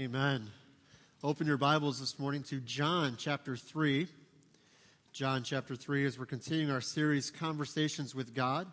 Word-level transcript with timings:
Amen. 0.00 0.50
Open 1.22 1.46
your 1.46 1.56
Bibles 1.56 2.00
this 2.00 2.18
morning 2.18 2.42
to 2.48 2.58
John 2.58 3.14
chapter 3.16 3.56
3. 3.56 4.08
John 5.12 5.44
chapter 5.44 5.76
3, 5.76 6.04
as 6.04 6.18
we're 6.18 6.26
continuing 6.26 6.72
our 6.72 6.80
series, 6.80 7.30
Conversations 7.30 8.12
with 8.12 8.34
God. 8.34 8.66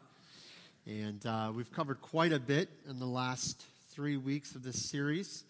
And 0.87 1.23
uh, 1.23 1.51
we've 1.55 1.71
covered 1.71 2.01
quite 2.01 2.33
a 2.33 2.39
bit 2.39 2.69
in 2.89 2.97
the 2.97 3.05
last 3.05 3.63
three 3.91 4.17
weeks 4.17 4.55
of 4.55 4.63
this 4.63 4.89
series. 4.89 5.43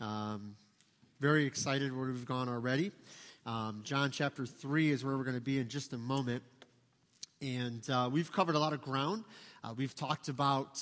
Um, 0.00 0.54
very 1.18 1.44
excited 1.44 1.92
where 1.92 2.06
we've 2.06 2.24
gone 2.24 2.48
already. 2.48 2.92
Um, 3.46 3.80
John 3.82 4.12
chapter 4.12 4.46
3 4.46 4.92
is 4.92 5.04
where 5.04 5.16
we're 5.16 5.24
going 5.24 5.34
to 5.34 5.40
be 5.40 5.58
in 5.58 5.68
just 5.68 5.92
a 5.92 5.98
moment. 5.98 6.44
And 7.42 7.82
uh, 7.90 8.08
we've 8.12 8.30
covered 8.30 8.54
a 8.54 8.60
lot 8.60 8.74
of 8.74 8.80
ground. 8.80 9.24
Uh, 9.64 9.74
we've 9.76 9.96
talked 9.96 10.28
about 10.28 10.80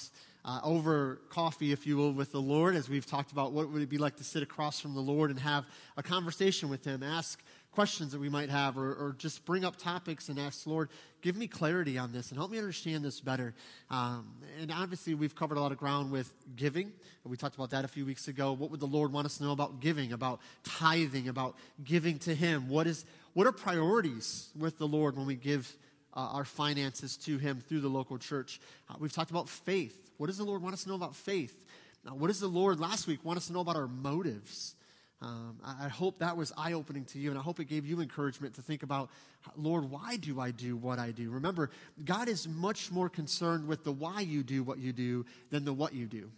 uh, 0.49 0.61
over 0.65 1.21
coffee, 1.29 1.73
if 1.73 1.87
you 1.87 1.99
will, 1.99 2.11
with 2.11 2.33
the 2.33 2.41
Lord, 2.41 2.75
as 2.75 2.89
we've 2.89 3.05
talked 3.05 3.33
about 3.33 3.53
what 3.53 3.69
would 3.71 3.83
it 3.83 3.91
be 3.91 3.99
like 3.99 4.17
to 4.17 4.25
sit 4.25 4.43
across 4.43 4.81
from 4.81 4.95
the 4.95 5.01
Lord 5.01 5.29
and 5.29 5.39
have 5.39 5.67
a 5.99 6.03
conversation 6.03 6.71
with 6.71 6.87
Him, 6.87 7.03
ask 7.03 7.43
questions 7.71 8.13
that 8.13 8.19
we 8.19 8.31
might 8.31 8.49
have, 8.49 8.79
or, 8.79 8.95
or 8.95 9.15
just 9.19 9.45
bring 9.45 9.63
up 9.63 9.77
topics 9.77 10.31
and 10.31 10.39
ask, 10.39 10.67
Lord, 10.67 10.89
give 11.21 11.37
me 11.37 11.49
clarity 11.49 11.99
on 11.99 12.13
this 12.13 12.31
and 12.31 12.39
help 12.39 12.51
me 12.51 12.57
understand 12.57 13.05
this 13.05 13.21
better. 13.21 13.55
Um, 13.91 14.27
and 14.59 14.73
obviously, 14.73 15.13
we've 15.13 15.35
covered 15.35 15.59
a 15.59 15.61
lot 15.61 15.71
of 15.71 15.77
ground 15.77 16.11
with 16.11 16.33
giving. 16.57 16.93
We 17.25 17.37
talked 17.37 17.57
about 17.57 17.69
that 17.71 17.85
a 17.85 17.89
few 17.89 18.07
weeks 18.07 18.27
ago. 18.27 18.55
What 18.55 18.71
would 18.71 18.81
the 18.81 18.87
Lord 18.87 19.13
want 19.13 19.27
us 19.27 19.37
to 19.37 19.45
know 19.45 19.53
about 19.53 19.81
giving, 19.81 20.15
about 20.15 20.41
tithing, 20.65 21.29
about 21.29 21.57
giving 21.85 22.19
to 22.21 22.35
Him? 22.35 22.71
What 22.71 22.87
is 22.87 23.05
what 23.35 23.47
are 23.47 23.53
priorities 23.53 24.49
with 24.59 24.79
the 24.79 24.89
Lord 24.89 25.15
when 25.15 25.27
we 25.27 25.35
give 25.35 25.77
uh, 26.19 26.31
our 26.33 26.45
finances 26.45 27.17
to 27.17 27.39
Him 27.39 27.61
through 27.61 27.81
the 27.81 27.89
local 27.89 28.19
church? 28.19 28.61
Uh, 28.91 28.95
we've 28.99 29.13
talked 29.13 29.31
about 29.31 29.49
faith. 29.49 30.11
What 30.17 30.27
does 30.27 30.39
the 30.39 30.45
Lord 30.45 30.63
want 30.63 30.75
us 30.75 30.83
to 30.83 30.89
know 30.89 30.97
about 30.97 31.15
faith? 31.15 31.65
Now, 32.05 32.15
what 32.15 32.27
does 32.27 32.41
the 32.41 32.49
Lord 32.49 32.81
last 32.81 33.07
week 33.07 33.25
want 33.25 33.37
us 33.37 33.47
to 33.47 33.53
know 33.53 33.61
about 33.61 33.77
our 33.77 33.87
motives? 33.87 34.75
Um, 35.23 35.59
I, 35.65 35.87
I 35.87 35.89
hope 35.89 36.19
that 36.19 36.37
was 36.37 36.53
eye 36.57 36.73
opening 36.73 37.05
to 37.07 37.21
you, 37.21 37.31
and 37.31 37.39
I 37.39 37.43
hope 37.43 37.61
it 37.61 37.67
gave 37.67 37.87
you 37.87 38.01
encouragement 38.01 38.55
to 38.57 38.63
think 38.63 38.83
about, 38.83 39.11
Lord, 39.57 39.91
why 39.91 40.17
do 40.17 40.41
I 40.41 40.51
do 40.51 40.77
what 40.77 40.99
I 40.99 41.13
do? 41.13 41.31
Remember, 41.31 41.71
God 42.05 42.29
is 42.29 42.49
much 42.49 42.91
more 42.91 43.09
concerned 43.09 43.69
with 43.69 43.85
the 43.85 43.93
why 43.93 44.21
you 44.21 44.43
do 44.43 44.65
what 44.65 44.79
you 44.79 44.93
do 44.93 45.25
than 45.51 45.65
the 45.65 45.73
what 45.73 45.95
you 45.95 46.07
do. 46.07 46.31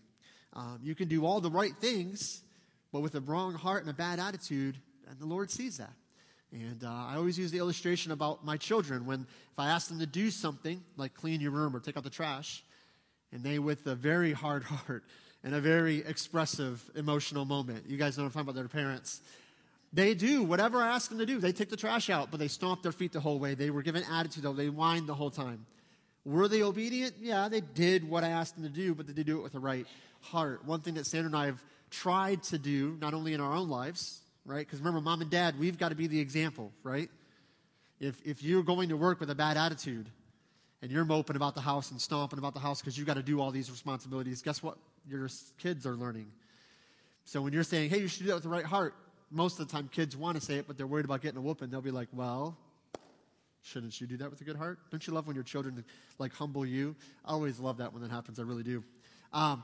Um, 0.53 0.81
you 0.83 0.95
can 0.95 1.09
do 1.09 1.25
all 1.25 1.41
the 1.41 1.51
right 1.51 1.75
things, 1.75 2.43
but 2.93 3.01
with 3.01 3.15
a 3.15 3.21
wrong 3.21 3.55
heart 3.55 3.83
and 3.83 3.91
a 3.91 3.95
bad 3.95 4.19
attitude, 4.19 4.77
and 5.09 5.19
the 5.19 5.27
Lord 5.27 5.51
sees 5.51 5.79
that. 5.79 5.93
And 6.53 6.83
uh, 6.83 6.89
I 6.89 7.17
always 7.17 7.39
use 7.39 7.51
the 7.53 7.59
illustration 7.59 8.11
about 8.13 8.45
my 8.45 8.57
children 8.57 9.07
when 9.07 9.21
if 9.21 9.59
I 9.59 9.69
ask 9.69 9.89
them 9.89 10.01
to 10.01 10.07
do 10.07 10.31
something 10.31 10.83
like 10.97 11.15
clean 11.15 11.41
your 11.41 11.53
room 11.53 11.75
or 11.77 11.81
take 11.81 11.97
out 11.97 12.05
the 12.05 12.11
trash, 12.11 12.65
and 13.33 13.45
they, 13.45 13.59
with 13.59 13.87
a 13.87 13.95
very 13.95 14.33
hard 14.33 14.65
heart 14.65 15.05
and 15.45 15.55
a 15.55 15.61
very 15.61 15.99
expressive 15.99 16.83
emotional 16.97 17.45
moment, 17.45 17.85
you 17.89 17.97
guys 17.97 18.19
know 18.19 18.25
what 18.25 18.29
I'm 18.29 18.33
talking 18.33 18.49
about 18.51 18.55
their 18.57 18.69
parents. 18.69 19.21
They 19.93 20.15
do 20.15 20.43
whatever 20.43 20.79
I 20.79 20.89
ask 20.89 21.09
them 21.09 21.19
to 21.19 21.27
do. 21.27 21.39
They 21.39 21.53
take 21.53 21.69
the 21.69 21.77
trash 21.77 22.11
out, 22.11 22.31
but 22.31 22.39
they 22.39 22.49
stomp 22.49 22.83
their 22.83 22.93
feet 22.93 23.13
the 23.13 23.21
whole 23.21 23.39
way. 23.39 23.55
They 23.55 23.71
were 23.71 23.83
given 23.83 24.05
attitude, 24.05 24.45
though. 24.45 24.53
They 24.53 24.69
whined 24.69 25.09
the 25.09 25.15
whole 25.15 25.31
time. 25.31 25.67
Were 26.25 26.49
they 26.49 26.63
obedient? 26.63 27.15
Yeah, 27.21 27.49
they 27.49 27.61
did 27.61 28.09
what 28.09 28.23
I 28.23 28.29
asked 28.29 28.55
them 28.55 28.65
to 28.65 28.71
do, 28.71 28.95
but 28.95 29.07
did 29.07 29.17
they 29.17 29.23
do 29.23 29.39
it 29.39 29.43
with 29.43 29.53
the 29.53 29.61
right 29.61 29.87
heart? 30.21 30.65
One 30.65 30.81
thing 30.81 30.95
that 30.95 31.07
Sandra 31.07 31.27
and 31.27 31.37
I 31.37 31.47
have 31.47 31.63
tried 31.91 32.43
to 32.45 32.59
do, 32.59 32.97
not 33.01 33.15
only 33.15 33.35
in 33.35 33.41
our 33.41 33.53
own 33.53 33.69
lives, 33.69 34.21
right? 34.45 34.67
Because 34.67 34.81
remember, 34.81 35.01
mom 35.01 35.21
and 35.21 35.31
dad, 35.31 35.59
we've 35.59 35.79
got 35.79 35.91
to 35.91 35.95
be 35.95 36.07
the 36.07 36.21
example, 36.21 36.73
right? 36.83 37.11
If, 37.99 38.21
if 38.25 38.43
you're 38.43 38.63
going 38.63 38.89
to 38.89 38.97
work 38.97 39.21
with 39.21 39.31
a 39.31 39.35
bad 39.35 39.57
attitude, 39.57 40.07
and 40.83 40.91
you're 40.91 41.05
moping 41.05 41.37
about 41.37 41.55
the 41.55 41.61
house 41.61 41.91
and 41.91 42.01
stomping 42.01 42.39
about 42.39 42.55
the 42.55 42.61
house 42.61 42.81
because 42.81 42.97
you've 42.97 43.07
got 43.07 43.17
to 43.17 43.23
do 43.23 43.41
all 43.41 43.51
these 43.51 43.71
responsibilities, 43.71 44.43
guess 44.43 44.63
what? 44.63 44.79
Your 45.07 45.29
kids 45.59 45.87
are 45.87 45.95
learning. 45.95 46.31
So 47.25 47.43
when 47.43 47.53
you're 47.53 47.65
saying, 47.65 47.91
hey, 47.91 47.99
you 47.99 48.09
should 48.09 48.23
do 48.23 48.29
that 48.29 48.35
with 48.35 48.43
the 48.45 48.49
right 48.49 48.65
heart, 48.65 48.95
most 49.31 49.61
of 49.61 49.69
the 49.69 49.73
time 49.73 49.89
kids 49.93 50.17
want 50.17 50.39
to 50.39 50.45
say 50.45 50.57
it, 50.57 50.67
but 50.67 50.77
they're 50.77 50.87
worried 50.87 51.05
about 51.05 51.21
getting 51.21 51.39
a 51.39 51.41
whooping. 51.41 51.71
They'll 51.71 51.81
be 51.81 51.91
like, 51.91 52.09
well, 52.13 52.57
shouldn't 53.63 54.01
you 54.01 54.07
do 54.07 54.17
that 54.17 54.31
with 54.31 54.41
a 54.41 54.45
good 54.45 54.57
heart? 54.57 54.79
Don't 54.91 55.07
you 55.07 55.13
love 55.13 55.27
when 55.27 55.37
your 55.37 55.45
children 55.45 55.85
like 56.19 56.33
humble 56.33 56.65
you? 56.65 56.97
I 57.25 57.33
always 57.33 57.61
love 57.61 57.77
that 57.79 57.93
when 57.93 58.03
that 58.03 58.11
happens. 58.11 58.41
I 58.41 58.43
really 58.43 58.63
do. 58.63 58.83
Um, 59.33 59.63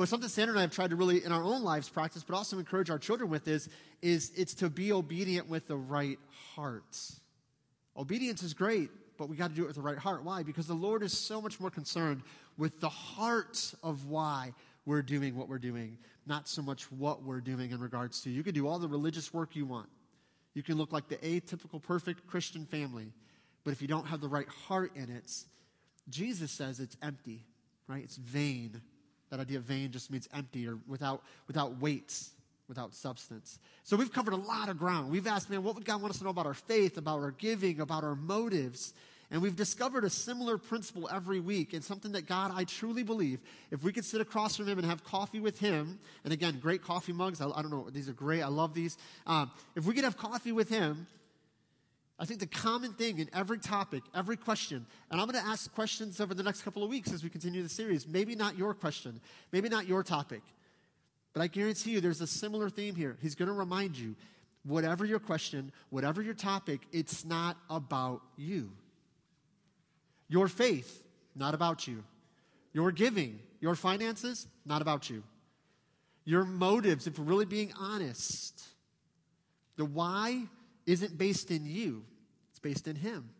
but 0.00 0.08
something 0.08 0.30
Sandra 0.30 0.54
and 0.54 0.58
I 0.58 0.62
have 0.62 0.70
tried 0.70 0.88
to 0.90 0.96
really 0.96 1.22
in 1.22 1.30
our 1.30 1.42
own 1.42 1.62
lives 1.62 1.90
practice, 1.90 2.24
but 2.26 2.34
also 2.34 2.58
encourage 2.58 2.88
our 2.88 2.98
children 2.98 3.28
with 3.28 3.46
is, 3.46 3.68
is 4.00 4.32
it's 4.34 4.54
to 4.54 4.70
be 4.70 4.92
obedient 4.92 5.46
with 5.46 5.68
the 5.68 5.76
right 5.76 6.18
heart. 6.54 6.96
Obedience 7.94 8.42
is 8.42 8.54
great, 8.54 8.88
but 9.18 9.28
we 9.28 9.36
got 9.36 9.50
to 9.50 9.54
do 9.54 9.64
it 9.64 9.66
with 9.66 9.76
the 9.76 9.82
right 9.82 9.98
heart. 9.98 10.24
Why? 10.24 10.42
Because 10.42 10.66
the 10.66 10.72
Lord 10.72 11.02
is 11.02 11.12
so 11.12 11.42
much 11.42 11.60
more 11.60 11.68
concerned 11.68 12.22
with 12.56 12.80
the 12.80 12.88
heart 12.88 13.74
of 13.82 14.06
why 14.06 14.54
we're 14.86 15.02
doing 15.02 15.36
what 15.36 15.50
we're 15.50 15.58
doing, 15.58 15.98
not 16.24 16.48
so 16.48 16.62
much 16.62 16.90
what 16.90 17.22
we're 17.22 17.42
doing 17.42 17.70
in 17.70 17.78
regards 17.78 18.22
to. 18.22 18.30
You 18.30 18.42
can 18.42 18.54
do 18.54 18.66
all 18.66 18.78
the 18.78 18.88
religious 18.88 19.34
work 19.34 19.54
you 19.54 19.66
want. 19.66 19.90
You 20.54 20.62
can 20.62 20.78
look 20.78 20.94
like 20.94 21.08
the 21.08 21.16
atypical, 21.16 21.82
perfect 21.82 22.26
Christian 22.26 22.64
family, 22.64 23.12
but 23.64 23.72
if 23.72 23.82
you 23.82 23.88
don't 23.88 24.06
have 24.06 24.22
the 24.22 24.28
right 24.28 24.48
heart 24.48 24.92
in 24.96 25.10
it, 25.10 25.30
Jesus 26.08 26.50
says 26.50 26.80
it's 26.80 26.96
empty, 27.02 27.44
right? 27.86 28.02
It's 28.02 28.16
vain. 28.16 28.80
That 29.30 29.40
idea 29.40 29.58
of 29.58 29.64
vain 29.64 29.92
just 29.92 30.10
means 30.10 30.28
empty 30.34 30.66
or 30.66 30.78
without, 30.86 31.22
without 31.46 31.80
weights 31.80 32.30
without 32.70 32.94
substance. 32.94 33.58
So 33.82 33.96
we've 33.96 34.12
covered 34.12 34.32
a 34.32 34.36
lot 34.36 34.68
of 34.68 34.78
ground. 34.78 35.10
We've 35.10 35.26
asked, 35.26 35.50
man, 35.50 35.64
what 35.64 35.74
would 35.74 35.84
God 35.84 36.00
want 36.00 36.12
us 36.12 36.18
to 36.18 36.24
know 36.24 36.30
about 36.30 36.46
our 36.46 36.54
faith, 36.54 36.96
about 36.98 37.18
our 37.18 37.32
giving, 37.32 37.80
about 37.80 38.04
our 38.04 38.14
motives? 38.14 38.94
And 39.32 39.42
we've 39.42 39.56
discovered 39.56 40.04
a 40.04 40.10
similar 40.10 40.56
principle 40.56 41.08
every 41.12 41.40
week 41.40 41.72
and 41.72 41.82
something 41.82 42.12
that 42.12 42.26
God, 42.26 42.52
I 42.54 42.64
truly 42.64 43.02
believe, 43.02 43.40
if 43.72 43.82
we 43.82 43.92
could 43.92 44.04
sit 44.04 44.20
across 44.20 44.56
from 44.56 44.66
Him 44.66 44.78
and 44.78 44.86
have 44.86 45.02
coffee 45.02 45.40
with 45.40 45.58
Him, 45.58 45.98
and 46.22 46.32
again, 46.32 46.58
great 46.60 46.82
coffee 46.82 47.12
mugs, 47.12 47.40
I, 47.40 47.48
I 47.50 47.60
don't 47.60 47.72
know, 47.72 47.88
these 47.90 48.08
are 48.08 48.12
great, 48.12 48.42
I 48.42 48.48
love 48.48 48.72
these. 48.72 48.96
Um, 49.26 49.50
if 49.74 49.84
we 49.84 49.92
could 49.92 50.04
have 50.04 50.16
coffee 50.16 50.52
with 50.52 50.68
Him, 50.68 51.08
I 52.20 52.26
think 52.26 52.38
the 52.38 52.46
common 52.46 52.92
thing 52.92 53.18
in 53.18 53.30
every 53.32 53.58
topic, 53.58 54.02
every 54.14 54.36
question, 54.36 54.84
and 55.10 55.18
I'm 55.18 55.26
going 55.26 55.42
to 55.42 55.50
ask 55.50 55.72
questions 55.74 56.20
over 56.20 56.34
the 56.34 56.42
next 56.42 56.60
couple 56.60 56.84
of 56.84 56.90
weeks 56.90 57.14
as 57.14 57.24
we 57.24 57.30
continue 57.30 57.62
the 57.62 57.68
series. 57.70 58.06
Maybe 58.06 58.34
not 58.34 58.58
your 58.58 58.74
question, 58.74 59.22
maybe 59.52 59.70
not 59.70 59.88
your 59.88 60.02
topic, 60.02 60.42
but 61.32 61.40
I 61.40 61.46
guarantee 61.46 61.92
you 61.92 62.00
there's 62.02 62.20
a 62.20 62.26
similar 62.26 62.68
theme 62.68 62.94
here. 62.94 63.16
He's 63.22 63.34
going 63.34 63.48
to 63.48 63.54
remind 63.54 63.96
you 63.96 64.16
whatever 64.64 65.06
your 65.06 65.18
question, 65.18 65.72
whatever 65.88 66.20
your 66.20 66.34
topic, 66.34 66.82
it's 66.92 67.24
not 67.24 67.56
about 67.70 68.20
you. 68.36 68.70
Your 70.28 70.46
faith, 70.46 71.02
not 71.34 71.54
about 71.54 71.88
you. 71.88 72.04
Your 72.74 72.92
giving, 72.92 73.40
your 73.62 73.74
finances, 73.74 74.46
not 74.66 74.82
about 74.82 75.08
you. 75.08 75.22
Your 76.26 76.44
motives, 76.44 77.06
if 77.06 77.18
we're 77.18 77.24
really 77.24 77.46
being 77.46 77.72
honest, 77.80 78.62
the 79.76 79.86
why 79.86 80.42
isn't 80.90 81.16
based 81.16 81.50
in 81.50 81.66
you, 81.66 82.04
it's 82.50 82.58
based 82.58 82.88
in 82.88 82.96
Him, 82.96 83.30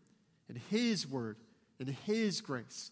in 0.49 0.59
His 0.69 1.07
Word, 1.07 1.37
in 1.79 1.87
His 1.87 2.41
grace. 2.41 2.91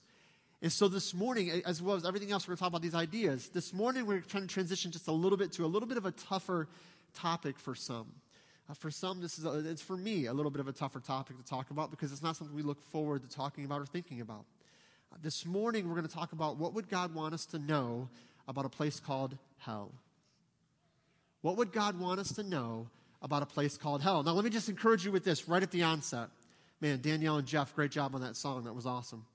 And 0.61 0.71
so 0.71 0.89
this 0.89 1.13
morning, 1.13 1.61
as 1.65 1.81
well 1.81 1.95
as 1.95 2.05
everything 2.05 2.31
else, 2.31 2.45
we're 2.45 2.51
going 2.51 2.57
to 2.57 2.63
talk 2.63 2.69
about 2.69 2.81
these 2.81 2.95
ideas. 2.95 3.49
This 3.49 3.73
morning, 3.73 4.05
we're 4.05 4.19
trying 4.19 4.45
to 4.45 4.53
transition 4.53 4.91
just 4.91 5.07
a 5.07 5.11
little 5.11 5.37
bit 5.37 5.53
to 5.53 5.65
a 5.65 5.67
little 5.67 5.87
bit 5.87 5.97
of 5.97 6.05
a 6.05 6.11
tougher 6.11 6.67
topic 7.13 7.57
for 7.57 7.75
some. 7.75 8.07
Uh, 8.69 8.73
for 8.73 8.91
some, 8.91 9.21
this 9.21 9.39
is 9.39 9.45
a, 9.45 9.69
it's 9.69 9.81
for 9.81 9.95
me 9.95 10.25
a 10.25 10.33
little 10.33 10.51
bit 10.51 10.59
of 10.59 10.67
a 10.67 10.73
tougher 10.73 10.99
topic 10.99 11.37
to 11.37 11.43
talk 11.43 11.71
about 11.71 11.89
because 11.91 12.11
it's 12.11 12.21
not 12.21 12.35
something 12.35 12.55
we 12.55 12.61
look 12.61 12.81
forward 12.91 13.21
to 13.21 13.29
talking 13.29 13.63
about 13.63 13.79
or 13.81 13.85
thinking 13.85 14.19
about. 14.19 14.43
Uh, 15.11 15.15
this 15.21 15.45
morning, 15.45 15.87
we're 15.87 15.95
going 15.95 16.07
to 16.07 16.13
talk 16.13 16.33
about 16.33 16.57
what 16.57 16.73
would 16.73 16.89
God 16.89 17.15
want 17.15 17.33
us 17.33 17.45
to 17.47 17.59
know 17.59 18.09
about 18.47 18.65
a 18.65 18.69
place 18.69 18.99
called 18.99 19.37
hell. 19.59 19.93
What 21.41 21.55
would 21.55 21.71
God 21.71 21.97
want 21.99 22.19
us 22.19 22.33
to 22.33 22.43
know 22.43 22.89
about 23.21 23.43
a 23.43 23.45
place 23.45 23.77
called 23.77 24.01
hell? 24.01 24.23
Now, 24.23 24.31
let 24.33 24.43
me 24.43 24.49
just 24.49 24.69
encourage 24.69 25.05
you 25.05 25.11
with 25.11 25.23
this 25.23 25.47
right 25.47 25.61
at 25.61 25.71
the 25.71 25.83
onset. 25.83 26.29
Man, 26.81 27.01
Danielle 27.01 27.37
and 27.37 27.47
Jeff, 27.47 27.75
great 27.75 27.91
job 27.91 28.15
on 28.15 28.21
that 28.21 28.35
song. 28.35 28.63
That 28.63 28.73
was 28.73 28.85
awesome. 28.85 29.25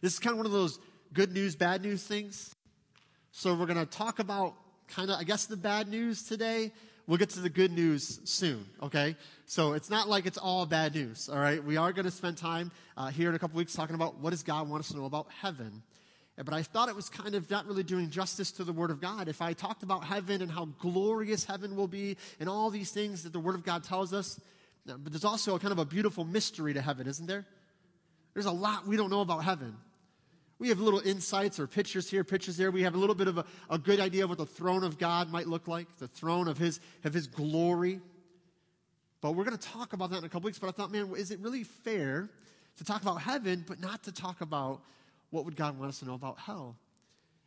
This 0.00 0.14
is 0.14 0.18
kind 0.18 0.32
of 0.32 0.38
one 0.38 0.46
of 0.46 0.52
those 0.52 0.78
good 1.12 1.32
news, 1.32 1.56
bad 1.56 1.82
news 1.82 2.02
things. 2.02 2.54
So, 3.32 3.54
we're 3.54 3.66
going 3.66 3.78
to 3.78 3.86
talk 3.86 4.18
about 4.18 4.54
kind 4.88 5.10
of, 5.10 5.18
I 5.18 5.24
guess, 5.24 5.46
the 5.46 5.56
bad 5.56 5.88
news 5.88 6.24
today 6.24 6.72
We'll 7.10 7.18
get 7.18 7.30
to 7.30 7.40
the 7.40 7.50
good 7.50 7.72
news 7.72 8.20
soon, 8.22 8.64
okay? 8.80 9.16
So 9.44 9.72
it's 9.72 9.90
not 9.90 10.08
like 10.08 10.26
it's 10.26 10.38
all 10.38 10.64
bad 10.64 10.94
news, 10.94 11.28
all 11.28 11.40
right? 11.40 11.60
We 11.62 11.76
are 11.76 11.92
going 11.92 12.04
to 12.04 12.10
spend 12.12 12.36
time 12.36 12.70
uh, 12.96 13.08
here 13.08 13.28
in 13.28 13.34
a 13.34 13.38
couple 13.40 13.58
weeks 13.58 13.74
talking 13.74 13.96
about 13.96 14.20
what 14.20 14.30
does 14.30 14.44
God 14.44 14.68
want 14.68 14.84
us 14.84 14.90
to 14.90 14.96
know 14.96 15.06
about 15.06 15.26
heaven. 15.40 15.82
But 16.44 16.54
I 16.54 16.62
thought 16.62 16.88
it 16.88 16.96
was 16.96 17.08
kind 17.08 17.34
of 17.34 17.50
not 17.50 17.66
really 17.66 17.82
doing 17.82 18.10
justice 18.10 18.50
to 18.52 18.64
the 18.64 18.72
Word 18.72 18.90
of 18.90 19.00
God 19.00 19.28
if 19.28 19.42
I 19.42 19.52
talked 19.52 19.82
about 19.82 20.04
heaven 20.04 20.40
and 20.40 20.50
how 20.50 20.66
glorious 20.78 21.44
heaven 21.44 21.76
will 21.76 21.88
be 21.88 22.16
and 22.38 22.48
all 22.48 22.70
these 22.70 22.90
things 22.90 23.24
that 23.24 23.32
the 23.32 23.40
Word 23.40 23.54
of 23.54 23.64
God 23.64 23.84
tells 23.84 24.14
us. 24.14 24.40
But 24.86 25.12
there's 25.12 25.24
also 25.24 25.54
a 25.54 25.58
kind 25.58 25.72
of 25.72 25.78
a 25.78 25.84
beautiful 25.84 26.24
mystery 26.24 26.72
to 26.74 26.80
heaven, 26.80 27.06
isn't 27.06 27.26
there? 27.26 27.46
There's 28.34 28.46
a 28.46 28.52
lot 28.52 28.86
we 28.86 28.96
don't 28.96 29.10
know 29.10 29.20
about 29.20 29.44
heaven. 29.44 29.76
We 30.58 30.68
have 30.68 30.78
little 30.78 31.00
insights 31.00 31.58
or 31.58 31.66
pictures 31.66 32.10
here, 32.10 32.22
pictures 32.22 32.56
there. 32.56 32.70
We 32.70 32.82
have 32.82 32.94
a 32.94 32.98
little 32.98 33.14
bit 33.14 33.28
of 33.28 33.38
a, 33.38 33.44
a 33.70 33.78
good 33.78 33.98
idea 33.98 34.24
of 34.24 34.30
what 34.30 34.38
the 34.38 34.46
throne 34.46 34.84
of 34.84 34.98
God 34.98 35.30
might 35.30 35.46
look 35.46 35.68
like, 35.68 35.88
the 35.98 36.08
throne 36.08 36.48
of 36.48 36.58
his, 36.58 36.80
of 37.04 37.14
his 37.14 37.26
glory. 37.26 38.00
But 39.20 39.32
we're 39.32 39.44
going 39.44 39.56
to 39.56 39.68
talk 39.68 39.92
about 39.94 40.10
that 40.10 40.18
in 40.18 40.24
a 40.24 40.28
couple 40.28 40.46
weeks. 40.46 40.58
But 40.58 40.68
I 40.68 40.72
thought, 40.72 40.92
man, 40.92 41.12
is 41.16 41.30
it 41.30 41.40
really 41.40 41.64
fair 41.64 42.28
to 42.76 42.84
talk 42.84 43.02
about 43.02 43.22
heaven, 43.22 43.64
but 43.66 43.80
not 43.80 44.04
to 44.04 44.12
talk 44.12 44.42
about 44.42 44.82
what 45.30 45.44
would 45.44 45.56
God 45.56 45.78
want 45.78 45.90
us 45.90 46.00
to 46.00 46.04
know 46.04 46.14
about 46.14 46.38
hell? 46.38 46.76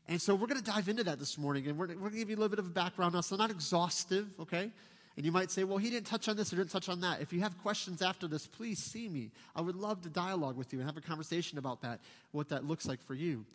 And 0.08 0.22
so 0.22 0.36
we're 0.36 0.48
going 0.48 0.62
to 0.62 0.72
dive 0.72 0.90
into 0.90 1.04
that 1.06 1.20
this 1.20 1.38
morning, 1.38 1.68
and 1.68 1.78
we're, 1.78 1.88
we're 1.88 1.96
going 1.96 2.12
to 2.12 2.18
give 2.18 2.30
you 2.30 2.36
a 2.36 2.40
little 2.40 2.50
bit 2.50 2.60
of 2.60 2.66
a 2.66 2.70
background 2.70 3.14
now. 3.14 3.22
So 3.22 3.36
not 3.36 3.52
exhaustive, 3.52 4.28
okay? 4.40 4.70
And 5.16 5.26
you 5.26 5.32
might 5.32 5.52
say, 5.52 5.64
well, 5.64 5.78
he 5.78 5.90
didn't 5.90 6.08
touch 6.08 6.28
on 6.28 6.36
this 6.36 6.52
or 6.52 6.58
didn't 6.58 6.72
touch 6.72 6.90
on 6.90 7.02
that. 7.02 7.22
If 7.22 7.32
you 7.32 7.40
have 7.42 7.58
questions 7.60 8.02
after 8.02 8.28
this, 8.28 8.48
please 8.48 8.80
see 8.80 9.08
me. 9.08 9.32
I 9.56 9.62
would 9.62 9.76
love 9.76 10.02
to 10.02 10.10
dialogue 10.10 10.58
with 10.58 10.74
you 10.74 10.80
and 10.80 10.88
have 10.88 10.98
a 10.98 11.02
conversation 11.02 11.58
about 11.58 11.82
that, 11.84 12.00
what 12.32 12.50
that 12.50 12.66
looks 12.66 12.86
like 12.86 13.02
for 13.04 13.14
you. 13.14 13.46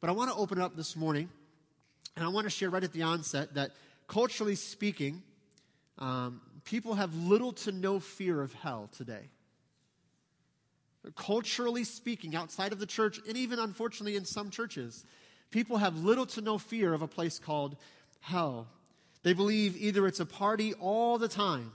But 0.00 0.08
I 0.08 0.12
want 0.12 0.30
to 0.30 0.36
open 0.36 0.60
up 0.60 0.76
this 0.76 0.96
morning, 0.96 1.28
and 2.16 2.24
I 2.24 2.28
want 2.28 2.44
to 2.44 2.50
share 2.50 2.70
right 2.70 2.84
at 2.84 2.92
the 2.92 3.02
onset 3.02 3.54
that 3.54 3.72
culturally 4.06 4.54
speaking, 4.54 5.22
um, 5.98 6.40
people 6.64 6.94
have 6.94 7.14
little 7.14 7.52
to 7.52 7.72
no 7.72 7.98
fear 7.98 8.40
of 8.40 8.54
hell 8.54 8.88
today. 8.96 9.28
Culturally 11.16 11.84
speaking, 11.84 12.36
outside 12.36 12.72
of 12.72 12.78
the 12.78 12.86
church, 12.86 13.20
and 13.26 13.36
even 13.36 13.58
unfortunately 13.58 14.16
in 14.16 14.24
some 14.24 14.50
churches, 14.50 15.04
people 15.50 15.78
have 15.78 15.96
little 16.04 16.26
to 16.26 16.40
no 16.40 16.58
fear 16.58 16.92
of 16.92 17.02
a 17.02 17.08
place 17.08 17.38
called 17.38 17.76
hell. 18.20 18.66
They 19.22 19.32
believe 19.32 19.76
either 19.76 20.06
it's 20.06 20.20
a 20.20 20.26
party 20.26 20.74
all 20.74 21.18
the 21.18 21.28
time. 21.28 21.72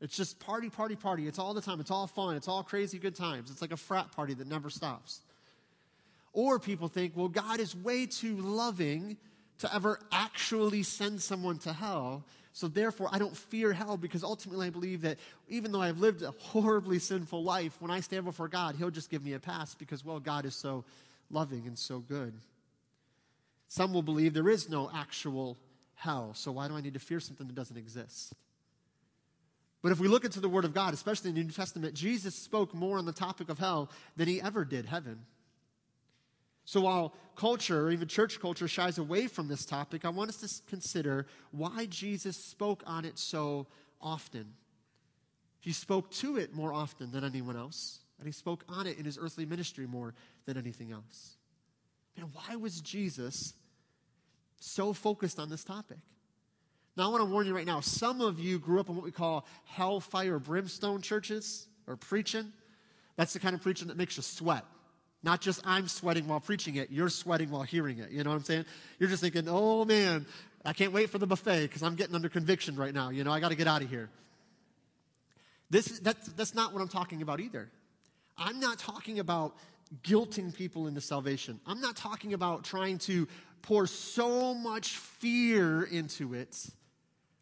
It's 0.00 0.16
just 0.16 0.40
party, 0.40 0.70
party, 0.70 0.96
party. 0.96 1.26
It's 1.26 1.38
all 1.38 1.52
the 1.52 1.60
time. 1.60 1.78
It's 1.80 1.90
all 1.90 2.06
fun. 2.06 2.36
It's 2.36 2.48
all 2.48 2.62
crazy 2.62 2.98
good 2.98 3.14
times. 3.14 3.50
It's 3.50 3.60
like 3.60 3.72
a 3.72 3.76
frat 3.76 4.12
party 4.12 4.34
that 4.34 4.48
never 4.48 4.70
stops. 4.70 5.20
Or 6.32 6.58
people 6.58 6.88
think, 6.88 7.12
well, 7.16 7.28
God 7.28 7.60
is 7.60 7.76
way 7.76 8.06
too 8.06 8.36
loving 8.36 9.18
to 9.58 9.74
ever 9.74 10.00
actually 10.10 10.82
send 10.82 11.20
someone 11.20 11.58
to 11.58 11.72
hell. 11.72 12.24
So 12.60 12.68
therefore, 12.68 13.08
I 13.10 13.18
don't 13.18 13.34
fear 13.34 13.72
hell 13.72 13.96
because 13.96 14.22
ultimately 14.22 14.66
I 14.66 14.70
believe 14.70 15.00
that 15.00 15.16
even 15.48 15.72
though 15.72 15.80
I've 15.80 15.98
lived 15.98 16.20
a 16.20 16.32
horribly 16.32 16.98
sinful 16.98 17.42
life, 17.42 17.74
when 17.80 17.90
I 17.90 18.00
stand 18.00 18.26
before 18.26 18.48
God, 18.48 18.76
He'll 18.76 18.90
just 18.90 19.08
give 19.08 19.24
me 19.24 19.32
a 19.32 19.38
pass 19.38 19.74
because, 19.74 20.04
well, 20.04 20.20
God 20.20 20.44
is 20.44 20.54
so 20.54 20.84
loving 21.30 21.66
and 21.66 21.78
so 21.78 22.00
good. 22.00 22.34
Some 23.68 23.94
will 23.94 24.02
believe 24.02 24.34
there 24.34 24.50
is 24.50 24.68
no 24.68 24.90
actual 24.94 25.56
hell. 25.94 26.32
So 26.34 26.52
why 26.52 26.68
do 26.68 26.76
I 26.76 26.82
need 26.82 26.92
to 26.92 27.00
fear 27.00 27.18
something 27.18 27.46
that 27.46 27.56
doesn't 27.56 27.78
exist? 27.78 28.34
But 29.80 29.92
if 29.92 29.98
we 29.98 30.08
look 30.08 30.26
into 30.26 30.40
the 30.40 30.48
Word 30.50 30.66
of 30.66 30.74
God, 30.74 30.92
especially 30.92 31.30
in 31.30 31.36
the 31.36 31.42
New 31.42 31.52
Testament, 31.52 31.94
Jesus 31.94 32.34
spoke 32.34 32.74
more 32.74 32.98
on 32.98 33.06
the 33.06 33.12
topic 33.12 33.48
of 33.48 33.58
hell 33.58 33.90
than 34.18 34.28
he 34.28 34.42
ever 34.42 34.66
did 34.66 34.84
heaven. 34.84 35.20
So 36.70 36.82
while 36.82 37.14
culture, 37.34 37.88
or 37.88 37.90
even 37.90 38.06
church 38.06 38.38
culture, 38.38 38.68
shies 38.68 38.96
away 38.96 39.26
from 39.26 39.48
this 39.48 39.64
topic, 39.64 40.04
I 40.04 40.08
want 40.10 40.30
us 40.30 40.36
to 40.36 40.70
consider 40.70 41.26
why 41.50 41.86
Jesus 41.86 42.36
spoke 42.36 42.84
on 42.86 43.04
it 43.04 43.18
so 43.18 43.66
often. 44.00 44.54
He 45.58 45.72
spoke 45.72 46.12
to 46.12 46.36
it 46.36 46.54
more 46.54 46.72
often 46.72 47.10
than 47.10 47.24
anyone 47.24 47.56
else, 47.56 47.98
and 48.18 48.26
he 48.28 48.30
spoke 48.30 48.62
on 48.68 48.86
it 48.86 48.98
in 48.98 49.04
his 49.04 49.18
earthly 49.20 49.44
ministry 49.44 49.84
more 49.84 50.14
than 50.46 50.56
anything 50.56 50.92
else. 50.92 51.38
And 52.16 52.32
why 52.32 52.54
was 52.54 52.80
Jesus 52.80 53.54
so 54.60 54.92
focused 54.92 55.40
on 55.40 55.50
this 55.50 55.64
topic. 55.64 55.98
Now, 56.96 57.08
I 57.08 57.10
want 57.10 57.22
to 57.22 57.32
warn 57.32 57.48
you 57.48 57.56
right 57.56 57.66
now 57.66 57.80
some 57.80 58.20
of 58.20 58.38
you 58.38 58.60
grew 58.60 58.78
up 58.78 58.88
in 58.88 58.94
what 58.94 59.04
we 59.04 59.10
call 59.10 59.44
hellfire 59.64 60.38
brimstone 60.38 61.02
churches 61.02 61.66
or 61.88 61.96
preaching. 61.96 62.52
That's 63.16 63.32
the 63.32 63.40
kind 63.40 63.56
of 63.56 63.60
preaching 63.60 63.88
that 63.88 63.96
makes 63.96 64.16
you 64.16 64.22
sweat. 64.22 64.64
Not 65.22 65.40
just 65.40 65.60
I'm 65.66 65.86
sweating 65.86 66.26
while 66.26 66.40
preaching 66.40 66.76
it, 66.76 66.90
you're 66.90 67.10
sweating 67.10 67.50
while 67.50 67.62
hearing 67.62 67.98
it. 67.98 68.10
You 68.10 68.24
know 68.24 68.30
what 68.30 68.36
I'm 68.36 68.44
saying? 68.44 68.64
You're 68.98 69.10
just 69.10 69.22
thinking, 69.22 69.44
oh 69.48 69.84
man, 69.84 70.26
I 70.64 70.72
can't 70.72 70.92
wait 70.92 71.10
for 71.10 71.18
the 71.18 71.26
buffet 71.26 71.62
because 71.62 71.82
I'm 71.82 71.94
getting 71.94 72.14
under 72.14 72.28
conviction 72.28 72.76
right 72.76 72.94
now. 72.94 73.10
You 73.10 73.24
know, 73.24 73.32
I 73.32 73.40
got 73.40 73.50
to 73.50 73.54
get 73.54 73.66
out 73.66 73.82
of 73.82 73.90
here. 73.90 74.08
This, 75.70 76.00
that's, 76.00 76.28
that's 76.28 76.54
not 76.54 76.72
what 76.72 76.82
I'm 76.82 76.88
talking 76.88 77.22
about 77.22 77.40
either. 77.40 77.70
I'm 78.36 78.60
not 78.60 78.78
talking 78.78 79.18
about 79.18 79.56
guilting 80.02 80.54
people 80.54 80.86
into 80.86 81.00
salvation. 81.00 81.60
I'm 81.66 81.80
not 81.80 81.96
talking 81.96 82.32
about 82.34 82.64
trying 82.64 82.98
to 82.98 83.28
pour 83.62 83.86
so 83.86 84.54
much 84.54 84.96
fear 84.96 85.82
into 85.82 86.34
it 86.34 86.56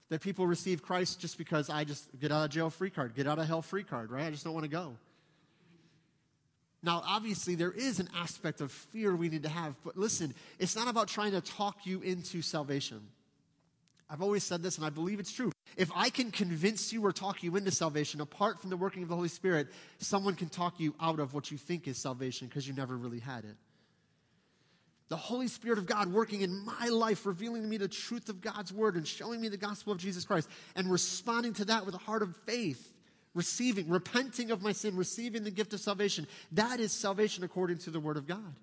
that 0.09 0.21
people 0.21 0.47
receive 0.47 0.83
Christ 0.83 1.21
just 1.21 1.39
because 1.39 1.71
I 1.71 1.85
just 1.85 2.09
get 2.19 2.33
out 2.33 2.45
of 2.45 2.51
jail 2.51 2.71
free 2.71 2.91
card, 2.91 3.15
get 3.15 3.27
out 3.27 3.39
of 3.39 3.47
hell 3.47 3.63
free 3.63 3.85
card, 3.85 4.11
right? 4.11 4.25
I 4.25 4.31
just 4.31 4.45
don't 4.45 4.55
want 4.55 4.65
to 4.65 4.71
go. 4.71 4.97
Now, 6.83 7.03
obviously, 7.05 7.55
there 7.55 7.73
is 7.73 7.99
an 7.99 8.09
aspect 8.17 8.61
of 8.61 8.71
fear 8.71 9.15
we 9.15 9.29
need 9.29 9.43
to 9.43 9.49
have, 9.49 9.75
but 9.85 9.97
listen, 9.97 10.35
it's 10.59 10.77
not 10.77 10.89
about 10.89 11.09
trying 11.09 11.33
to 11.33 11.41
talk 11.41 11.87
you 11.87 12.01
into 12.03 12.41
salvation. 12.41 13.01
I've 14.09 14.23
always 14.23 14.45
said 14.45 14.63
this, 14.63 14.77
and 14.77 14.87
I 14.87 14.91
believe 14.91 15.21
it's 15.21 15.33
true. 15.33 15.53
If 15.77 15.91
I 15.95 16.09
can 16.09 16.31
convince 16.31 16.93
you 16.93 17.05
or 17.05 17.13
talk 17.13 17.43
you 17.43 17.57
into 17.57 17.71
salvation 17.71 18.21
apart 18.21 18.61
from 18.61 18.71
the 18.71 18.77
working 18.77 19.03
of 19.03 19.09
the 19.09 19.17
Holy 19.17 19.29
Spirit, 19.29 19.69
someone 19.99 20.35
can 20.35 20.49
talk 20.49 20.81
you 20.81 20.95
out 21.01 21.21
of 21.21 21.35
what 21.35 21.51
you 21.51 21.59
think 21.59 21.89
is 21.89 21.99
salvation 21.99 22.47
because 22.49 22.67
you 22.67 22.75
never 22.75 22.97
really 22.97 23.21
had 23.21 23.45
it 23.45 23.57
the 25.09 25.17
Holy 25.17 25.49
Spirit 25.49 25.79
of 25.79 25.87
God 25.87 26.13
working 26.13 26.43
in 26.43 26.65
my 26.65 26.89
life, 26.89 27.25
revealing 27.25 27.63
to 27.63 27.69
me 27.69 27.79
the 27.79 27.89
truth 27.89 28.29
of 28.29 28.41
God's 28.41 28.73
word 28.73 28.95
and 28.95 29.07
showing 29.07 29.41
me 29.41 29.49
the 29.49 29.57
gospel 29.57 29.93
of 29.93 29.99
Jesus 29.99 30.25
Christ, 30.25 30.49
and 30.77 30.91
responding 30.91 31.55
to 31.55 31.65
that 31.67 31.87
with 31.87 31.95
a 31.95 31.99
heart 31.99 32.23
of 32.23 32.37
faith, 32.45 32.93
receiving, 33.35 33.89
repenting 33.89 34.51
of 34.51 34.63
my 34.63 34.73
sin, 34.73 34.97
receiving 34.97 35.45
the 35.45 35.51
gift 35.51 35.73
of 35.73 35.81
salvation. 35.81 36.27
That 36.53 36.81
is 36.81 36.93
salvation 36.93 37.45
according 37.45 37.79
to 37.79 37.91
the 37.91 38.01
word 38.01 38.17
of 38.17 38.27
God. 38.27 38.55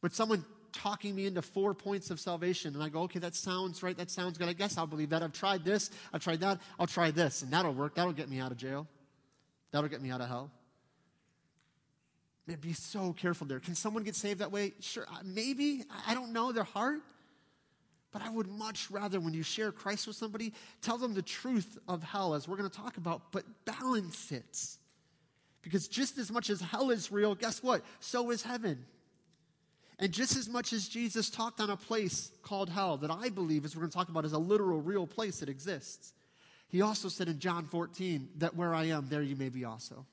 But 0.00 0.14
someone 0.14 0.44
talking 0.72 1.14
me 1.14 1.26
into 1.26 1.42
four 1.42 1.74
points 1.74 2.10
of 2.10 2.20
salvation, 2.20 2.74
and 2.74 2.82
I 2.82 2.88
go, 2.88 3.02
okay, 3.02 3.18
that 3.20 3.34
sounds 3.34 3.82
right, 3.82 3.96
that 3.96 4.10
sounds 4.10 4.38
good. 4.38 4.48
I 4.48 4.52
guess 4.52 4.76
I'll 4.76 4.86
believe 4.86 5.10
that. 5.10 5.22
I've 5.22 5.32
tried 5.32 5.64
this, 5.64 5.90
I've 6.12 6.22
tried 6.22 6.40
that, 6.40 6.60
I'll 6.78 6.86
try 6.86 7.10
this, 7.10 7.42
and 7.42 7.50
that'll 7.50 7.72
work. 7.72 7.94
That'll 7.94 8.12
get 8.12 8.28
me 8.28 8.40
out 8.40 8.52
of 8.52 8.58
jail, 8.58 8.86
that'll 9.72 9.88
get 9.88 10.02
me 10.02 10.10
out 10.10 10.20
of 10.20 10.28
hell. 10.28 10.50
Man, 12.46 12.58
be 12.60 12.74
so 12.74 13.12
careful 13.12 13.46
there. 13.46 13.58
Can 13.58 13.74
someone 13.74 14.04
get 14.04 14.14
saved 14.14 14.38
that 14.38 14.52
way? 14.52 14.72
Sure, 14.80 15.04
uh, 15.10 15.18
maybe. 15.24 15.82
I 16.06 16.14
don't 16.14 16.32
know 16.32 16.52
their 16.52 16.62
heart. 16.62 17.00
But 18.16 18.24
I 18.24 18.30
would 18.30 18.48
much 18.48 18.90
rather, 18.90 19.20
when 19.20 19.34
you 19.34 19.42
share 19.42 19.70
Christ 19.70 20.06
with 20.06 20.16
somebody, 20.16 20.54
tell 20.80 20.96
them 20.96 21.12
the 21.12 21.20
truth 21.20 21.76
of 21.86 22.02
hell, 22.02 22.32
as 22.32 22.48
we're 22.48 22.56
going 22.56 22.70
to 22.70 22.74
talk 22.74 22.96
about, 22.96 23.30
but 23.30 23.44
balance 23.66 24.32
it. 24.32 24.58
Because 25.60 25.86
just 25.86 26.16
as 26.16 26.32
much 26.32 26.48
as 26.48 26.62
hell 26.62 26.88
is 26.88 27.12
real, 27.12 27.34
guess 27.34 27.62
what? 27.62 27.82
So 28.00 28.30
is 28.30 28.42
heaven. 28.42 28.86
And 29.98 30.12
just 30.12 30.34
as 30.34 30.48
much 30.48 30.72
as 30.72 30.88
Jesus 30.88 31.28
talked 31.28 31.60
on 31.60 31.68
a 31.68 31.76
place 31.76 32.30
called 32.42 32.70
hell, 32.70 32.96
that 32.96 33.10
I 33.10 33.28
believe, 33.28 33.66
as 33.66 33.76
we're 33.76 33.80
going 33.80 33.90
to 33.90 33.96
talk 33.98 34.08
about, 34.08 34.24
is 34.24 34.32
a 34.32 34.38
literal, 34.38 34.80
real 34.80 35.06
place 35.06 35.40
that 35.40 35.50
exists, 35.50 36.14
he 36.68 36.80
also 36.80 37.10
said 37.10 37.28
in 37.28 37.38
John 37.38 37.66
14 37.66 38.30
that 38.38 38.56
where 38.56 38.74
I 38.74 38.84
am, 38.84 39.08
there 39.10 39.20
you 39.20 39.36
may 39.36 39.50
be 39.50 39.66
also. 39.66 40.06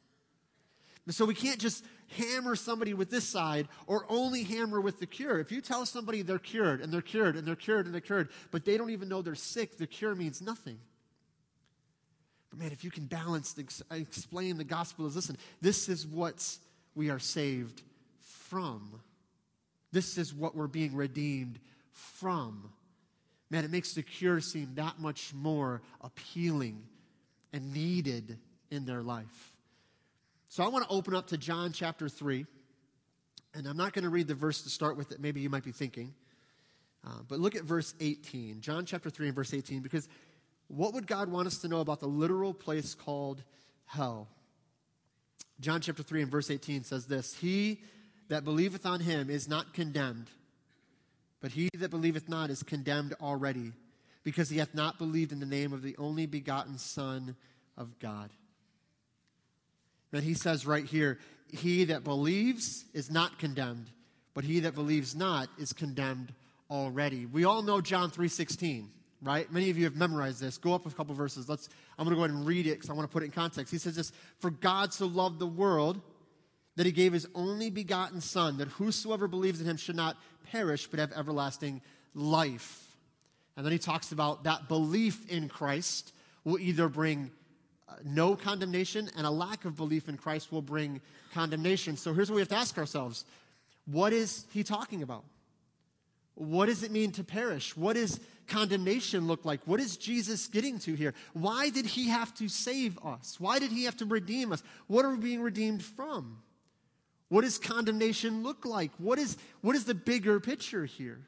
So 1.08 1.24
we 1.24 1.36
can't 1.36 1.60
just 1.60 1.86
hammer 2.14 2.56
somebody 2.56 2.94
with 2.94 3.10
this 3.10 3.28
side 3.28 3.68
or 3.88 4.06
only 4.10 4.44
hammer 4.44 4.80
with 4.80 5.00
the 5.00 5.06
cure. 5.06 5.40
If 5.40 5.52
you 5.52 5.62
tell 5.62 5.86
somebody 5.86 6.22
they're 6.22 6.40
cured 6.40 6.82
and 6.82 6.92
they're 6.92 7.02
cured 7.02 7.36
and 7.36 7.48
they're 7.48 7.56
cured 7.56 7.86
and 7.86 7.94
they're 7.94 8.02
cured, 8.02 8.30
but 8.52 8.66
they 8.66 8.78
don't 8.78 8.90
even 8.90 9.10
know 9.10 9.22
they're 9.22 9.36
sick, 9.36 9.78
the 9.78 9.88
cure 9.88 10.16
means 10.16 10.42
nothing. 10.42 10.80
But 12.50 12.60
man, 12.60 12.72
if 12.72 12.84
you 12.84 12.92
can 12.92 13.06
balance, 13.06 13.56
explain 13.92 14.58
the 14.58 14.64
gospel 14.64 15.08
is 15.08 15.16
listen, 15.16 15.38
this 15.62 15.90
is 15.90 16.06
what 16.06 16.58
we 16.96 17.10
are 17.10 17.20
saved 17.20 17.82
from. 18.22 19.02
This 19.92 20.18
is 20.18 20.34
what 20.34 20.56
we're 20.56 20.68
being 20.68 20.96
redeemed 20.96 21.60
from. 21.92 22.72
Man, 23.50 23.64
it 23.64 23.72
makes 23.72 23.94
the 23.94 24.04
cure 24.04 24.42
seem 24.42 24.76
that 24.76 25.00
much 25.00 25.34
more 25.34 25.82
appealing 26.02 26.84
and 27.52 27.74
needed 27.74 28.38
in 28.72 28.86
their 28.86 29.04
life. 29.04 29.53
So 30.54 30.64
I 30.64 30.68
want 30.68 30.88
to 30.88 30.92
open 30.92 31.16
up 31.16 31.30
to 31.30 31.38
John 31.40 31.72
chapter 31.72 32.08
3. 32.08 32.46
And 33.56 33.66
I'm 33.66 33.76
not 33.76 33.92
going 33.92 34.04
to 34.04 34.12
read 34.12 34.28
the 34.28 34.36
verse 34.36 34.62
to 34.62 34.70
start 34.70 34.98
with 34.98 35.10
that 35.10 35.20
maybe 35.20 35.42
you 35.42 35.50
might 35.50 35.64
be 35.64 35.72
thinking. 35.72 36.14
Uh, 37.04 37.22
but 37.28 37.40
look 37.40 37.56
at 37.56 37.64
verse 37.64 37.96
18. 38.00 38.62
John 38.62 38.86
chapter 38.86 39.10
3 39.10 39.30
and 39.30 39.36
verse 39.36 39.52
18. 39.52 39.80
Because 39.80 40.08
what 40.68 40.94
would 40.94 41.08
God 41.08 41.32
want 41.32 41.48
us 41.48 41.58
to 41.62 41.68
know 41.68 41.80
about 41.80 42.02
the 42.02 42.08
literal 42.08 42.54
place 42.54 42.94
called 42.94 43.42
hell? 43.88 44.28
John 45.60 45.82
chapter 45.82 46.04
3 46.04 46.22
and 46.22 46.32
verse 46.32 46.52
18 46.52 46.84
says 46.84 47.08
this 47.08 47.34
He 47.34 47.82
that 48.28 48.44
believeth 48.44 48.86
on 48.86 49.00
him 49.00 49.32
is 49.32 49.48
not 49.48 49.74
condemned, 49.74 50.28
but 51.42 51.54
he 51.54 51.68
that 51.80 51.90
believeth 51.90 52.30
not 52.30 52.52
is 52.52 52.62
condemned 52.62 53.16
already, 53.20 53.72
because 54.24 54.52
he 54.52 54.60
hath 54.60 54.76
not 54.76 55.00
believed 55.00 55.32
in 55.32 55.40
the 55.40 55.48
name 55.48 55.74
of 55.74 55.82
the 55.82 55.98
only 55.98 56.28
begotten 56.28 56.78
Son 56.78 57.36
of 57.76 57.98
God. 57.98 58.30
That 60.14 60.24
he 60.24 60.36
says 60.36 60.68
right 60.68 60.86
here, 60.86 61.18
he 61.52 61.86
that 61.86 62.04
believes 62.04 62.86
is 62.94 63.10
not 63.10 63.40
condemned, 63.40 63.88
but 64.36 64.44
he 64.44 64.60
that 64.60 64.76
believes 64.76 65.16
not 65.16 65.50
is 65.58 65.74
condemned 65.74 66.32
already. 66.70 67.26
We 67.26 67.46
all 67.46 67.64
know 67.64 67.82
John 67.82 68.12
3:16, 68.12 68.90
right? 69.24 69.52
Many 69.52 69.72
of 69.72 69.78
you 69.78 69.86
have 69.86 69.96
memorized 69.96 70.40
this. 70.40 70.60
Go 70.60 70.76
up 70.76 70.86
a 70.86 70.92
couple 70.92 71.16
verses. 71.16 71.50
Let's 71.50 71.68
I'm 71.98 72.06
going 72.06 72.12
to 72.12 72.20
go 72.20 72.26
ahead 72.26 72.36
and 72.36 72.46
read 72.46 72.68
it 72.68 72.80
cuz 72.80 72.92
I 72.92 72.94
want 72.94 73.10
to 73.10 73.12
put 73.12 73.24
it 73.24 73.26
in 73.26 73.32
context. 73.32 73.72
He 73.72 73.80
says 73.80 73.96
this, 73.96 74.12
"For 74.38 74.52
God 74.52 74.94
so 74.94 75.08
loved 75.08 75.40
the 75.40 75.48
world 75.48 76.00
that 76.76 76.86
he 76.86 76.92
gave 76.92 77.12
his 77.12 77.28
only 77.34 77.72
begotten 77.72 78.22
son 78.22 78.58
that 78.58 78.68
whosoever 78.68 79.28
believes 79.28 79.60
in 79.62 79.66
him 79.66 79.78
should 79.78 79.96
not 79.96 80.16
perish 80.44 80.86
but 80.86 81.00
have 81.00 81.12
everlasting 81.14 81.82
life." 82.14 82.96
And 83.58 83.66
then 83.66 83.74
he 83.74 83.80
talks 83.80 84.12
about 84.12 84.44
that 84.44 84.68
belief 84.68 85.28
in 85.28 85.50
Christ 85.50 86.14
will 86.44 86.60
either 86.60 86.88
bring 86.88 87.32
no 88.04 88.36
condemnation, 88.36 89.10
and 89.18 89.26
a 89.26 89.32
lack 89.32 89.66
of 89.66 89.76
belief 89.76 90.10
in 90.10 90.18
Christ 90.18 90.52
will 90.52 90.62
bring 90.62 91.02
condemnation. 91.34 91.98
So 91.98 92.14
here's 92.14 92.30
what 92.30 92.36
we 92.36 92.42
have 92.42 92.50
to 92.50 92.56
ask 92.56 92.78
ourselves 92.78 93.26
What 93.86 94.14
is 94.14 94.46
he 94.52 94.64
talking 94.64 95.04
about? 95.04 95.24
What 96.36 96.66
does 96.66 96.84
it 96.84 96.92
mean 96.92 97.12
to 97.14 97.24
perish? 97.24 97.78
What 97.78 97.94
does 97.94 98.20
condemnation 98.48 99.28
look 99.28 99.46
like? 99.46 99.62
What 99.66 99.80
is 99.80 99.98
Jesus 99.98 100.48
getting 100.48 100.80
to 100.80 100.96
here? 100.96 101.14
Why 101.34 101.70
did 101.70 101.86
he 101.86 102.10
have 102.10 102.34
to 102.36 102.50
save 102.50 102.98
us? 103.06 103.40
Why 103.40 103.60
did 103.60 103.72
he 103.72 103.84
have 103.84 103.98
to 103.98 104.06
redeem 104.06 104.52
us? 104.52 104.64
What 104.88 105.06
are 105.06 105.12
we 105.12 105.18
being 105.18 105.42
redeemed 105.42 105.84
from? 105.84 106.40
What 107.30 107.42
does 107.42 107.58
condemnation 107.58 108.44
look 108.44 108.66
like? 108.66 108.92
What 108.98 109.20
is, 109.20 109.38
what 109.62 109.76
is 109.76 109.86
the 109.86 109.94
bigger 109.94 110.40
picture 110.40 110.86
here? 110.86 111.20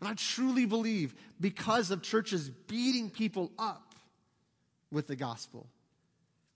And 0.00 0.08
I 0.08 0.14
truly 0.14 0.66
believe 0.66 1.14
because 1.40 1.90
of 1.90 2.02
churches 2.02 2.50
beating 2.50 3.10
people 3.10 3.50
up 3.58 3.94
with 4.90 5.06
the 5.06 5.16
gospel, 5.16 5.66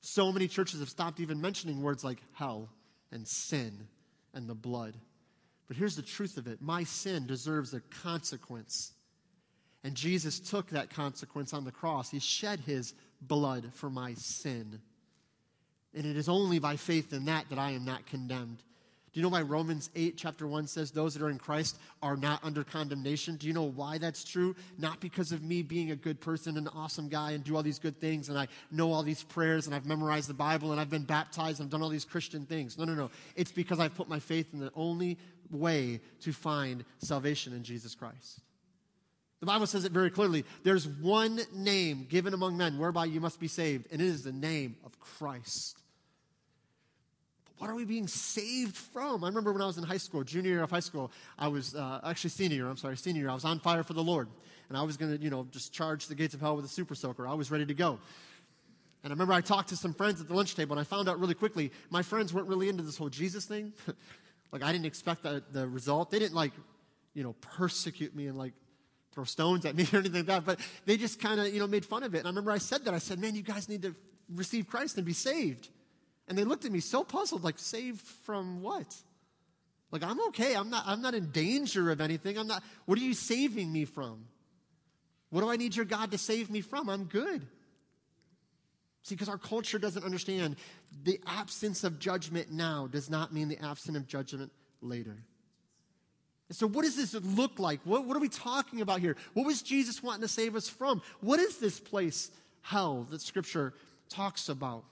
so 0.00 0.32
many 0.32 0.48
churches 0.48 0.80
have 0.80 0.88
stopped 0.88 1.20
even 1.20 1.40
mentioning 1.40 1.82
words 1.82 2.04
like 2.04 2.18
hell 2.34 2.68
and 3.10 3.26
sin 3.26 3.88
and 4.34 4.48
the 4.48 4.54
blood. 4.54 4.94
But 5.66 5.76
here's 5.76 5.96
the 5.96 6.02
truth 6.02 6.36
of 6.36 6.46
it 6.46 6.60
my 6.62 6.84
sin 6.84 7.26
deserves 7.26 7.74
a 7.74 7.80
consequence. 7.80 8.92
And 9.84 9.94
Jesus 9.94 10.40
took 10.40 10.70
that 10.70 10.90
consequence 10.90 11.54
on 11.54 11.64
the 11.64 11.70
cross. 11.70 12.10
He 12.10 12.18
shed 12.18 12.60
his 12.60 12.94
blood 13.20 13.70
for 13.74 13.88
my 13.88 14.14
sin. 14.14 14.80
And 15.94 16.04
it 16.04 16.16
is 16.16 16.28
only 16.28 16.58
by 16.58 16.76
faith 16.76 17.12
in 17.12 17.26
that 17.26 17.48
that 17.50 17.58
I 17.58 17.70
am 17.70 17.84
not 17.84 18.06
condemned. 18.06 18.62
Do 19.12 19.20
you 19.20 19.22
know 19.22 19.30
why 19.30 19.42
Romans 19.42 19.90
8, 19.96 20.16
chapter 20.16 20.46
1 20.46 20.66
says 20.66 20.90
those 20.90 21.14
that 21.14 21.22
are 21.22 21.30
in 21.30 21.38
Christ 21.38 21.78
are 22.02 22.16
not 22.16 22.44
under 22.44 22.62
condemnation? 22.62 23.36
Do 23.36 23.46
you 23.46 23.52
know 23.52 23.64
why 23.64 23.98
that's 23.98 24.22
true? 24.22 24.54
Not 24.76 25.00
because 25.00 25.32
of 25.32 25.42
me 25.42 25.62
being 25.62 25.90
a 25.90 25.96
good 25.96 26.20
person, 26.20 26.56
an 26.56 26.68
awesome 26.68 27.08
guy, 27.08 27.32
and 27.32 27.42
do 27.42 27.56
all 27.56 27.62
these 27.62 27.78
good 27.78 27.98
things, 28.00 28.28
and 28.28 28.38
I 28.38 28.48
know 28.70 28.92
all 28.92 29.02
these 29.02 29.22
prayers, 29.22 29.66
and 29.66 29.74
I've 29.74 29.86
memorized 29.86 30.28
the 30.28 30.34
Bible, 30.34 30.72
and 30.72 30.80
I've 30.80 30.90
been 30.90 31.04
baptized, 31.04 31.60
and 31.60 31.66
I've 31.66 31.70
done 31.70 31.82
all 31.82 31.88
these 31.88 32.04
Christian 32.04 32.44
things. 32.44 32.76
No, 32.76 32.84
no, 32.84 32.94
no. 32.94 33.10
It's 33.34 33.52
because 33.52 33.80
I've 33.80 33.94
put 33.94 34.08
my 34.08 34.18
faith 34.18 34.52
in 34.52 34.60
the 34.60 34.72
only 34.74 35.18
way 35.50 36.00
to 36.20 36.32
find 36.32 36.84
salvation 36.98 37.54
in 37.54 37.62
Jesus 37.62 37.94
Christ. 37.94 38.40
The 39.40 39.46
Bible 39.46 39.66
says 39.66 39.84
it 39.84 39.92
very 39.92 40.10
clearly. 40.10 40.44
There's 40.64 40.86
one 40.86 41.40
name 41.54 42.06
given 42.08 42.34
among 42.34 42.56
men 42.56 42.78
whereby 42.78 43.04
you 43.06 43.20
must 43.20 43.38
be 43.38 43.48
saved, 43.48 43.86
and 43.92 44.02
it 44.02 44.06
is 44.06 44.24
the 44.24 44.32
name 44.32 44.76
of 44.84 44.98
Christ. 44.98 45.80
What 47.58 47.68
are 47.68 47.74
we 47.74 47.84
being 47.84 48.06
saved 48.06 48.76
from? 48.76 49.24
I 49.24 49.28
remember 49.28 49.52
when 49.52 49.62
I 49.62 49.66
was 49.66 49.78
in 49.78 49.84
high 49.84 49.96
school, 49.96 50.22
junior 50.22 50.50
year 50.50 50.62
of 50.62 50.70
high 50.70 50.80
school, 50.80 51.10
I 51.38 51.48
was 51.48 51.74
uh, 51.74 52.00
actually 52.04 52.30
senior 52.30 52.56
year, 52.56 52.68
I'm 52.68 52.76
sorry, 52.76 52.96
senior 52.96 53.22
year, 53.22 53.30
I 53.30 53.34
was 53.34 53.44
on 53.44 53.58
fire 53.58 53.82
for 53.82 53.94
the 53.94 54.02
Lord. 54.02 54.28
And 54.68 54.76
I 54.76 54.82
was 54.82 54.96
going 54.96 55.16
to, 55.16 55.22
you 55.22 55.30
know, 55.30 55.46
just 55.50 55.72
charge 55.72 56.06
the 56.06 56.14
gates 56.14 56.34
of 56.34 56.40
hell 56.40 56.54
with 56.54 56.64
a 56.64 56.68
super 56.68 56.94
soaker. 56.94 57.26
I 57.26 57.34
was 57.34 57.50
ready 57.50 57.66
to 57.66 57.74
go. 57.74 57.98
And 59.02 59.12
I 59.12 59.14
remember 59.14 59.32
I 59.32 59.40
talked 59.40 59.70
to 59.70 59.76
some 59.76 59.94
friends 59.94 60.20
at 60.20 60.28
the 60.28 60.34
lunch 60.34 60.54
table, 60.54 60.72
and 60.74 60.80
I 60.80 60.84
found 60.84 61.08
out 61.08 61.18
really 61.18 61.34
quickly 61.34 61.72
my 61.90 62.02
friends 62.02 62.32
weren't 62.32 62.48
really 62.48 62.68
into 62.68 62.82
this 62.82 62.96
whole 62.96 63.08
Jesus 63.08 63.44
thing. 63.44 63.72
like, 64.52 64.62
I 64.62 64.70
didn't 64.70 64.86
expect 64.86 65.22
the, 65.22 65.42
the 65.52 65.66
result. 65.66 66.10
They 66.10 66.18
didn't, 66.18 66.34
like, 66.34 66.52
you 67.14 67.24
know, 67.24 67.34
persecute 67.40 68.14
me 68.14 68.26
and, 68.26 68.36
like, 68.36 68.52
throw 69.12 69.24
stones 69.24 69.64
at 69.64 69.74
me 69.74 69.84
or 69.92 69.98
anything 69.98 70.26
like 70.26 70.26
that, 70.26 70.44
but 70.44 70.60
they 70.84 70.96
just 70.96 71.20
kind 71.20 71.40
of, 71.40 71.52
you 71.52 71.58
know, 71.58 71.66
made 71.66 71.84
fun 71.84 72.02
of 72.02 72.14
it. 72.14 72.18
And 72.18 72.26
I 72.26 72.30
remember 72.30 72.52
I 72.52 72.58
said 72.58 72.84
that. 72.84 72.94
I 72.94 72.98
said, 72.98 73.18
man, 73.18 73.34
you 73.34 73.42
guys 73.42 73.68
need 73.68 73.82
to 73.82 73.94
receive 74.32 74.68
Christ 74.68 74.96
and 74.96 75.06
be 75.06 75.12
saved. 75.12 75.70
And 76.28 76.36
they 76.36 76.44
looked 76.44 76.64
at 76.64 76.72
me 76.72 76.80
so 76.80 77.02
puzzled, 77.02 77.42
like, 77.42 77.58
saved 77.58 78.00
from 78.00 78.62
what? 78.62 78.94
Like, 79.90 80.02
I'm 80.02 80.20
okay. 80.28 80.54
I'm 80.54 80.68
not, 80.68 80.84
I'm 80.86 81.00
not 81.00 81.14
in 81.14 81.30
danger 81.30 81.90
of 81.90 82.00
anything. 82.00 82.38
I'm 82.38 82.46
not, 82.46 82.62
what 82.84 82.98
are 82.98 83.02
you 83.02 83.14
saving 83.14 83.72
me 83.72 83.86
from? 83.86 84.26
What 85.30 85.40
do 85.40 85.50
I 85.50 85.56
need 85.56 85.74
your 85.74 85.84
God 85.84 86.10
to 86.10 86.18
save 86.18 86.50
me 86.50 86.60
from? 86.60 86.88
I'm 86.88 87.04
good. 87.04 87.46
See, 89.02 89.14
because 89.14 89.28
our 89.30 89.38
culture 89.38 89.78
doesn't 89.78 90.04
understand 90.04 90.56
the 91.02 91.18
absence 91.26 91.82
of 91.84 91.98
judgment 91.98 92.50
now 92.50 92.86
does 92.86 93.08
not 93.08 93.32
mean 93.32 93.48
the 93.48 93.58
absence 93.64 93.96
of 93.96 94.06
judgment 94.06 94.52
later. 94.82 95.16
So, 96.50 96.66
what 96.66 96.84
does 96.84 96.96
this 96.96 97.14
look 97.14 97.58
like? 97.58 97.80
What, 97.84 98.06
what 98.06 98.16
are 98.16 98.20
we 98.20 98.28
talking 98.28 98.80
about 98.80 99.00
here? 99.00 99.16
What 99.34 99.46
was 99.46 99.62
Jesus 99.62 100.02
wanting 100.02 100.22
to 100.22 100.28
save 100.28 100.56
us 100.56 100.68
from? 100.68 101.02
What 101.20 101.40
is 101.40 101.58
this 101.58 101.78
place, 101.78 102.30
hell, 102.62 103.06
that 103.10 103.20
Scripture 103.20 103.74
talks 104.08 104.48
about? 104.48 104.84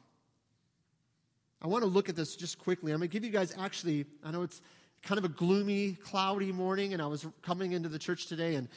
I 1.62 1.68
want 1.68 1.82
to 1.84 1.88
look 1.88 2.08
at 2.08 2.16
this 2.16 2.36
just 2.36 2.58
quickly. 2.58 2.92
I'm 2.92 2.98
going 2.98 3.08
to 3.08 3.12
give 3.12 3.24
you 3.24 3.30
guys 3.30 3.54
actually, 3.58 4.04
I 4.24 4.30
know 4.30 4.42
it's 4.42 4.60
kind 5.02 5.18
of 5.18 5.24
a 5.24 5.28
gloomy, 5.28 5.92
cloudy 5.92 6.52
morning, 6.52 6.92
and 6.92 7.00
I 7.00 7.06
was 7.06 7.26
coming 7.42 7.72
into 7.72 7.88
the 7.88 7.98
church 7.98 8.26
today, 8.26 8.56
and, 8.56 8.68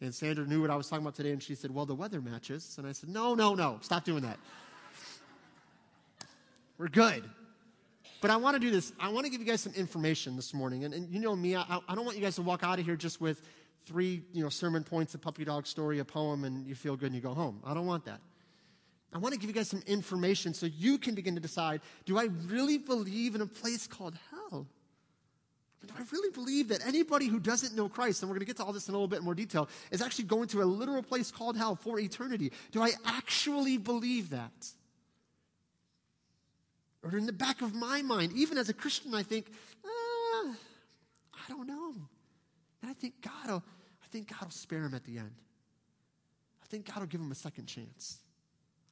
and 0.00 0.14
Sandra 0.14 0.46
knew 0.46 0.60
what 0.60 0.70
I 0.70 0.76
was 0.76 0.88
talking 0.88 1.04
about 1.04 1.14
today, 1.14 1.32
and 1.32 1.42
she 1.42 1.54
said, 1.54 1.74
Well, 1.74 1.86
the 1.86 1.94
weather 1.94 2.20
matches. 2.20 2.76
And 2.78 2.86
I 2.86 2.92
said, 2.92 3.08
No, 3.08 3.34
no, 3.34 3.54
no, 3.54 3.78
stop 3.82 4.04
doing 4.04 4.22
that. 4.22 4.38
We're 6.78 6.88
good. 6.88 7.24
But 8.20 8.30
I 8.30 8.36
want 8.36 8.54
to 8.54 8.60
do 8.60 8.70
this. 8.70 8.92
I 8.98 9.10
want 9.10 9.26
to 9.26 9.30
give 9.30 9.40
you 9.40 9.46
guys 9.46 9.60
some 9.60 9.74
information 9.74 10.34
this 10.34 10.52
morning. 10.52 10.84
And, 10.84 10.92
and 10.92 11.08
you 11.08 11.20
know 11.20 11.36
me, 11.36 11.54
I, 11.54 11.80
I 11.88 11.94
don't 11.94 12.04
want 12.04 12.16
you 12.16 12.22
guys 12.22 12.34
to 12.36 12.42
walk 12.42 12.64
out 12.64 12.78
of 12.78 12.84
here 12.84 12.96
just 12.96 13.20
with 13.20 13.42
three 13.86 14.22
you 14.32 14.42
know, 14.42 14.48
sermon 14.48 14.84
points, 14.84 15.14
a 15.14 15.18
puppy 15.18 15.44
dog 15.44 15.66
story, 15.66 16.00
a 16.00 16.04
poem, 16.04 16.44
and 16.44 16.66
you 16.66 16.74
feel 16.74 16.96
good 16.96 17.06
and 17.06 17.14
you 17.14 17.20
go 17.20 17.32
home. 17.32 17.60
I 17.64 17.74
don't 17.74 17.86
want 17.86 18.04
that. 18.06 18.20
I 19.12 19.18
want 19.18 19.32
to 19.32 19.40
give 19.40 19.48
you 19.48 19.54
guys 19.54 19.68
some 19.68 19.82
information 19.86 20.52
so 20.52 20.66
you 20.66 20.98
can 20.98 21.14
begin 21.14 21.34
to 21.34 21.40
decide 21.40 21.80
do 22.04 22.18
I 22.18 22.28
really 22.46 22.78
believe 22.78 23.34
in 23.34 23.40
a 23.40 23.46
place 23.46 23.86
called 23.86 24.14
hell? 24.30 24.66
Do 25.86 25.94
I 25.96 26.02
really 26.12 26.30
believe 26.30 26.68
that 26.68 26.86
anybody 26.86 27.26
who 27.26 27.38
doesn't 27.38 27.74
know 27.74 27.88
Christ, 27.88 28.22
and 28.22 28.28
we're 28.28 28.34
going 28.34 28.40
to 28.40 28.46
get 28.46 28.56
to 28.56 28.64
all 28.64 28.72
this 28.72 28.88
in 28.88 28.94
a 28.94 28.96
little 28.96 29.08
bit 29.08 29.22
more 29.22 29.34
detail, 29.34 29.68
is 29.90 30.02
actually 30.02 30.24
going 30.24 30.48
to 30.48 30.62
a 30.62 30.64
literal 30.64 31.02
place 31.02 31.30
called 31.30 31.56
hell 31.56 31.76
for 31.76 31.98
eternity? 31.98 32.52
Do 32.72 32.82
I 32.82 32.92
actually 33.06 33.78
believe 33.78 34.30
that? 34.30 34.68
Or 37.02 37.16
in 37.16 37.26
the 37.26 37.32
back 37.32 37.62
of 37.62 37.74
my 37.74 38.02
mind, 38.02 38.32
even 38.34 38.58
as 38.58 38.68
a 38.68 38.74
Christian, 38.74 39.14
I 39.14 39.22
think, 39.22 39.46
ah, 39.86 40.52
I 41.32 41.48
don't 41.48 41.66
know. 41.66 41.94
And 42.82 42.90
I 42.90 42.92
think 42.92 43.14
God 43.22 43.48
will, 43.48 43.64
I 44.02 44.06
think 44.10 44.30
God 44.30 44.42
will 44.42 44.50
spare 44.50 44.84
him 44.84 44.94
at 44.94 45.04
the 45.04 45.18
end. 45.18 45.32
I 46.62 46.66
think 46.66 46.86
God 46.86 46.98
will 46.98 47.06
give 47.06 47.20
him 47.20 47.30
a 47.30 47.36
second 47.36 47.66
chance. 47.66 48.18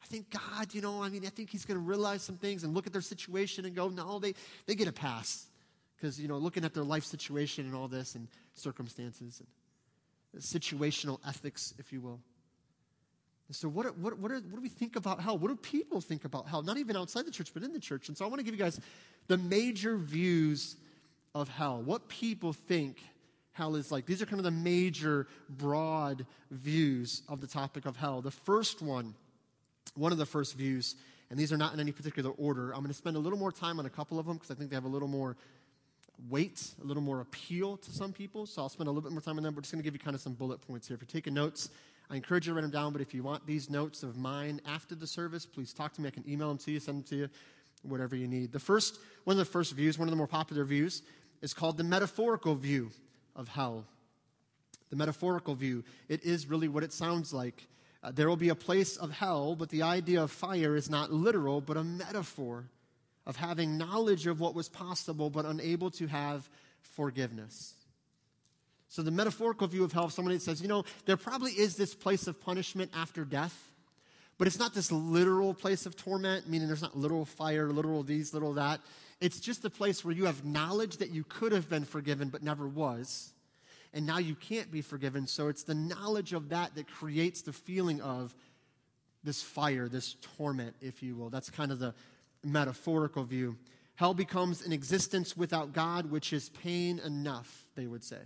I 0.06 0.08
think 0.08 0.30
God, 0.30 0.72
you 0.72 0.80
know, 0.80 1.02
I 1.02 1.08
mean, 1.08 1.26
I 1.26 1.30
think 1.30 1.50
he's 1.50 1.64
going 1.64 1.80
to 1.80 1.84
realize 1.84 2.22
some 2.22 2.36
things 2.36 2.62
and 2.62 2.75
look 2.75 2.86
at 2.86 2.92
their 2.92 3.02
situation 3.02 3.64
and 3.64 3.75
go, 3.75 3.88
no, 3.88 4.20
they, 4.20 4.34
they 4.66 4.76
get 4.76 4.86
a 4.86 4.92
pass. 4.92 5.46
Because, 5.96 6.20
you 6.20 6.28
know, 6.28 6.36
looking 6.36 6.64
at 6.64 6.75
their 6.75 6.84
life 6.84 7.04
situation 7.04 7.66
and 7.66 7.75
all 7.75 7.88
this 7.88 8.14
and 8.14 8.28
circumstances 8.54 9.42
and 10.34 10.42
situational 10.42 11.18
ethics, 11.26 11.75
if 11.78 11.92
you 11.92 12.00
will. 12.00 12.20
And 13.48 13.56
so, 13.56 13.68
what, 13.68 13.98
what, 13.98 14.16
what, 14.18 14.30
are, 14.30 14.36
what 14.36 14.54
do 14.54 14.60
we 14.60 14.68
think 14.68 14.94
about 14.94 15.20
hell? 15.20 15.38
What 15.38 15.48
do 15.48 15.56
people 15.56 16.00
think 16.00 16.25
about 16.25 16.46
hell? 16.46 16.62
Not 16.62 16.76
even 16.76 16.96
outside 16.96 17.26
the 17.26 17.30
church, 17.32 17.52
but 17.52 17.64
in 17.64 17.72
the 17.72 17.80
church. 17.80 18.08
And 18.08 18.16
so, 18.16 18.25
I 18.25 18.28
want 18.28 18.38
to 18.38 18.44
give 18.44 18.54
you 18.54 18.62
guys 18.62 18.78
the 19.26 19.38
major 19.38 19.96
views 19.96 20.76
of 21.34 21.48
hell. 21.48 21.82
What 21.82 22.08
people 22.08 22.52
think 22.52 22.98
hell 23.52 23.75
is 23.75 23.90
like. 23.90 24.06
These 24.06 24.22
are 24.22 24.26
kind 24.26 24.38
of 24.38 24.44
the 24.44 24.50
major, 24.50 25.26
broad 25.48 26.26
views 26.50 27.22
of 27.28 27.40
the 27.40 27.46
topic 27.46 27.86
of 27.86 27.96
hell. 27.96 28.20
The 28.20 28.30
first 28.30 28.82
one 28.82 29.14
one 29.97 30.12
of 30.12 30.19
the 30.19 30.26
first 30.26 30.57
views, 30.57 30.97
and 31.31 31.38
these 31.38 31.53
are 31.53 31.57
not 31.57 31.75
in 31.75 31.81
any 31.81 31.93
particular 31.93 32.31
order. 32.31 32.73
I'm 32.73 32.81
going 32.81 32.88
to 32.88 32.95
spend 32.95 33.17
a 33.17 33.21
little 33.21 33.38
more 33.38 33.53
time 33.53 33.79
on 33.79 33.87
a 33.87 33.91
couple 33.91 34.19
of 34.19 34.26
them 34.26 34.37
because 34.37 34.50
I 34.50 34.55
think 34.55 34.71
they 34.71 34.76
have 34.76 34.85
a 34.85 34.88
little 34.88 35.09
more 35.09 35.37
weight, 36.29 36.71
a 36.83 36.87
little 36.87 37.03
more 37.03 37.21
appeal 37.21 37.76
to 37.76 37.91
some 37.91 38.12
people. 38.12 38.47
So 38.47 38.62
I'll 38.62 38.69
spend 38.69 38.88
a 38.88 38.91
little 38.91 39.03
bit 39.03 39.12
more 39.12 39.21
time 39.21 39.37
on 39.37 39.43
them. 39.43 39.55
We're 39.55 39.62
just 39.62 39.73
going 39.73 39.83
to 39.83 39.85
give 39.85 39.95
you 39.95 40.00
kind 40.00 40.15
of 40.15 40.21
some 40.21 40.35
bullet 40.35 40.61
points 40.61 40.88
here. 40.88 40.95
If 40.95 41.03
you're 41.03 41.09
taking 41.09 41.35
notes, 41.35 41.69
I 42.11 42.17
encourage 42.17 42.47
you 42.47 42.53
to 42.53 42.55
write 42.55 42.62
them 42.62 42.71
down. 42.71 42.93
But 42.93 43.03
if 43.03 43.12
you 43.12 43.23
want 43.23 43.47
these 43.47 43.69
notes 43.69 44.03
of 44.03 44.17
mine 44.17 44.61
after 44.67 44.95
the 44.95 45.07
service, 45.07 45.45
please 45.45 45.73
talk 45.73 45.93
to 45.95 46.00
me. 46.00 46.09
I 46.09 46.11
can 46.11 46.25
email 46.29 46.49
them 46.49 46.59
to 46.59 46.71
you, 46.71 46.81
send 46.81 46.99
them 46.99 47.05
to 47.11 47.17
you, 47.17 47.29
whatever 47.83 48.17
you 48.17 48.29
need. 48.29 48.53
The 48.53 48.61
first, 48.61 48.99
one 49.25 49.35
of 49.35 49.38
the 49.38 49.50
first 49.50 49.73
views, 49.75 49.99
one 49.99 50.09
of 50.09 50.12
the 50.12 50.17
more 50.17 50.26
popular 50.26 50.65
views, 50.65 51.03
is 51.43 51.53
called 51.53 51.76
the 51.76 51.85
metaphorical 51.85 52.55
view 52.55 52.91
of 53.35 53.49
hell. 53.49 53.85
The 54.91 54.97
metaphorical 54.97 55.55
view. 55.55 55.85
It 56.09 56.25
is 56.25 56.47
really 56.47 56.69
what 56.69 56.85
it 56.85 56.93
sounds 56.93 57.33
like. 57.33 57.67
Uh, 58.06 58.12
there 58.14 58.28
will 58.28 58.36
be 58.36 58.50
a 58.50 58.54
place 58.54 58.96
of 58.96 59.10
hell, 59.10 59.56
but 59.56 59.68
the 59.70 59.82
idea 59.82 60.22
of 60.22 60.30
fire 60.30 60.76
is 60.76 60.88
not 60.88 61.12
literal, 61.12 61.60
but 61.60 61.76
a 61.76 61.82
metaphor 61.82 62.64
of 63.26 63.34
having 63.34 63.76
knowledge 63.76 64.28
of 64.28 64.38
what 64.38 64.54
was 64.54 64.68
possible, 64.68 65.28
but 65.28 65.44
unable 65.44 65.90
to 65.90 66.06
have 66.06 66.48
forgiveness. 66.80 67.75
So, 68.88 69.02
the 69.02 69.10
metaphorical 69.10 69.66
view 69.66 69.82
of 69.82 69.92
hell, 69.92 70.08
somebody 70.08 70.38
says, 70.38 70.62
you 70.62 70.68
know, 70.68 70.84
there 71.04 71.16
probably 71.16 71.50
is 71.50 71.75
this 71.75 71.96
place 71.96 72.28
of 72.28 72.40
punishment 72.40 72.92
after 72.94 73.25
death, 73.25 73.72
but 74.38 74.46
it's 74.46 74.58
not 74.60 74.72
this 74.72 74.92
literal 74.92 75.52
place 75.52 75.84
of 75.84 75.96
torment, 75.96 76.48
meaning 76.48 76.68
there's 76.68 76.82
not 76.82 76.96
literal 76.96 77.25
fire, 77.25 77.72
literal 77.72 78.04
these, 78.04 78.32
literal 78.32 78.52
that. 78.52 78.80
It's 79.20 79.40
just 79.40 79.64
a 79.64 79.70
place 79.70 80.04
where 80.04 80.14
you 80.14 80.26
have 80.26 80.44
knowledge 80.44 80.98
that 80.98 81.10
you 81.10 81.25
could 81.25 81.50
have 81.50 81.68
been 81.68 81.84
forgiven, 81.84 82.28
but 82.28 82.44
never 82.44 82.68
was 82.68 83.32
and 83.93 84.07
now 84.07 84.19
you 84.19 84.35
can't 84.35 84.71
be 84.71 84.83
forgiven. 84.83 85.26
So 85.26 85.49
it's 85.49 85.64
the 85.64 85.75
knowledge 85.75 86.33
of 86.33 86.50
that 86.50 86.75
that 86.75 86.88
creates 86.88 87.43
the 87.43 87.52
feeling 87.52 88.00
of 88.00 88.35
this 89.25 89.43
fire, 89.43 89.88
this 89.88 90.16
torment, 90.37 90.76
if 90.81 91.02
you 91.02 91.16
will. 91.16 91.31
That's 91.31 91.50
kind 91.50 91.73
of 91.73 91.78
the 91.78 91.95
metaphorical 92.45 93.25
view. 93.25 93.57
Hell 93.97 94.14
becomes 94.14 94.64
an 94.64 94.73
existence 94.73 95.37
without 95.37 95.73
God, 95.73 96.11
which 96.11 96.33
is 96.33 96.50
pain 96.50 96.99
enough, 97.00 97.66
they 97.75 97.87
would 97.87 98.05
say. 98.05 98.21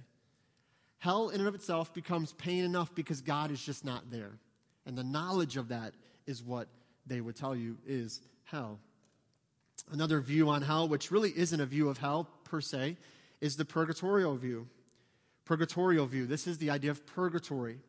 Hell, 0.98 1.30
in 1.30 1.40
and 1.40 1.48
of 1.48 1.54
itself, 1.54 1.94
becomes 1.94 2.32
pain 2.34 2.64
enough 2.64 2.94
because 2.94 3.22
God 3.22 3.50
is 3.50 3.64
just 3.64 3.84
not 3.84 4.10
there. 4.10 4.32
And 4.84 4.98
the 4.98 5.04
knowledge 5.04 5.56
of 5.56 5.68
that 5.68 5.94
is 6.26 6.42
what 6.42 6.68
they 7.06 7.20
would 7.20 7.36
tell 7.36 7.56
you 7.56 7.78
is 7.86 8.20
hell. 8.44 8.78
Another 9.90 10.20
view 10.20 10.48
on 10.50 10.62
hell, 10.62 10.88
which 10.88 11.10
really 11.10 11.32
isn't 11.34 11.60
a 11.60 11.66
view 11.66 11.88
of 11.88 11.98
hell 11.98 12.28
per 12.44 12.60
se, 12.60 12.96
is 13.40 13.56
the 13.56 13.64
purgatorial 13.64 14.36
view. 14.36 14.68
Purgatorial 15.50 16.06
view. 16.06 16.26
This 16.26 16.46
is 16.46 16.58
the 16.58 16.70
idea 16.70 16.92
of 16.92 17.04
purgatory. 17.04 17.80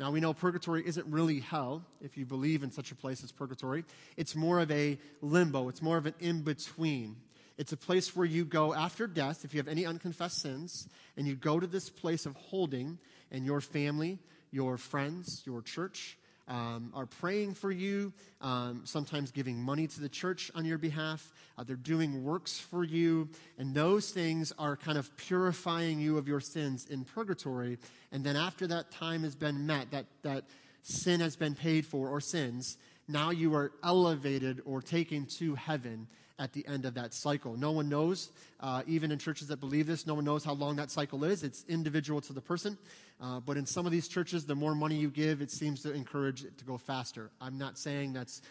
Now, 0.00 0.10
we 0.10 0.18
know 0.18 0.32
purgatory 0.32 0.82
isn't 0.86 1.06
really 1.12 1.40
hell, 1.40 1.84
if 2.00 2.16
you 2.16 2.24
believe 2.24 2.62
in 2.62 2.70
such 2.70 2.90
a 2.90 2.94
place 2.94 3.22
as 3.22 3.30
purgatory. 3.30 3.84
It's 4.16 4.34
more 4.34 4.60
of 4.60 4.70
a 4.70 4.98
limbo, 5.20 5.68
it's 5.68 5.82
more 5.82 5.98
of 5.98 6.06
an 6.06 6.14
in 6.20 6.40
between. 6.40 7.16
It's 7.58 7.70
a 7.70 7.76
place 7.76 8.16
where 8.16 8.24
you 8.24 8.46
go 8.46 8.72
after 8.72 9.06
death, 9.06 9.44
if 9.44 9.52
you 9.52 9.58
have 9.58 9.68
any 9.68 9.84
unconfessed 9.84 10.40
sins, 10.40 10.88
and 11.18 11.26
you 11.26 11.34
go 11.34 11.60
to 11.60 11.66
this 11.66 11.90
place 11.90 12.24
of 12.24 12.34
holding, 12.34 12.98
and 13.30 13.44
your 13.44 13.60
family, 13.60 14.18
your 14.50 14.78
friends, 14.78 15.42
your 15.44 15.60
church, 15.60 16.16
um, 16.48 16.90
are 16.94 17.06
praying 17.06 17.54
for 17.54 17.70
you, 17.70 18.12
um, 18.40 18.82
sometimes 18.84 19.30
giving 19.30 19.62
money 19.62 19.86
to 19.86 20.00
the 20.00 20.08
church 20.08 20.50
on 20.54 20.64
your 20.64 20.78
behalf. 20.78 21.32
Uh, 21.56 21.64
they're 21.64 21.76
doing 21.76 22.24
works 22.24 22.58
for 22.58 22.84
you, 22.84 23.28
and 23.58 23.74
those 23.74 24.10
things 24.10 24.52
are 24.58 24.76
kind 24.76 24.98
of 24.98 25.16
purifying 25.16 26.00
you 26.00 26.18
of 26.18 26.26
your 26.26 26.40
sins 26.40 26.86
in 26.86 27.04
purgatory. 27.04 27.78
And 28.10 28.24
then 28.24 28.36
after 28.36 28.66
that 28.68 28.90
time 28.90 29.22
has 29.22 29.34
been 29.34 29.66
met, 29.66 29.90
that, 29.92 30.06
that 30.22 30.44
sin 30.82 31.20
has 31.20 31.36
been 31.36 31.54
paid 31.54 31.86
for, 31.86 32.08
or 32.08 32.20
sins, 32.20 32.76
now 33.08 33.30
you 33.30 33.54
are 33.54 33.72
elevated 33.82 34.60
or 34.64 34.80
taken 34.80 35.26
to 35.38 35.54
heaven 35.54 36.06
at 36.38 36.52
the 36.52 36.66
end 36.66 36.84
of 36.84 36.94
that 36.94 37.14
cycle. 37.14 37.56
No 37.56 37.72
one 37.72 37.88
knows, 37.88 38.30
uh, 38.60 38.82
even 38.86 39.12
in 39.12 39.18
churches 39.18 39.48
that 39.48 39.60
believe 39.60 39.86
this, 39.86 40.06
no 40.06 40.14
one 40.14 40.24
knows 40.24 40.44
how 40.44 40.54
long 40.54 40.76
that 40.76 40.90
cycle 40.90 41.24
is. 41.24 41.42
It's 41.42 41.64
individual 41.68 42.20
to 42.22 42.32
the 42.32 42.40
person. 42.40 42.78
Uh, 43.20 43.40
but 43.40 43.56
in 43.56 43.66
some 43.66 43.86
of 43.86 43.92
these 43.92 44.08
churches, 44.08 44.44
the 44.46 44.54
more 44.54 44.74
money 44.74 44.96
you 44.96 45.08
give, 45.08 45.40
it 45.40 45.50
seems 45.50 45.82
to 45.82 45.92
encourage 45.92 46.44
it 46.44 46.58
to 46.58 46.64
go 46.64 46.76
faster. 46.76 47.30
I'm 47.40 47.58
not 47.58 47.78
saying 47.78 48.12
that's 48.12 48.42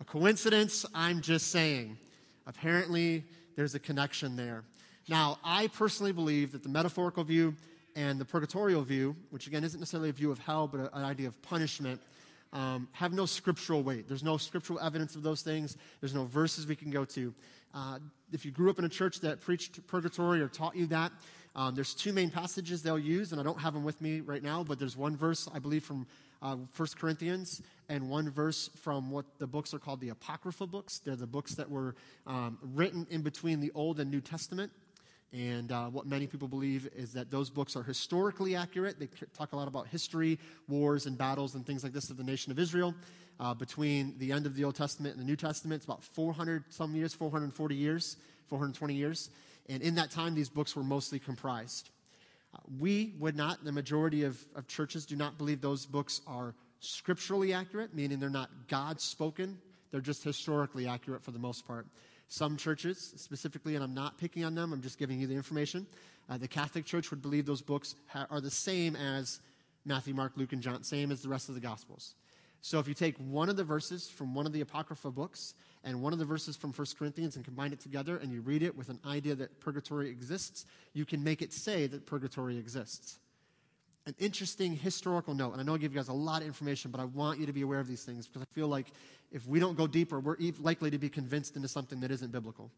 a 0.00 0.04
coincidence. 0.04 0.86
I'm 0.94 1.20
just 1.20 1.50
saying, 1.50 1.98
apparently, 2.46 3.24
there's 3.56 3.74
a 3.74 3.80
connection 3.80 4.36
there. 4.36 4.64
Now, 5.08 5.38
I 5.44 5.66
personally 5.66 6.12
believe 6.12 6.52
that 6.52 6.62
the 6.62 6.68
metaphorical 6.68 7.24
view 7.24 7.54
and 7.96 8.18
the 8.18 8.24
purgatorial 8.24 8.82
view, 8.82 9.16
which 9.30 9.46
again 9.46 9.64
isn't 9.64 9.80
necessarily 9.80 10.08
a 10.08 10.12
view 10.12 10.30
of 10.30 10.38
hell, 10.38 10.68
but 10.68 10.92
an 10.94 11.04
idea 11.04 11.28
of 11.28 11.40
punishment, 11.42 12.00
um, 12.52 12.88
have 12.92 13.12
no 13.12 13.26
scriptural 13.26 13.82
weight. 13.82 14.08
There's 14.08 14.24
no 14.24 14.36
scriptural 14.36 14.80
evidence 14.80 15.14
of 15.14 15.22
those 15.22 15.42
things. 15.42 15.76
There's 16.00 16.14
no 16.14 16.24
verses 16.24 16.66
we 16.66 16.76
can 16.76 16.90
go 16.90 17.04
to. 17.06 17.34
Uh, 17.72 17.98
if 18.32 18.44
you 18.44 18.50
grew 18.50 18.70
up 18.70 18.78
in 18.78 18.84
a 18.84 18.88
church 18.88 19.20
that 19.20 19.40
preached 19.40 19.86
purgatory 19.86 20.40
or 20.40 20.48
taught 20.48 20.74
you 20.74 20.86
that, 20.86 21.12
um, 21.54 21.74
there's 21.74 21.94
two 21.94 22.12
main 22.12 22.30
passages 22.30 22.82
they'll 22.82 22.98
use, 22.98 23.32
and 23.32 23.40
I 23.40 23.44
don't 23.44 23.60
have 23.60 23.74
them 23.74 23.84
with 23.84 24.00
me 24.00 24.20
right 24.20 24.42
now, 24.42 24.62
but 24.62 24.78
there's 24.78 24.96
one 24.96 25.16
verse, 25.16 25.48
I 25.52 25.58
believe, 25.58 25.84
from 25.84 26.06
uh, 26.42 26.56
1 26.76 26.88
Corinthians 26.98 27.60
and 27.88 28.08
one 28.08 28.30
verse 28.30 28.70
from 28.76 29.10
what 29.10 29.26
the 29.38 29.46
books 29.46 29.74
are 29.74 29.78
called 29.78 30.00
the 30.00 30.10
Apocrypha 30.10 30.66
books. 30.66 30.98
They're 30.98 31.16
the 31.16 31.26
books 31.26 31.54
that 31.56 31.70
were 31.70 31.94
um, 32.26 32.58
written 32.62 33.06
in 33.10 33.22
between 33.22 33.60
the 33.60 33.72
Old 33.74 34.00
and 34.00 34.10
New 34.10 34.20
Testament. 34.20 34.72
And 35.32 35.70
uh, 35.70 35.86
what 35.86 36.06
many 36.06 36.26
people 36.26 36.48
believe 36.48 36.88
is 36.94 37.12
that 37.12 37.30
those 37.30 37.50
books 37.50 37.76
are 37.76 37.84
historically 37.84 38.56
accurate. 38.56 38.98
They 38.98 39.08
talk 39.36 39.52
a 39.52 39.56
lot 39.56 39.68
about 39.68 39.86
history, 39.86 40.38
wars, 40.68 41.06
and 41.06 41.16
battles, 41.16 41.54
and 41.54 41.64
things 41.64 41.84
like 41.84 41.92
this 41.92 42.10
of 42.10 42.16
the 42.16 42.24
nation 42.24 42.50
of 42.50 42.58
Israel. 42.58 42.94
Uh, 43.38 43.54
between 43.54 44.18
the 44.18 44.32
end 44.32 44.44
of 44.44 44.54
the 44.54 44.64
Old 44.64 44.74
Testament 44.74 45.14
and 45.14 45.22
the 45.22 45.26
New 45.26 45.36
Testament, 45.36 45.78
it's 45.78 45.84
about 45.84 46.02
400 46.02 46.64
some 46.68 46.94
years, 46.94 47.14
440 47.14 47.74
years, 47.74 48.16
420 48.48 48.94
years. 48.94 49.30
And 49.68 49.82
in 49.82 49.94
that 49.94 50.10
time, 50.10 50.34
these 50.34 50.48
books 50.48 50.74
were 50.74 50.82
mostly 50.82 51.20
comprised. 51.20 51.90
Uh, 52.52 52.58
we 52.80 53.14
would 53.20 53.36
not, 53.36 53.64
the 53.64 53.72
majority 53.72 54.24
of, 54.24 54.44
of 54.56 54.66
churches 54.66 55.06
do 55.06 55.14
not 55.14 55.38
believe 55.38 55.60
those 55.60 55.86
books 55.86 56.20
are 56.26 56.54
scripturally 56.80 57.52
accurate, 57.52 57.94
meaning 57.94 58.18
they're 58.18 58.30
not 58.30 58.50
God 58.68 59.00
spoken. 59.00 59.58
They're 59.92 60.00
just 60.00 60.24
historically 60.24 60.88
accurate 60.88 61.22
for 61.22 61.30
the 61.30 61.38
most 61.38 61.66
part. 61.66 61.86
Some 62.30 62.56
churches, 62.56 63.12
specifically, 63.16 63.74
and 63.74 63.82
I'm 63.82 63.92
not 63.92 64.16
picking 64.16 64.44
on 64.44 64.54
them, 64.54 64.72
I'm 64.72 64.80
just 64.80 64.98
giving 64.98 65.20
you 65.20 65.26
the 65.26 65.34
information. 65.34 65.84
Uh, 66.28 66.38
the 66.38 66.46
Catholic 66.46 66.84
Church 66.84 67.10
would 67.10 67.20
believe 67.20 67.44
those 67.44 67.60
books 67.60 67.96
ha- 68.06 68.28
are 68.30 68.40
the 68.40 68.52
same 68.52 68.94
as 68.94 69.40
Matthew, 69.84 70.14
Mark, 70.14 70.34
Luke, 70.36 70.52
and 70.52 70.62
John, 70.62 70.84
same 70.84 71.10
as 71.10 71.22
the 71.22 71.28
rest 71.28 71.48
of 71.48 71.56
the 71.56 71.60
Gospels. 71.60 72.14
So 72.62 72.78
if 72.78 72.86
you 72.86 72.94
take 72.94 73.16
one 73.18 73.48
of 73.48 73.56
the 73.56 73.64
verses 73.64 74.08
from 74.08 74.32
one 74.32 74.46
of 74.46 74.52
the 74.52 74.60
Apocrypha 74.60 75.10
books 75.10 75.54
and 75.82 76.00
one 76.00 76.12
of 76.12 76.20
the 76.20 76.24
verses 76.24 76.56
from 76.56 76.72
1 76.72 76.86
Corinthians 76.96 77.34
and 77.34 77.44
combine 77.44 77.72
it 77.72 77.80
together 77.80 78.18
and 78.18 78.30
you 78.30 78.42
read 78.42 78.62
it 78.62 78.76
with 78.76 78.90
an 78.90 79.00
idea 79.04 79.34
that 79.34 79.58
purgatory 79.58 80.08
exists, 80.08 80.66
you 80.92 81.04
can 81.04 81.24
make 81.24 81.42
it 81.42 81.52
say 81.52 81.88
that 81.88 82.06
purgatory 82.06 82.56
exists. 82.58 83.18
An 84.06 84.14
interesting 84.20 84.76
historical 84.76 85.34
note, 85.34 85.50
and 85.52 85.60
I 85.60 85.64
know 85.64 85.74
I 85.74 85.78
give 85.78 85.92
you 85.92 85.98
guys 85.98 86.08
a 86.08 86.12
lot 86.12 86.42
of 86.42 86.46
information, 86.46 86.92
but 86.92 87.00
I 87.00 87.06
want 87.06 87.40
you 87.40 87.46
to 87.46 87.52
be 87.52 87.62
aware 87.62 87.80
of 87.80 87.88
these 87.88 88.04
things 88.04 88.28
because 88.28 88.42
I 88.42 88.54
feel 88.54 88.68
like 88.68 88.86
if 89.30 89.46
we 89.46 89.60
don't 89.60 89.76
go 89.76 89.86
deeper, 89.86 90.18
we're 90.18 90.36
likely 90.60 90.90
to 90.90 90.98
be 90.98 91.08
convinced 91.08 91.56
into 91.56 91.68
something 91.68 92.00
that 92.00 92.10
isn't 92.10 92.32
biblical. 92.32 92.70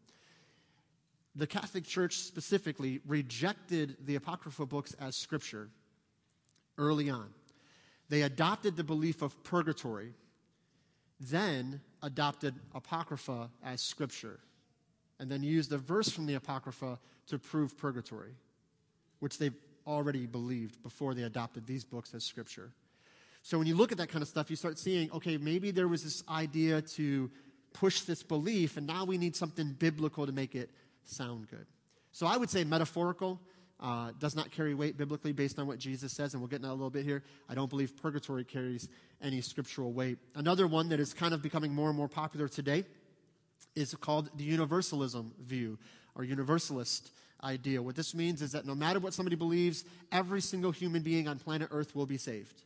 The 1.35 1.47
Catholic 1.47 1.83
Church 1.83 2.17
specifically 2.17 3.01
rejected 3.07 3.97
the 4.05 4.15
Apocrypha 4.15 4.65
books 4.67 4.95
as 4.99 5.15
scripture 5.15 5.69
early 6.77 7.09
on. 7.09 7.29
They 8.09 8.21
adopted 8.21 8.75
the 8.75 8.83
belief 8.83 9.23
of 9.23 9.43
purgatory, 9.43 10.13
then 11.19 11.81
adopted 12.03 12.53
Apocrypha 12.75 13.49
as 13.63 13.81
scripture, 13.81 14.39
and 15.19 15.31
then 15.31 15.41
used 15.41 15.71
a 15.71 15.77
verse 15.77 16.09
from 16.09 16.27
the 16.27 16.35
Apocrypha 16.35 16.99
to 17.27 17.39
prove 17.39 17.77
purgatory, 17.77 18.35
which 19.19 19.39
they 19.39 19.49
already 19.87 20.27
believed 20.27 20.83
before 20.83 21.15
they 21.15 21.23
adopted 21.23 21.65
these 21.65 21.83
books 21.83 22.13
as 22.13 22.23
scripture. 22.23 22.71
So 23.43 23.57
when 23.57 23.67
you 23.67 23.75
look 23.75 23.91
at 23.91 23.97
that 23.97 24.07
kind 24.07 24.21
of 24.21 24.27
stuff, 24.29 24.49
you 24.49 24.55
start 24.55 24.79
seeing, 24.79 25.11
okay, 25.11 25.35
maybe 25.35 25.71
there 25.71 25.89
was 25.89 26.01
this 26.01 26.23
idea 26.29 26.81
to 26.81 27.29
push 27.73 28.01
this 28.01 28.23
belief, 28.23 28.77
and 28.77 28.87
now 28.87 29.03
we 29.03 29.17
need 29.17 29.35
something 29.35 29.73
biblical 29.73 30.25
to 30.25 30.31
make 30.31 30.55
it 30.55 30.69
sound 31.03 31.49
good. 31.49 31.65
So 32.13 32.25
I 32.25 32.37
would 32.37 32.49
say 32.49 32.63
metaphorical 32.63 33.41
uh, 33.81 34.11
does 34.17 34.33
not 34.33 34.49
carry 34.49 34.73
weight 34.73 34.97
biblically 34.97 35.33
based 35.33 35.59
on 35.59 35.67
what 35.67 35.77
Jesus 35.77 36.13
says, 36.13 36.33
and 36.33 36.41
we'll 36.41 36.47
get 36.47 36.57
into 36.57 36.69
that 36.69 36.73
a 36.73 36.75
little 36.75 36.89
bit 36.89 37.03
here. 37.03 37.21
I 37.49 37.53
don't 37.53 37.69
believe 37.69 37.97
purgatory 38.01 38.45
carries 38.45 38.87
any 39.21 39.41
scriptural 39.41 39.91
weight. 39.91 40.19
Another 40.35 40.65
one 40.65 40.87
that 40.89 41.01
is 41.01 41.13
kind 41.13 41.33
of 41.33 41.41
becoming 41.41 41.73
more 41.73 41.89
and 41.89 41.97
more 41.97 42.07
popular 42.07 42.47
today 42.47 42.85
is 43.75 43.93
called 43.95 44.29
the 44.37 44.45
universalism 44.45 45.33
view 45.41 45.77
or 46.15 46.23
universalist 46.23 47.11
idea. 47.43 47.81
What 47.81 47.95
this 47.95 48.15
means 48.15 48.41
is 48.41 48.53
that 48.53 48.65
no 48.65 48.73
matter 48.73 48.99
what 48.99 49.13
somebody 49.13 49.35
believes, 49.35 49.83
every 50.13 50.39
single 50.39 50.71
human 50.71 51.01
being 51.01 51.27
on 51.27 51.39
planet 51.39 51.67
Earth 51.71 51.93
will 51.93 52.05
be 52.05 52.17
saved. 52.17 52.63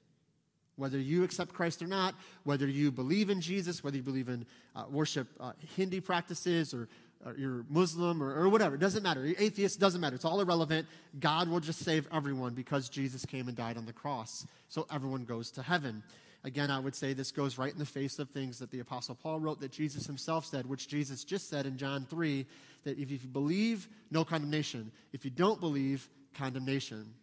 Whether 0.78 1.00
you 1.00 1.24
accept 1.24 1.54
Christ 1.54 1.82
or 1.82 1.88
not, 1.88 2.16
whether 2.44 2.68
you 2.68 2.92
believe 2.92 3.30
in 3.30 3.42
Jesus, 3.42 3.84
whether 3.84 3.98
you 3.98 4.04
believe 4.04 4.30
in 4.30 4.46
uh, 4.76 4.86
worship 4.90 5.28
uh, 5.40 5.54
Hindi 5.76 6.00
practices 6.00 6.74
or, 6.74 6.88
or 7.26 7.36
you're 7.36 7.66
Muslim 7.68 8.22
or, 8.22 8.34
or 8.34 8.48
whatever, 8.48 8.76
it 8.76 8.82
doesn't 8.82 9.04
matter. 9.04 9.26
You're 9.26 9.40
atheist, 9.40 9.80
doesn't 9.80 10.00
matter. 10.00 10.16
It's 10.16 10.26
all 10.26 10.40
irrelevant. 10.40 10.88
God 11.20 11.50
will 11.50 11.60
just 11.60 11.80
save 11.80 12.08
everyone 12.14 12.54
because 12.54 12.90
Jesus 12.90 13.26
came 13.26 13.48
and 13.48 13.58
died 13.58 13.78
on 13.78 13.88
the 13.88 13.94
cross. 13.94 14.46
So 14.70 14.86
everyone 14.92 15.26
goes 15.26 15.50
to 15.52 15.64
heaven. 15.64 16.04
Again, 16.44 16.70
I 16.70 16.80
would 16.80 16.96
say 16.96 17.14
this 17.14 17.32
goes 17.32 17.58
right 17.58 17.74
in 17.74 17.80
the 17.80 17.86
face 17.86 18.20
of 18.20 18.30
things 18.30 18.60
that 18.60 18.70
the 18.70 18.80
Apostle 18.80 19.16
Paul 19.16 19.40
wrote 19.40 19.60
that 19.62 19.72
Jesus 19.72 20.06
himself 20.06 20.46
said, 20.46 20.68
which 20.68 20.88
Jesus 20.88 21.24
just 21.24 21.50
said 21.50 21.66
in 21.66 21.78
John 21.78 22.06
3 22.10 22.46
that 22.84 23.00
if 23.00 23.12
you 23.12 23.18
believe, 23.18 23.88
no 24.12 24.24
condemnation. 24.24 24.92
If 25.12 25.26
you 25.26 25.32
don't 25.32 25.60
believe, 25.60 26.08
condemnation. 26.36 27.14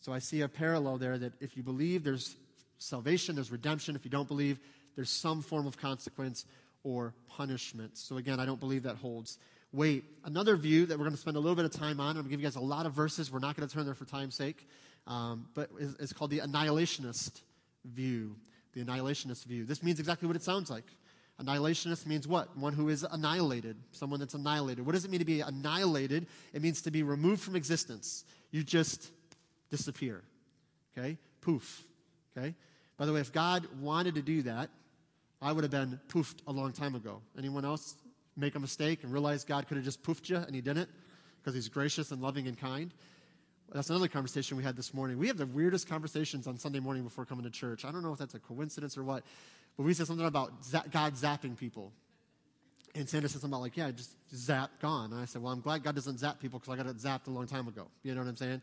So 0.00 0.12
I 0.12 0.20
see 0.20 0.40
a 0.40 0.48
parallel 0.48 0.98
there 0.98 1.18
that 1.18 1.32
if 1.40 1.56
you 1.56 1.62
believe, 1.62 2.04
there's 2.04 2.36
salvation, 2.82 3.34
there's 3.34 3.50
redemption. 3.50 3.96
If 3.96 4.04
you 4.04 4.10
don't 4.10 4.28
believe, 4.28 4.58
there's 4.96 5.10
some 5.10 5.42
form 5.42 5.66
of 5.66 5.76
consequence 5.76 6.44
or 6.84 7.14
punishment. 7.28 7.96
So 7.96 8.16
again, 8.16 8.40
I 8.40 8.46
don't 8.46 8.60
believe 8.60 8.82
that 8.84 8.96
holds 8.96 9.38
weight. 9.72 10.04
Another 10.24 10.56
view 10.56 10.86
that 10.86 10.98
we're 10.98 11.04
going 11.04 11.14
to 11.14 11.20
spend 11.20 11.36
a 11.36 11.40
little 11.40 11.56
bit 11.56 11.64
of 11.64 11.72
time 11.72 12.00
on, 12.00 12.10
I'm 12.10 12.14
going 12.14 12.24
to 12.24 12.30
give 12.30 12.40
you 12.40 12.46
guys 12.46 12.56
a 12.56 12.60
lot 12.60 12.86
of 12.86 12.92
verses. 12.92 13.32
We're 13.32 13.38
not 13.38 13.56
going 13.56 13.68
to 13.68 13.74
turn 13.74 13.84
there 13.84 13.94
for 13.94 14.04
time's 14.04 14.34
sake, 14.34 14.68
um, 15.06 15.46
but 15.54 15.70
it's, 15.78 15.94
it's 15.98 16.12
called 16.12 16.30
the 16.30 16.40
annihilationist 16.40 17.40
view. 17.84 18.36
The 18.74 18.84
annihilationist 18.84 19.44
view. 19.44 19.64
This 19.64 19.82
means 19.82 20.00
exactly 20.00 20.26
what 20.26 20.36
it 20.36 20.42
sounds 20.42 20.70
like. 20.70 20.84
Annihilationist 21.40 22.06
means 22.06 22.28
what? 22.28 22.56
One 22.56 22.72
who 22.72 22.88
is 22.88 23.04
annihilated. 23.04 23.76
Someone 23.92 24.20
that's 24.20 24.34
annihilated. 24.34 24.84
What 24.84 24.92
does 24.92 25.04
it 25.04 25.10
mean 25.10 25.20
to 25.20 25.26
be 25.26 25.40
annihilated? 25.40 26.26
It 26.52 26.62
means 26.62 26.82
to 26.82 26.90
be 26.90 27.02
removed 27.02 27.42
from 27.42 27.56
existence. 27.56 28.24
You 28.50 28.62
just 28.62 29.10
disappear. 29.70 30.22
Okay? 30.96 31.18
Poof. 31.40 31.84
Okay? 32.36 32.54
By 32.96 33.06
the 33.06 33.12
way, 33.12 33.20
if 33.20 33.32
God 33.32 33.66
wanted 33.80 34.14
to 34.16 34.22
do 34.22 34.42
that, 34.42 34.70
I 35.40 35.52
would 35.52 35.64
have 35.64 35.70
been 35.70 35.98
poofed 36.08 36.36
a 36.46 36.52
long 36.52 36.72
time 36.72 36.94
ago. 36.94 37.20
Anyone 37.36 37.64
else 37.64 37.96
make 38.36 38.54
a 38.54 38.60
mistake 38.60 39.02
and 39.02 39.12
realize 39.12 39.44
God 39.44 39.66
could 39.66 39.76
have 39.76 39.84
just 39.84 40.02
poofed 40.02 40.28
you 40.28 40.36
and 40.36 40.54
he 40.54 40.60
didn't 40.60 40.88
because 41.40 41.54
he's 41.54 41.68
gracious 41.68 42.12
and 42.12 42.22
loving 42.22 42.46
and 42.46 42.58
kind? 42.58 42.92
That's 43.72 43.90
another 43.90 44.08
conversation 44.08 44.56
we 44.56 44.62
had 44.62 44.76
this 44.76 44.92
morning. 44.92 45.18
We 45.18 45.28
have 45.28 45.38
the 45.38 45.46
weirdest 45.46 45.88
conversations 45.88 46.46
on 46.46 46.58
Sunday 46.58 46.78
morning 46.78 47.02
before 47.04 47.24
coming 47.24 47.44
to 47.44 47.50
church. 47.50 47.84
I 47.84 47.90
don't 47.90 48.02
know 48.02 48.12
if 48.12 48.18
that's 48.18 48.34
a 48.34 48.38
coincidence 48.38 48.98
or 48.98 49.02
what, 49.02 49.24
but 49.76 49.84
we 49.84 49.94
said 49.94 50.06
something 50.06 50.26
about 50.26 50.52
God 50.90 51.14
zapping 51.14 51.56
people. 51.56 51.90
And 52.94 53.08
Sandra 53.08 53.30
said 53.30 53.40
something 53.40 53.54
about, 53.54 53.62
like, 53.62 53.76
yeah, 53.76 53.90
just 53.90 54.14
zap, 54.34 54.70
gone. 54.80 55.12
And 55.12 55.20
I 55.22 55.24
said, 55.24 55.42
well, 55.42 55.52
I'm 55.52 55.62
glad 55.62 55.82
God 55.82 55.94
doesn't 55.94 56.18
zap 56.18 56.38
people 56.38 56.58
because 56.58 56.74
I 56.74 56.76
got 56.76 56.86
it 56.86 56.98
zapped 56.98 57.26
a 57.26 57.30
long 57.30 57.46
time 57.46 57.66
ago. 57.66 57.86
You 58.02 58.14
know 58.14 58.20
what 58.20 58.28
I'm 58.28 58.36
saying? 58.36 58.60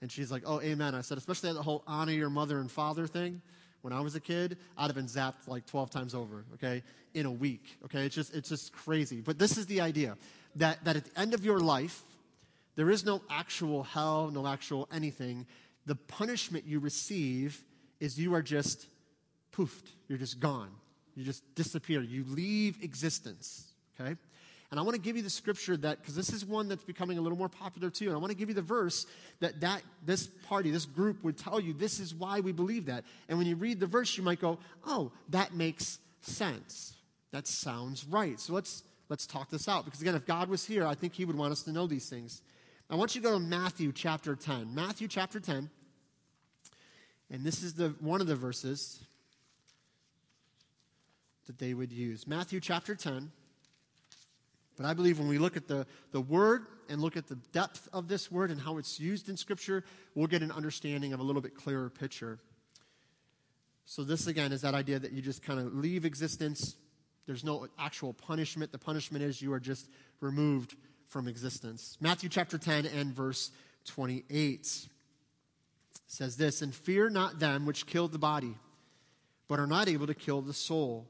And 0.00 0.10
she's 0.10 0.32
like, 0.32 0.42
oh, 0.46 0.62
amen. 0.62 0.94
I 0.94 1.02
said, 1.02 1.18
especially 1.18 1.52
that 1.52 1.60
whole 1.60 1.82
honor 1.86 2.12
your 2.12 2.30
mother 2.30 2.58
and 2.58 2.70
father 2.70 3.06
thing 3.06 3.42
when 3.86 3.92
I 3.92 4.00
was 4.00 4.16
a 4.16 4.20
kid, 4.20 4.58
I'd 4.76 4.86
have 4.88 4.96
been 4.96 5.06
zapped 5.06 5.46
like 5.46 5.64
12 5.64 5.90
times 5.90 6.12
over, 6.12 6.44
okay, 6.54 6.82
in 7.14 7.24
a 7.24 7.30
week, 7.30 7.78
okay? 7.84 8.04
It's 8.04 8.16
just, 8.16 8.34
it's 8.34 8.48
just 8.48 8.72
crazy. 8.72 9.20
But 9.20 9.38
this 9.38 9.56
is 9.56 9.66
the 9.66 9.80
idea 9.80 10.16
that, 10.56 10.84
that 10.84 10.96
at 10.96 11.04
the 11.04 11.20
end 11.20 11.34
of 11.34 11.44
your 11.44 11.60
life, 11.60 12.02
There 12.76 12.90
is 12.90 13.04
no 13.04 13.22
actual 13.30 13.82
hell, 13.82 14.30
no 14.30 14.46
actual 14.46 14.86
anything. 14.92 15.46
The 15.86 15.94
punishment 15.94 16.66
you 16.66 16.78
receive 16.78 17.64
is 18.00 18.18
you 18.18 18.34
are 18.34 18.42
just 18.42 18.86
poofed. 19.52 19.88
You're 20.08 20.18
just 20.18 20.38
gone. 20.40 20.70
You 21.14 21.24
just 21.24 21.42
disappear. 21.54 22.02
You 22.02 22.24
leave 22.28 22.82
existence. 22.82 23.72
Okay? 23.98 24.16
And 24.76 24.82
I 24.82 24.84
want 24.84 24.94
to 24.94 25.00
give 25.00 25.16
you 25.16 25.22
the 25.22 25.30
scripture 25.30 25.74
that, 25.78 26.02
because 26.02 26.14
this 26.14 26.34
is 26.34 26.44
one 26.44 26.68
that's 26.68 26.84
becoming 26.84 27.16
a 27.16 27.22
little 27.22 27.38
more 27.38 27.48
popular 27.48 27.88
too. 27.88 28.08
And 28.08 28.14
I 28.14 28.18
want 28.18 28.30
to 28.30 28.36
give 28.36 28.50
you 28.50 28.54
the 28.54 28.60
verse 28.60 29.06
that, 29.40 29.58
that 29.62 29.80
this 30.04 30.26
party, 30.26 30.70
this 30.70 30.84
group 30.84 31.24
would 31.24 31.38
tell 31.38 31.58
you 31.58 31.72
this 31.72 31.98
is 31.98 32.14
why 32.14 32.40
we 32.40 32.52
believe 32.52 32.84
that. 32.84 33.02
And 33.30 33.38
when 33.38 33.46
you 33.46 33.56
read 33.56 33.80
the 33.80 33.86
verse, 33.86 34.18
you 34.18 34.22
might 34.22 34.38
go, 34.38 34.58
oh, 34.86 35.12
that 35.30 35.54
makes 35.54 35.98
sense. 36.20 36.92
That 37.32 37.46
sounds 37.46 38.04
right. 38.04 38.38
So 38.38 38.52
let's, 38.52 38.82
let's 39.08 39.26
talk 39.26 39.48
this 39.48 39.66
out. 39.66 39.86
Because 39.86 40.02
again, 40.02 40.14
if 40.14 40.26
God 40.26 40.50
was 40.50 40.66
here, 40.66 40.86
I 40.86 40.94
think 40.94 41.14
he 41.14 41.24
would 41.24 41.36
want 41.36 41.52
us 41.52 41.62
to 41.62 41.72
know 41.72 41.86
these 41.86 42.10
things. 42.10 42.42
I 42.90 42.96
want 42.96 43.14
you 43.14 43.22
to 43.22 43.28
go 43.28 43.32
to 43.32 43.40
Matthew 43.40 43.92
chapter 43.92 44.36
10. 44.36 44.74
Matthew 44.74 45.08
chapter 45.08 45.40
10. 45.40 45.70
And 47.30 47.44
this 47.44 47.62
is 47.62 47.72
the, 47.72 47.94
one 48.00 48.20
of 48.20 48.26
the 48.26 48.36
verses 48.36 49.00
that 51.46 51.56
they 51.56 51.72
would 51.72 51.92
use. 51.92 52.26
Matthew 52.26 52.60
chapter 52.60 52.94
10. 52.94 53.32
But 54.76 54.86
I 54.86 54.94
believe 54.94 55.18
when 55.18 55.28
we 55.28 55.38
look 55.38 55.56
at 55.56 55.68
the, 55.68 55.86
the 56.12 56.20
word 56.20 56.66
and 56.88 57.00
look 57.00 57.16
at 57.16 57.26
the 57.26 57.36
depth 57.52 57.88
of 57.92 58.08
this 58.08 58.30
word 58.30 58.50
and 58.50 58.60
how 58.60 58.78
it's 58.78 59.00
used 59.00 59.28
in 59.28 59.36
Scripture, 59.36 59.84
we'll 60.14 60.26
get 60.26 60.42
an 60.42 60.52
understanding 60.52 61.12
of 61.12 61.20
a 61.20 61.22
little 61.22 61.42
bit 61.42 61.54
clearer 61.54 61.88
picture. 61.88 62.38
So, 63.86 64.04
this 64.04 64.26
again 64.26 64.52
is 64.52 64.62
that 64.62 64.74
idea 64.74 64.98
that 64.98 65.12
you 65.12 65.22
just 65.22 65.42
kind 65.42 65.60
of 65.60 65.72
leave 65.72 66.04
existence. 66.04 66.76
There's 67.26 67.44
no 67.44 67.68
actual 67.78 68.12
punishment. 68.12 68.72
The 68.72 68.78
punishment 68.78 69.24
is 69.24 69.40
you 69.40 69.52
are 69.52 69.60
just 69.60 69.88
removed 70.20 70.76
from 71.08 71.28
existence. 71.28 71.96
Matthew 72.00 72.28
chapter 72.28 72.58
10 72.58 72.86
and 72.86 73.14
verse 73.14 73.52
28 73.86 74.88
says 76.06 76.36
this 76.36 76.62
And 76.62 76.74
fear 76.74 77.08
not 77.08 77.38
them 77.38 77.64
which 77.64 77.86
kill 77.86 78.08
the 78.08 78.18
body, 78.18 78.56
but 79.48 79.58
are 79.58 79.66
not 79.66 79.88
able 79.88 80.06
to 80.08 80.14
kill 80.14 80.42
the 80.42 80.52
soul 80.52 81.06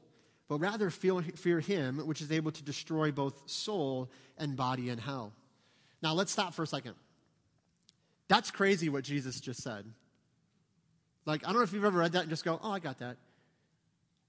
but 0.47 0.59
rather 0.59 0.89
fear 0.89 1.59
him 1.59 1.99
which 2.05 2.21
is 2.21 2.31
able 2.31 2.51
to 2.51 2.63
destroy 2.63 3.11
both 3.11 3.49
soul 3.49 4.09
and 4.37 4.55
body 4.55 4.89
in 4.89 4.97
hell. 4.97 5.33
Now, 6.01 6.13
let's 6.13 6.31
stop 6.31 6.53
for 6.53 6.63
a 6.63 6.67
second. 6.67 6.93
That's 8.27 8.51
crazy 8.51 8.89
what 8.89 9.03
Jesus 9.03 9.39
just 9.39 9.61
said. 9.61 9.85
Like, 11.25 11.43
I 11.43 11.47
don't 11.47 11.57
know 11.57 11.63
if 11.63 11.73
you've 11.73 11.85
ever 11.85 11.99
read 11.99 12.13
that 12.13 12.21
and 12.21 12.29
just 12.29 12.45
go, 12.45 12.59
oh, 12.63 12.71
I 12.71 12.79
got 12.79 12.99
that. 12.99 13.17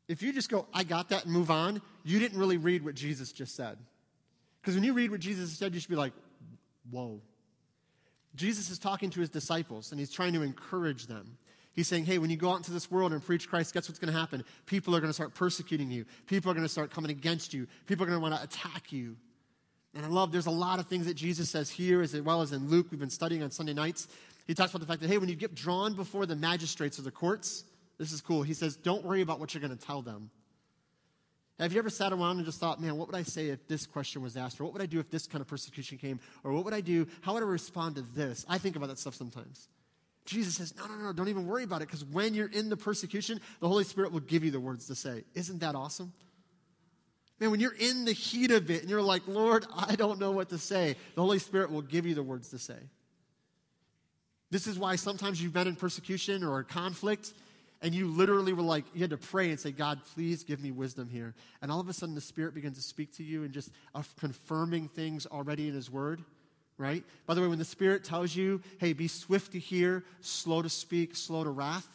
If 0.08 0.22
you 0.22 0.32
just 0.32 0.48
go, 0.48 0.66
I 0.72 0.84
got 0.84 1.10
that 1.10 1.24
and 1.24 1.32
move 1.32 1.50
on, 1.50 1.82
you 2.02 2.18
didn't 2.18 2.38
really 2.38 2.56
read 2.56 2.84
what 2.84 2.94
Jesus 2.94 3.30
just 3.30 3.54
said. 3.54 3.76
Because 4.60 4.74
when 4.74 4.82
you 4.82 4.94
read 4.94 5.10
what 5.10 5.20
Jesus 5.20 5.52
said, 5.52 5.74
you 5.74 5.80
should 5.80 5.90
be 5.90 5.96
like, 5.96 6.14
whoa. 6.90 7.20
Jesus 8.34 8.70
is 8.70 8.78
talking 8.78 9.10
to 9.10 9.20
his 9.20 9.30
disciples 9.30 9.90
and 9.90 10.00
he's 10.00 10.10
trying 10.10 10.32
to 10.32 10.42
encourage 10.42 11.06
them. 11.06 11.38
He's 11.78 11.86
saying, 11.86 12.06
hey, 12.06 12.18
when 12.18 12.28
you 12.28 12.36
go 12.36 12.50
out 12.50 12.56
into 12.56 12.72
this 12.72 12.90
world 12.90 13.12
and 13.12 13.24
preach 13.24 13.48
Christ, 13.48 13.72
guess 13.72 13.88
what's 13.88 14.00
going 14.00 14.12
to 14.12 14.18
happen? 14.18 14.42
People 14.66 14.96
are 14.96 14.98
going 14.98 15.10
to 15.10 15.14
start 15.14 15.32
persecuting 15.32 15.92
you. 15.92 16.06
People 16.26 16.50
are 16.50 16.54
going 16.54 16.66
to 16.66 16.68
start 16.68 16.90
coming 16.90 17.12
against 17.12 17.54
you. 17.54 17.68
People 17.86 18.02
are 18.02 18.08
going 18.08 18.18
to 18.18 18.20
want 18.20 18.34
to 18.34 18.42
attack 18.42 18.90
you. 18.90 19.14
And 19.94 20.04
I 20.04 20.08
love, 20.08 20.32
there's 20.32 20.46
a 20.46 20.50
lot 20.50 20.80
of 20.80 20.86
things 20.88 21.06
that 21.06 21.14
Jesus 21.14 21.48
says 21.48 21.70
here, 21.70 22.02
as 22.02 22.20
well 22.20 22.42
as 22.42 22.50
in 22.50 22.68
Luke, 22.68 22.88
we've 22.90 22.98
been 22.98 23.10
studying 23.10 23.44
on 23.44 23.52
Sunday 23.52 23.74
nights. 23.74 24.08
He 24.48 24.54
talks 24.54 24.72
about 24.72 24.80
the 24.80 24.88
fact 24.88 25.02
that, 25.02 25.08
hey, 25.08 25.18
when 25.18 25.28
you 25.28 25.36
get 25.36 25.54
drawn 25.54 25.94
before 25.94 26.26
the 26.26 26.34
magistrates 26.34 26.98
or 26.98 27.02
the 27.02 27.12
courts, 27.12 27.62
this 27.96 28.10
is 28.10 28.20
cool. 28.20 28.42
He 28.42 28.54
says, 28.54 28.74
don't 28.74 29.04
worry 29.04 29.20
about 29.20 29.38
what 29.38 29.54
you're 29.54 29.62
going 29.62 29.78
to 29.78 29.86
tell 29.86 30.02
them. 30.02 30.30
Have 31.60 31.72
you 31.72 31.78
ever 31.78 31.90
sat 31.90 32.12
around 32.12 32.38
and 32.38 32.44
just 32.44 32.58
thought, 32.58 32.82
man, 32.82 32.96
what 32.96 33.06
would 33.06 33.16
I 33.16 33.22
say 33.22 33.50
if 33.50 33.68
this 33.68 33.86
question 33.86 34.20
was 34.20 34.36
asked? 34.36 34.60
Or 34.60 34.64
what 34.64 34.72
would 34.72 34.82
I 34.82 34.86
do 34.86 34.98
if 34.98 35.12
this 35.12 35.28
kind 35.28 35.40
of 35.40 35.46
persecution 35.46 35.96
came? 35.96 36.18
Or 36.42 36.52
what 36.54 36.64
would 36.64 36.74
I 36.74 36.80
do? 36.80 37.06
How 37.20 37.34
would 37.34 37.44
I 37.44 37.46
respond 37.46 37.94
to 37.94 38.02
this? 38.02 38.44
I 38.48 38.58
think 38.58 38.74
about 38.74 38.88
that 38.88 38.98
stuff 38.98 39.14
sometimes. 39.14 39.68
Jesus 40.28 40.56
says, 40.56 40.74
no, 40.76 40.86
no, 40.86 40.94
no, 40.94 41.12
don't 41.14 41.28
even 41.28 41.46
worry 41.46 41.64
about 41.64 41.80
it 41.80 41.88
because 41.88 42.04
when 42.04 42.34
you're 42.34 42.50
in 42.50 42.68
the 42.68 42.76
persecution, 42.76 43.40
the 43.60 43.68
Holy 43.68 43.82
Spirit 43.82 44.12
will 44.12 44.20
give 44.20 44.44
you 44.44 44.50
the 44.50 44.60
words 44.60 44.86
to 44.88 44.94
say. 44.94 45.24
Isn't 45.34 45.60
that 45.60 45.74
awesome? 45.74 46.12
Man, 47.40 47.50
when 47.50 47.60
you're 47.60 47.74
in 47.74 48.04
the 48.04 48.12
heat 48.12 48.50
of 48.50 48.70
it 48.70 48.82
and 48.82 48.90
you're 48.90 49.00
like, 49.00 49.26
Lord, 49.26 49.64
I 49.74 49.96
don't 49.96 50.18
know 50.18 50.32
what 50.32 50.50
to 50.50 50.58
say, 50.58 50.96
the 51.14 51.22
Holy 51.22 51.38
Spirit 51.38 51.70
will 51.70 51.80
give 51.80 52.04
you 52.04 52.14
the 52.14 52.22
words 52.22 52.50
to 52.50 52.58
say. 52.58 52.76
This 54.50 54.66
is 54.66 54.78
why 54.78 54.96
sometimes 54.96 55.42
you've 55.42 55.54
been 55.54 55.66
in 55.66 55.76
persecution 55.76 56.44
or 56.44 56.62
conflict 56.62 57.32
and 57.80 57.94
you 57.94 58.08
literally 58.08 58.52
were 58.52 58.62
like, 58.62 58.84
you 58.92 59.00
had 59.00 59.10
to 59.10 59.16
pray 59.16 59.48
and 59.48 59.58
say, 59.58 59.70
God, 59.70 59.98
please 60.14 60.44
give 60.44 60.60
me 60.60 60.72
wisdom 60.72 61.08
here. 61.08 61.34
And 61.62 61.72
all 61.72 61.80
of 61.80 61.88
a 61.88 61.94
sudden 61.94 62.14
the 62.14 62.20
Spirit 62.20 62.54
begins 62.54 62.76
to 62.76 62.82
speak 62.82 63.16
to 63.16 63.24
you 63.24 63.44
and 63.44 63.52
just 63.54 63.70
uh, 63.94 64.02
confirming 64.20 64.88
things 64.88 65.26
already 65.26 65.68
in 65.68 65.74
His 65.74 65.90
Word 65.90 66.22
right? 66.78 67.04
By 67.26 67.34
the 67.34 67.42
way, 67.42 67.48
when 67.48 67.58
the 67.58 67.64
Spirit 67.64 68.04
tells 68.04 68.34
you, 68.34 68.62
hey, 68.78 68.92
be 68.92 69.08
swift 69.08 69.52
to 69.52 69.58
hear, 69.58 70.04
slow 70.20 70.62
to 70.62 70.70
speak, 70.70 71.16
slow 71.16 71.44
to 71.44 71.50
wrath, 71.50 71.88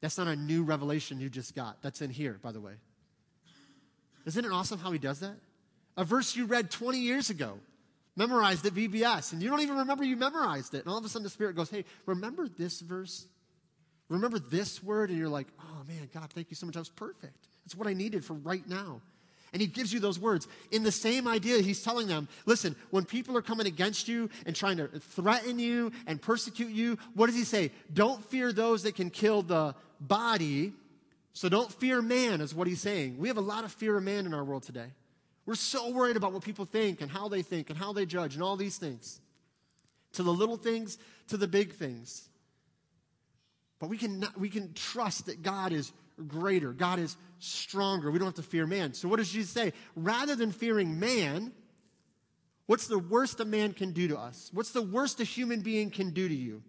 that's 0.00 0.18
not 0.18 0.28
a 0.28 0.36
new 0.36 0.62
revelation 0.64 1.20
you 1.20 1.28
just 1.28 1.54
got. 1.54 1.80
That's 1.82 2.02
in 2.02 2.10
here, 2.10 2.38
by 2.42 2.52
the 2.52 2.60
way. 2.60 2.72
Isn't 4.26 4.44
it 4.44 4.52
awesome 4.52 4.78
how 4.78 4.92
he 4.92 4.98
does 4.98 5.20
that? 5.20 5.36
A 5.96 6.04
verse 6.04 6.36
you 6.36 6.46
read 6.46 6.70
20 6.70 6.98
years 6.98 7.30
ago, 7.30 7.58
memorized 8.14 8.66
at 8.66 8.74
VBS, 8.74 9.32
and 9.32 9.42
you 9.42 9.48
don't 9.48 9.60
even 9.60 9.78
remember 9.78 10.04
you 10.04 10.16
memorized 10.16 10.74
it. 10.74 10.80
And 10.80 10.88
all 10.88 10.98
of 10.98 11.04
a 11.04 11.08
sudden 11.08 11.24
the 11.24 11.30
Spirit 11.30 11.56
goes, 11.56 11.70
hey, 11.70 11.84
remember 12.06 12.48
this 12.48 12.80
verse? 12.80 13.26
Remember 14.08 14.38
this 14.38 14.82
word? 14.82 15.10
And 15.10 15.18
you're 15.18 15.28
like, 15.28 15.48
oh 15.60 15.84
man, 15.86 16.08
God, 16.12 16.30
thank 16.30 16.50
you 16.50 16.56
so 16.56 16.66
much. 16.66 16.74
That 16.74 16.80
was 16.80 16.88
perfect. 16.90 17.48
That's 17.64 17.74
what 17.74 17.88
I 17.88 17.94
needed 17.94 18.24
for 18.24 18.34
right 18.34 18.66
now. 18.68 19.00
And 19.52 19.62
he 19.62 19.68
gives 19.68 19.92
you 19.92 20.00
those 20.00 20.18
words. 20.18 20.46
In 20.70 20.82
the 20.82 20.92
same 20.92 21.26
idea, 21.26 21.60
he's 21.60 21.82
telling 21.82 22.06
them 22.06 22.28
listen, 22.46 22.76
when 22.90 23.04
people 23.04 23.36
are 23.36 23.42
coming 23.42 23.66
against 23.66 24.08
you 24.08 24.28
and 24.46 24.54
trying 24.54 24.76
to 24.76 24.88
threaten 24.88 25.58
you 25.58 25.92
and 26.06 26.20
persecute 26.20 26.70
you, 26.70 26.98
what 27.14 27.26
does 27.26 27.36
he 27.36 27.44
say? 27.44 27.70
Don't 27.92 28.24
fear 28.24 28.52
those 28.52 28.82
that 28.82 28.94
can 28.94 29.10
kill 29.10 29.42
the 29.42 29.74
body. 30.00 30.72
So 31.32 31.48
don't 31.48 31.72
fear 31.72 32.02
man, 32.02 32.40
is 32.40 32.54
what 32.54 32.66
he's 32.66 32.80
saying. 32.80 33.18
We 33.18 33.28
have 33.28 33.36
a 33.36 33.42
lot 33.42 33.64
of 33.64 33.72
fear 33.72 33.96
of 33.96 34.02
man 34.02 34.26
in 34.26 34.34
our 34.34 34.44
world 34.44 34.64
today. 34.64 34.92
We're 35.46 35.54
so 35.54 35.90
worried 35.90 36.16
about 36.16 36.32
what 36.34 36.42
people 36.42 36.66
think 36.66 37.00
and 37.00 37.10
how 37.10 37.28
they 37.28 37.42
think 37.42 37.70
and 37.70 37.78
how 37.78 37.94
they 37.94 38.04
judge 38.04 38.34
and 38.34 38.42
all 38.42 38.56
these 38.56 38.76
things. 38.76 39.20
To 40.12 40.22
the 40.22 40.32
little 40.32 40.56
things, 40.56 40.98
to 41.28 41.36
the 41.36 41.48
big 41.48 41.72
things. 41.72 42.28
But 43.78 43.88
we 43.88 43.96
can, 43.96 44.26
we 44.36 44.50
can 44.50 44.74
trust 44.74 45.26
that 45.26 45.42
God 45.42 45.72
is 45.72 45.92
greater. 46.26 46.72
God 46.72 46.98
is 46.98 47.16
stronger. 47.38 48.10
We 48.10 48.18
don't 48.18 48.26
have 48.26 48.34
to 48.34 48.42
fear 48.42 48.66
man. 48.66 48.94
So, 48.94 49.08
what 49.08 49.16
does 49.16 49.30
Jesus 49.30 49.50
say? 49.50 49.72
Rather 49.94 50.34
than 50.34 50.52
fearing 50.52 50.98
man, 50.98 51.52
what's 52.66 52.86
the 52.86 52.98
worst 52.98 53.40
a 53.40 53.44
man 53.44 53.72
can 53.72 53.92
do 53.92 54.08
to 54.08 54.18
us? 54.18 54.50
What's 54.52 54.72
the 54.72 54.82
worst 54.82 55.20
a 55.20 55.24
human 55.24 55.60
being 55.60 55.90
can 55.90 56.10
do 56.10 56.28
to 56.28 56.34
you? 56.34 56.62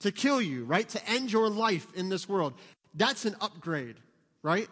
To 0.00 0.12
kill 0.12 0.40
you, 0.40 0.64
right? 0.64 0.88
To 0.90 1.08
end 1.08 1.32
your 1.32 1.48
life 1.48 1.86
in 1.94 2.08
this 2.08 2.28
world. 2.28 2.54
That's 2.94 3.24
an 3.24 3.36
upgrade, 3.40 3.96
right? 4.42 4.68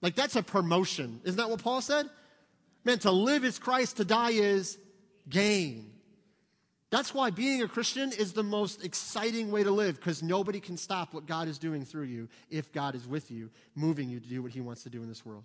Like, 0.00 0.14
that's 0.14 0.36
a 0.36 0.42
promotion. 0.42 1.20
Isn't 1.24 1.38
that 1.38 1.50
what 1.50 1.62
Paul 1.62 1.80
said? 1.80 2.06
Man, 2.84 2.98
to 3.00 3.12
live 3.12 3.44
is 3.44 3.58
Christ, 3.58 3.98
to 3.98 4.04
die 4.04 4.32
is 4.32 4.78
gain. 5.28 5.91
That's 6.92 7.14
why 7.14 7.30
being 7.30 7.62
a 7.62 7.68
Christian 7.68 8.12
is 8.12 8.34
the 8.34 8.42
most 8.42 8.84
exciting 8.84 9.50
way 9.50 9.64
to 9.64 9.70
live 9.70 9.96
because 9.96 10.22
nobody 10.22 10.60
can 10.60 10.76
stop 10.76 11.14
what 11.14 11.24
God 11.24 11.48
is 11.48 11.56
doing 11.56 11.86
through 11.86 12.04
you 12.04 12.28
if 12.50 12.70
God 12.70 12.94
is 12.94 13.08
with 13.08 13.30
you, 13.30 13.48
moving 13.74 14.10
you 14.10 14.20
to 14.20 14.28
do 14.28 14.42
what 14.42 14.52
He 14.52 14.60
wants 14.60 14.82
to 14.82 14.90
do 14.90 15.02
in 15.02 15.08
this 15.08 15.24
world. 15.24 15.42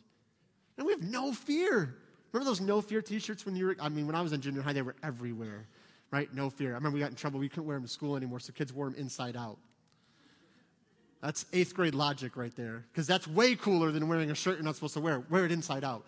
And 0.77 0.85
we 0.85 0.91
have 0.91 1.01
no 1.01 1.31
fear. 1.31 1.95
Remember 2.33 2.49
those 2.49 2.59
no 2.59 2.81
fear 2.81 3.01
t 3.01 3.17
shirts 3.19 3.45
when 3.45 3.55
you 3.55 3.67
were, 3.67 3.77
I 3.79 3.87
mean, 3.87 4.07
when 4.07 4.13
I 4.13 4.21
was 4.21 4.33
in 4.33 4.41
junior 4.41 4.61
high, 4.61 4.73
they 4.73 4.81
were 4.81 4.97
everywhere, 5.01 5.65
right? 6.11 6.31
No 6.33 6.49
fear. 6.49 6.71
I 6.71 6.73
remember 6.73 6.95
we 6.95 6.99
got 6.99 7.11
in 7.11 7.15
trouble. 7.15 7.39
We 7.39 7.47
couldn't 7.47 7.65
wear 7.65 7.77
them 7.77 7.83
to 7.83 7.89
school 7.89 8.17
anymore, 8.17 8.41
so 8.41 8.51
kids 8.51 8.73
wore 8.73 8.89
them 8.89 8.99
inside 8.99 9.37
out. 9.37 9.57
That's 11.21 11.45
eighth 11.53 11.73
grade 11.73 11.95
logic 11.95 12.35
right 12.35 12.53
there 12.57 12.83
because 12.91 13.07
that's 13.07 13.25
way 13.25 13.55
cooler 13.55 13.93
than 13.93 14.09
wearing 14.09 14.31
a 14.31 14.35
shirt 14.35 14.55
you're 14.55 14.65
not 14.65 14.75
supposed 14.75 14.95
to 14.95 14.99
wear. 14.99 15.23
Wear 15.29 15.45
it 15.45 15.53
inside 15.53 15.85
out. 15.85 16.03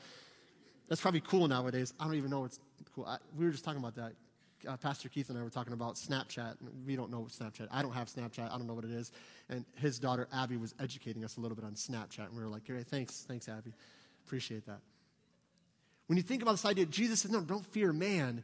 That's 0.89 0.99
probably 0.99 1.21
cool 1.21 1.47
nowadays. 1.47 1.93
I 1.97 2.03
don't 2.03 2.15
even 2.15 2.29
know 2.29 2.41
what's 2.41 2.59
cool. 2.93 3.05
I, 3.05 3.19
we 3.37 3.45
were 3.45 3.51
just 3.51 3.63
talking 3.63 3.79
about 3.79 3.95
that 3.95 4.11
uh, 4.67 4.77
Pastor 4.77 5.09
Keith 5.09 5.29
and 5.29 5.37
I 5.37 5.43
were 5.43 5.49
talking 5.49 5.73
about 5.73 5.95
Snapchat. 5.95 6.55
We 6.85 6.95
don't 6.95 7.11
know 7.11 7.21
what 7.21 7.31
Snapchat. 7.31 7.67
I 7.71 7.81
don't 7.81 7.93
have 7.93 8.07
Snapchat. 8.07 8.51
I 8.51 8.57
don't 8.57 8.67
know 8.67 8.73
what 8.73 8.85
it 8.85 8.91
is. 8.91 9.11
And 9.49 9.65
his 9.75 9.99
daughter 9.99 10.27
Abby 10.33 10.57
was 10.57 10.73
educating 10.79 11.23
us 11.23 11.37
a 11.37 11.41
little 11.41 11.55
bit 11.55 11.65
on 11.65 11.73
Snapchat, 11.73 12.27
and 12.27 12.35
we 12.35 12.43
were 12.43 12.49
like, 12.49 12.65
"Great, 12.65 12.87
thanks, 12.87 13.25
thanks, 13.27 13.47
Abby, 13.47 13.73
appreciate 14.25 14.65
that." 14.65 14.79
When 16.07 16.17
you 16.17 16.23
think 16.23 16.41
about 16.41 16.51
this 16.51 16.65
idea, 16.65 16.85
Jesus 16.85 17.21
says, 17.21 17.31
"No, 17.31 17.41
don't 17.41 17.65
fear 17.65 17.93
man," 17.93 18.43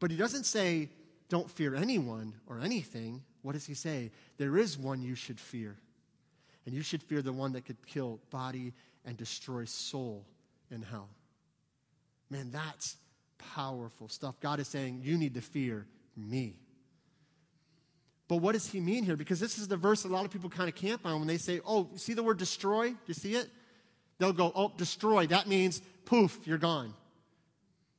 but 0.00 0.10
he 0.10 0.16
doesn't 0.16 0.44
say, 0.44 0.90
"Don't 1.28 1.50
fear 1.50 1.74
anyone 1.74 2.34
or 2.46 2.60
anything." 2.60 3.22
What 3.42 3.52
does 3.52 3.66
he 3.66 3.74
say? 3.74 4.10
There 4.38 4.56
is 4.56 4.78
one 4.78 5.02
you 5.02 5.14
should 5.14 5.38
fear, 5.38 5.76
and 6.64 6.74
you 6.74 6.82
should 6.82 7.02
fear 7.02 7.20
the 7.20 7.32
one 7.32 7.52
that 7.52 7.66
could 7.66 7.86
kill 7.86 8.20
body 8.30 8.72
and 9.04 9.16
destroy 9.16 9.66
soul 9.66 10.24
in 10.70 10.82
hell. 10.82 11.10
Man, 12.30 12.50
that's 12.50 12.96
powerful 13.54 14.08
stuff. 14.08 14.38
God 14.40 14.60
is 14.60 14.68
saying, 14.68 15.00
You 15.02 15.16
need 15.16 15.34
to 15.34 15.40
fear 15.40 15.86
me. 16.16 16.56
But 18.26 18.36
what 18.36 18.52
does 18.52 18.66
he 18.66 18.80
mean 18.80 19.04
here? 19.04 19.16
Because 19.16 19.38
this 19.38 19.58
is 19.58 19.68
the 19.68 19.76
verse 19.76 20.04
a 20.04 20.08
lot 20.08 20.24
of 20.24 20.30
people 20.30 20.48
kind 20.48 20.68
of 20.68 20.74
camp 20.74 21.02
on 21.04 21.18
when 21.18 21.28
they 21.28 21.36
say, 21.36 21.60
Oh, 21.66 21.90
see 21.96 22.14
the 22.14 22.22
word 22.22 22.38
destroy? 22.38 22.88
Do 22.88 22.96
you 23.06 23.14
see 23.14 23.34
it? 23.34 23.48
They'll 24.18 24.32
go, 24.32 24.52
Oh, 24.54 24.72
destroy. 24.76 25.26
That 25.26 25.46
means 25.46 25.82
poof, 26.04 26.38
you're 26.46 26.58
gone. 26.58 26.94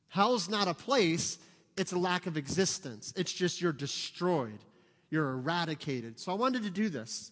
Hell's 0.08 0.48
not 0.48 0.68
a 0.68 0.74
place, 0.74 1.38
it's 1.76 1.92
a 1.92 1.98
lack 1.98 2.26
of 2.26 2.36
existence. 2.36 3.12
It's 3.16 3.32
just 3.32 3.60
you're 3.60 3.72
destroyed, 3.72 4.58
you're 5.10 5.32
eradicated. 5.32 6.18
So 6.18 6.32
I 6.32 6.34
wanted 6.34 6.62
to 6.62 6.70
do 6.70 6.88
this. 6.88 7.30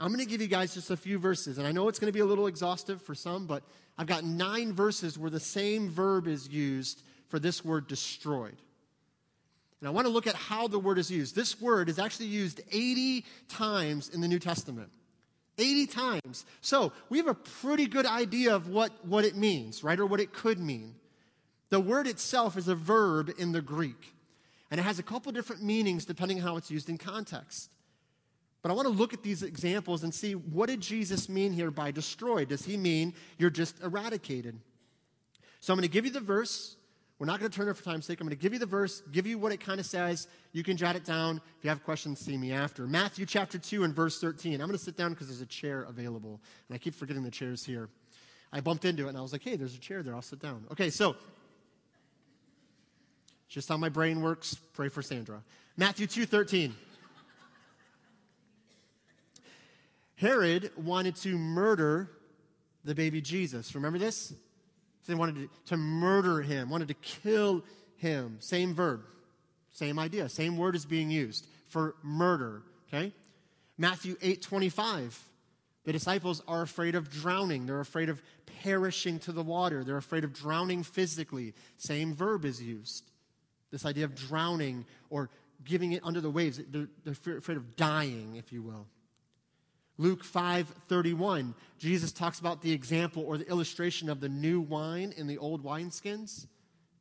I'm 0.00 0.08
going 0.08 0.24
to 0.24 0.30
give 0.30 0.40
you 0.40 0.46
guys 0.46 0.74
just 0.74 0.90
a 0.90 0.96
few 0.96 1.18
verses, 1.18 1.58
and 1.58 1.66
I 1.66 1.72
know 1.72 1.88
it's 1.88 1.98
going 1.98 2.08
to 2.08 2.16
be 2.16 2.20
a 2.20 2.24
little 2.24 2.46
exhaustive 2.46 3.02
for 3.02 3.16
some, 3.16 3.46
but 3.46 3.64
I've 3.98 4.06
got 4.06 4.22
nine 4.22 4.72
verses 4.72 5.18
where 5.18 5.30
the 5.30 5.40
same 5.40 5.90
verb 5.90 6.28
is 6.28 6.48
used 6.48 7.02
for 7.28 7.38
this 7.38 7.64
word 7.64 7.86
destroyed. 7.86 8.56
And 9.80 9.88
I 9.88 9.90
want 9.90 10.06
to 10.06 10.12
look 10.12 10.26
at 10.26 10.34
how 10.34 10.66
the 10.66 10.78
word 10.78 10.98
is 10.98 11.10
used. 11.10 11.36
This 11.36 11.60
word 11.60 11.88
is 11.88 11.98
actually 11.98 12.26
used 12.26 12.60
80 12.72 13.24
times 13.48 14.08
in 14.08 14.20
the 14.20 14.28
New 14.28 14.40
Testament. 14.40 14.90
80 15.56 15.86
times. 15.86 16.46
So 16.60 16.92
we 17.08 17.18
have 17.18 17.28
a 17.28 17.34
pretty 17.34 17.86
good 17.86 18.06
idea 18.06 18.54
of 18.54 18.68
what, 18.68 18.92
what 19.04 19.24
it 19.24 19.36
means, 19.36 19.84
right? 19.84 19.98
Or 19.98 20.06
what 20.06 20.20
it 20.20 20.32
could 20.32 20.58
mean. 20.58 20.94
The 21.70 21.80
word 21.80 22.06
itself 22.06 22.56
is 22.56 22.68
a 22.68 22.74
verb 22.74 23.30
in 23.38 23.52
the 23.52 23.60
Greek, 23.60 24.14
and 24.70 24.80
it 24.80 24.84
has 24.84 24.98
a 24.98 25.02
couple 25.02 25.30
different 25.32 25.62
meanings 25.62 26.04
depending 26.04 26.38
on 26.38 26.44
how 26.44 26.56
it's 26.56 26.70
used 26.70 26.88
in 26.88 26.96
context. 26.96 27.70
But 28.62 28.70
I 28.70 28.74
want 28.74 28.88
to 28.88 28.94
look 28.94 29.12
at 29.12 29.22
these 29.22 29.42
examples 29.42 30.02
and 30.02 30.12
see 30.12 30.32
what 30.32 30.68
did 30.68 30.80
Jesus 30.80 31.28
mean 31.28 31.52
here 31.52 31.70
by 31.70 31.90
destroyed? 31.90 32.48
Does 32.48 32.64
he 32.64 32.76
mean 32.76 33.14
you're 33.36 33.50
just 33.50 33.80
eradicated? 33.82 34.58
So 35.60 35.72
I'm 35.72 35.78
going 35.78 35.88
to 35.88 35.92
give 35.92 36.04
you 36.04 36.10
the 36.10 36.20
verse. 36.20 36.76
We're 37.18 37.26
not 37.26 37.40
going 37.40 37.50
to 37.50 37.56
turn 37.56 37.68
it 37.68 37.76
for 37.76 37.82
time's 37.82 38.06
sake. 38.06 38.20
I'm 38.20 38.28
going 38.28 38.36
to 38.36 38.40
give 38.40 38.52
you 38.52 38.60
the 38.60 38.66
verse, 38.66 39.02
give 39.10 39.26
you 39.26 39.38
what 39.38 39.50
it 39.50 39.58
kind 39.58 39.80
of 39.80 39.86
says. 39.86 40.28
You 40.52 40.62
can 40.62 40.76
jot 40.76 40.94
it 40.94 41.04
down. 41.04 41.40
If 41.58 41.64
you 41.64 41.70
have 41.70 41.82
questions, 41.82 42.20
see 42.20 42.36
me 42.36 42.52
after. 42.52 42.86
Matthew 42.86 43.26
chapter 43.26 43.58
2 43.58 43.82
and 43.82 43.94
verse 43.94 44.20
13. 44.20 44.54
I'm 44.54 44.68
going 44.68 44.70
to 44.70 44.78
sit 44.78 44.96
down 44.96 45.10
because 45.12 45.26
there's 45.26 45.40
a 45.40 45.46
chair 45.46 45.82
available. 45.88 46.40
And 46.68 46.76
I 46.76 46.78
keep 46.78 46.94
forgetting 46.94 47.24
the 47.24 47.30
chair's 47.30 47.64
here. 47.64 47.88
I 48.52 48.60
bumped 48.60 48.84
into 48.84 49.06
it 49.06 49.08
and 49.08 49.18
I 49.18 49.20
was 49.20 49.32
like, 49.32 49.42
hey, 49.42 49.56
there's 49.56 49.74
a 49.74 49.80
chair 49.80 50.02
there. 50.02 50.14
I'll 50.14 50.22
sit 50.22 50.38
down. 50.38 50.64
Okay, 50.70 50.90
so 50.90 51.16
just 53.48 53.68
how 53.68 53.76
my 53.76 53.88
brain 53.88 54.22
works. 54.22 54.54
Pray 54.74 54.88
for 54.88 55.02
Sandra. 55.02 55.42
Matthew 55.76 56.06
2 56.06 56.24
13. 56.24 56.74
Herod 60.16 60.70
wanted 60.76 61.16
to 61.16 61.36
murder 61.38 62.10
the 62.84 62.94
baby 62.94 63.20
Jesus. 63.20 63.74
Remember 63.74 63.98
this? 63.98 64.32
They 65.08 65.14
wanted 65.14 65.48
to, 65.66 65.76
murder 65.76 66.42
him, 66.42 66.68
wanted 66.68 66.88
to 66.88 66.94
kill 66.94 67.64
him. 67.96 68.36
Same 68.40 68.74
verb, 68.74 69.00
same 69.72 69.98
idea, 69.98 70.28
same 70.28 70.58
word 70.58 70.76
is 70.76 70.84
being 70.84 71.10
used 71.10 71.46
for 71.66 71.94
murder. 72.02 72.62
Okay? 72.88 73.12
Matthew 73.78 74.16
8 74.20 74.42
25. 74.42 75.24
The 75.84 75.92
disciples 75.92 76.42
are 76.46 76.60
afraid 76.60 76.94
of 76.94 77.10
drowning. 77.10 77.64
They're 77.64 77.80
afraid 77.80 78.10
of 78.10 78.20
perishing 78.62 79.18
to 79.20 79.32
the 79.32 79.42
water. 79.42 79.82
They're 79.82 79.96
afraid 79.96 80.24
of 80.24 80.34
drowning 80.34 80.82
physically. 80.82 81.54
Same 81.78 82.12
verb 82.14 82.44
is 82.44 82.60
used. 82.60 83.10
This 83.70 83.86
idea 83.86 84.04
of 84.04 84.14
drowning 84.14 84.84
or 85.08 85.30
giving 85.64 85.92
it 85.92 86.02
under 86.04 86.20
the 86.20 86.30
waves. 86.30 86.60
They're, 86.68 86.88
they're 87.04 87.38
afraid 87.38 87.56
of 87.56 87.76
dying, 87.76 88.36
if 88.36 88.52
you 88.52 88.60
will. 88.60 88.86
Luke 89.98 90.24
5:31, 90.24 91.54
Jesus 91.78 92.12
talks 92.12 92.38
about 92.38 92.62
the 92.62 92.72
example 92.72 93.24
or 93.24 93.36
the 93.36 93.48
illustration 93.48 94.08
of 94.08 94.20
the 94.20 94.28
new 94.28 94.60
wine 94.60 95.12
in 95.16 95.26
the 95.26 95.38
old 95.38 95.64
wineskins. 95.64 96.46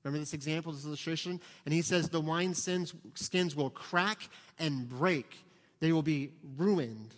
Remember 0.04 0.20
this 0.20 0.34
example, 0.34 0.72
this 0.72 0.86
illustration? 0.86 1.40
And 1.66 1.74
he 1.74 1.82
says 1.82 2.10
the 2.10 2.20
wine 2.20 2.54
skins 2.56 3.56
will 3.56 3.70
crack 3.70 4.30
and 4.58 4.90
break. 4.90 5.46
They 5.80 5.92
will 5.92 6.02
be 6.02 6.32
ruined. 6.58 7.14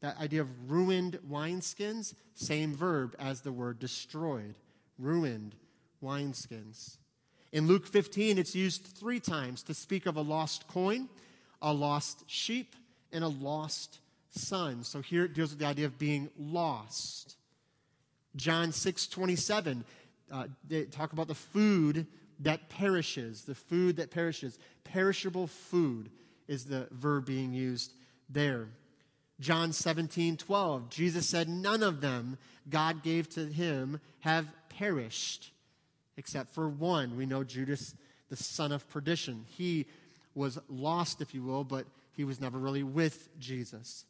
That 0.00 0.18
idea 0.18 0.42
of 0.42 0.70
ruined 0.70 1.18
wineskins, 1.28 2.14
same 2.34 2.74
verb 2.74 3.16
as 3.18 3.40
the 3.40 3.52
word 3.52 3.78
destroyed. 3.78 4.54
Ruined 4.98 5.56
wineskins. 6.02 6.98
In 7.52 7.66
Luke 7.66 7.86
15, 7.86 8.38
it's 8.38 8.54
used 8.54 8.84
three 8.84 9.18
times 9.18 9.62
to 9.64 9.74
speak 9.74 10.06
of 10.06 10.16
a 10.16 10.20
lost 10.20 10.68
coin, 10.68 11.08
a 11.62 11.72
lost 11.72 12.22
sheep, 12.26 12.76
and 13.12 13.24
a 13.24 13.28
lost 13.28 14.00
son. 14.36 14.84
So 14.84 15.00
here 15.00 15.24
it 15.24 15.34
deals 15.34 15.50
with 15.50 15.58
the 15.58 15.66
idea 15.66 15.86
of 15.86 15.98
being 15.98 16.30
lost. 16.38 17.36
John 18.36 18.72
6 18.72 19.06
27, 19.06 19.84
uh, 20.30 20.46
they 20.68 20.84
talk 20.84 21.12
about 21.12 21.28
the 21.28 21.34
food 21.34 22.06
that 22.40 22.68
perishes, 22.68 23.42
the 23.42 23.54
food 23.54 23.96
that 23.96 24.10
perishes. 24.10 24.58
Perishable 24.84 25.46
food 25.46 26.10
is 26.48 26.64
the 26.64 26.86
verb 26.90 27.26
being 27.26 27.52
used 27.52 27.92
there. 28.28 28.68
John 29.40 29.72
17 29.72 30.36
12, 30.36 30.90
Jesus 30.90 31.28
said, 31.28 31.48
None 31.48 31.82
of 31.82 32.00
them 32.00 32.38
God 32.68 33.02
gave 33.02 33.28
to 33.30 33.46
him 33.46 34.00
have 34.20 34.46
perished, 34.68 35.52
except 36.16 36.54
for 36.54 36.68
one. 36.68 37.16
We 37.16 37.26
know 37.26 37.44
Judas, 37.44 37.94
the 38.28 38.36
son 38.36 38.72
of 38.72 38.88
perdition. 38.88 39.44
He 39.48 39.86
was 40.34 40.58
lost, 40.68 41.20
if 41.20 41.34
you 41.34 41.42
will, 41.42 41.64
but 41.64 41.86
he 42.12 42.24
was 42.24 42.40
never 42.40 42.58
really 42.58 42.82
with 42.82 43.28
Jesus. 43.38 44.04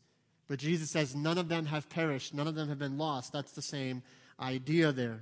But 0.48 0.58
Jesus 0.58 0.90
says, 0.90 1.14
None 1.14 1.38
of 1.38 1.48
them 1.48 1.66
have 1.66 1.88
perished, 1.88 2.34
none 2.34 2.46
of 2.46 2.54
them 2.54 2.68
have 2.68 2.78
been 2.78 2.98
lost. 2.98 3.32
That's 3.32 3.52
the 3.52 3.62
same 3.62 4.02
idea 4.40 4.92
there. 4.92 5.20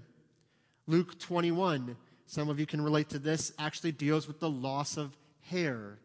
Luke 0.86 1.18
21, 1.18 1.96
some 2.26 2.48
of 2.48 2.60
you 2.60 2.66
can 2.66 2.80
relate 2.80 3.08
to 3.10 3.18
this, 3.18 3.52
actually 3.58 3.92
deals 3.92 4.26
with 4.26 4.40
the 4.40 4.50
loss 4.50 4.96
of 4.96 5.16
hair. 5.50 5.98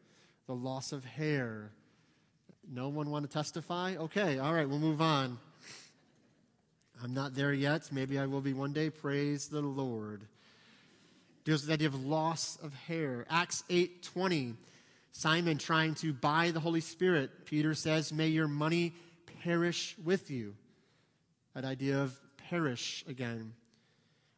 The 0.47 0.55
loss 0.55 0.91
of 0.93 1.03
hair. 1.03 1.71
No 2.71 2.89
one 2.89 3.10
want 3.10 3.29
to 3.29 3.32
testify? 3.32 3.95
Okay, 3.95 4.39
all 4.39 4.53
right, 4.53 4.67
we'll 4.67 4.79
move 4.79 5.01
on. 5.01 5.38
I'm 7.03 7.13
not 7.13 7.34
there 7.34 7.53
yet. 7.53 7.89
Maybe 7.91 8.19
I 8.19 8.25
will 8.25 8.41
be 8.41 8.53
one 8.53 8.73
day. 8.73 8.89
Praise 8.89 9.47
the 9.47 9.62
Lord. 9.62 10.25
Deals 11.45 11.62
with 11.62 11.67
the 11.67 11.73
idea 11.73 11.88
of 11.88 12.05
loss 12.05 12.58
of 12.62 12.73
hair. 12.73 13.25
Acts 13.29 13.63
8 13.69 14.03
20. 14.03 14.55
Simon 15.12 15.58
trying 15.58 15.95
to 15.95 16.13
buy 16.13 16.51
the 16.51 16.60
Holy 16.60 16.82
Spirit. 16.82 17.45
Peter 17.45 17.73
says, 17.73 18.13
May 18.13 18.27
your 18.27 18.47
money 18.47 18.93
perish 19.43 19.95
with 20.04 20.30
you. 20.30 20.56
That 21.56 21.65
idea 21.65 22.02
of 22.02 22.19
perish 22.49 23.04
again. 23.08 23.54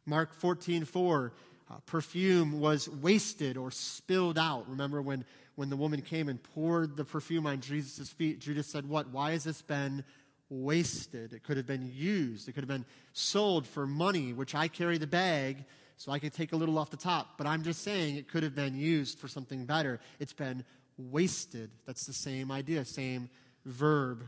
Mark 0.06 0.34
14, 0.34 0.84
4, 0.84 1.32
uh, 1.70 1.74
perfume 1.86 2.60
was 2.60 2.88
wasted 2.88 3.56
or 3.56 3.70
spilled 3.70 4.38
out. 4.38 4.68
Remember 4.68 5.00
when, 5.00 5.24
when 5.54 5.70
the 5.70 5.76
woman 5.76 6.02
came 6.02 6.28
and 6.28 6.42
poured 6.42 6.96
the 6.96 7.04
perfume 7.04 7.46
on 7.46 7.60
Jesus' 7.60 8.08
feet, 8.08 8.40
Judas 8.40 8.66
said, 8.66 8.88
What? 8.88 9.08
Why 9.10 9.32
has 9.32 9.44
this 9.44 9.62
been 9.62 10.04
wasted? 10.50 11.32
It 11.32 11.44
could 11.44 11.56
have 11.56 11.66
been 11.66 11.90
used. 11.94 12.48
It 12.48 12.52
could 12.52 12.64
have 12.64 12.68
been 12.68 12.84
sold 13.12 13.66
for 13.66 13.86
money, 13.86 14.32
which 14.32 14.54
I 14.54 14.68
carry 14.68 14.98
the 14.98 15.06
bag 15.06 15.64
so 15.96 16.10
I 16.10 16.18
could 16.18 16.32
take 16.32 16.52
a 16.52 16.56
little 16.56 16.78
off 16.78 16.90
the 16.90 16.96
top. 16.96 17.38
But 17.38 17.46
I'm 17.46 17.62
just 17.62 17.82
saying 17.82 18.16
it 18.16 18.28
could 18.28 18.42
have 18.42 18.54
been 18.54 18.76
used 18.76 19.18
for 19.18 19.28
something 19.28 19.64
better. 19.64 20.00
It's 20.18 20.32
been 20.32 20.64
wasted. 20.98 21.70
That's 21.86 22.06
the 22.06 22.12
same 22.12 22.50
idea, 22.50 22.84
same 22.84 23.30
verb. 23.64 24.24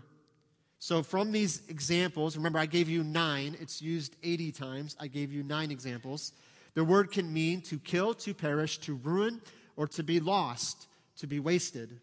So, 0.85 1.03
from 1.03 1.33
these 1.33 1.63
examples, 1.71 2.37
remember 2.37 2.59
I 2.59 2.67
gave 2.67 2.91
you 2.91 3.03
nine, 3.03 3.57
it's 3.59 3.81
used 3.81 4.17
80 4.23 4.53
times. 4.53 4.97
I 5.01 5.07
gave 5.07 5.33
you 5.33 5.43
nine 5.43 5.71
examples. 5.71 6.35
The 6.75 6.85
word 6.85 7.11
can 7.11 7.33
mean 7.33 7.63
to 7.63 7.79
kill, 7.79 8.13
to 8.13 8.35
perish, 8.35 8.77
to 8.81 8.97
ruin, 8.97 9.41
or 9.79 9.89
to 9.89 10.03
be 10.03 10.21
lost, 10.21 10.89
to 11.21 11.27
be 11.27 11.41
wasted. 11.41 12.01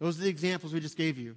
Those 0.00 0.18
are 0.18 0.22
the 0.22 0.30
examples 0.30 0.72
we 0.72 0.80
just 0.80 0.96
gave 0.96 1.18
you. 1.18 1.36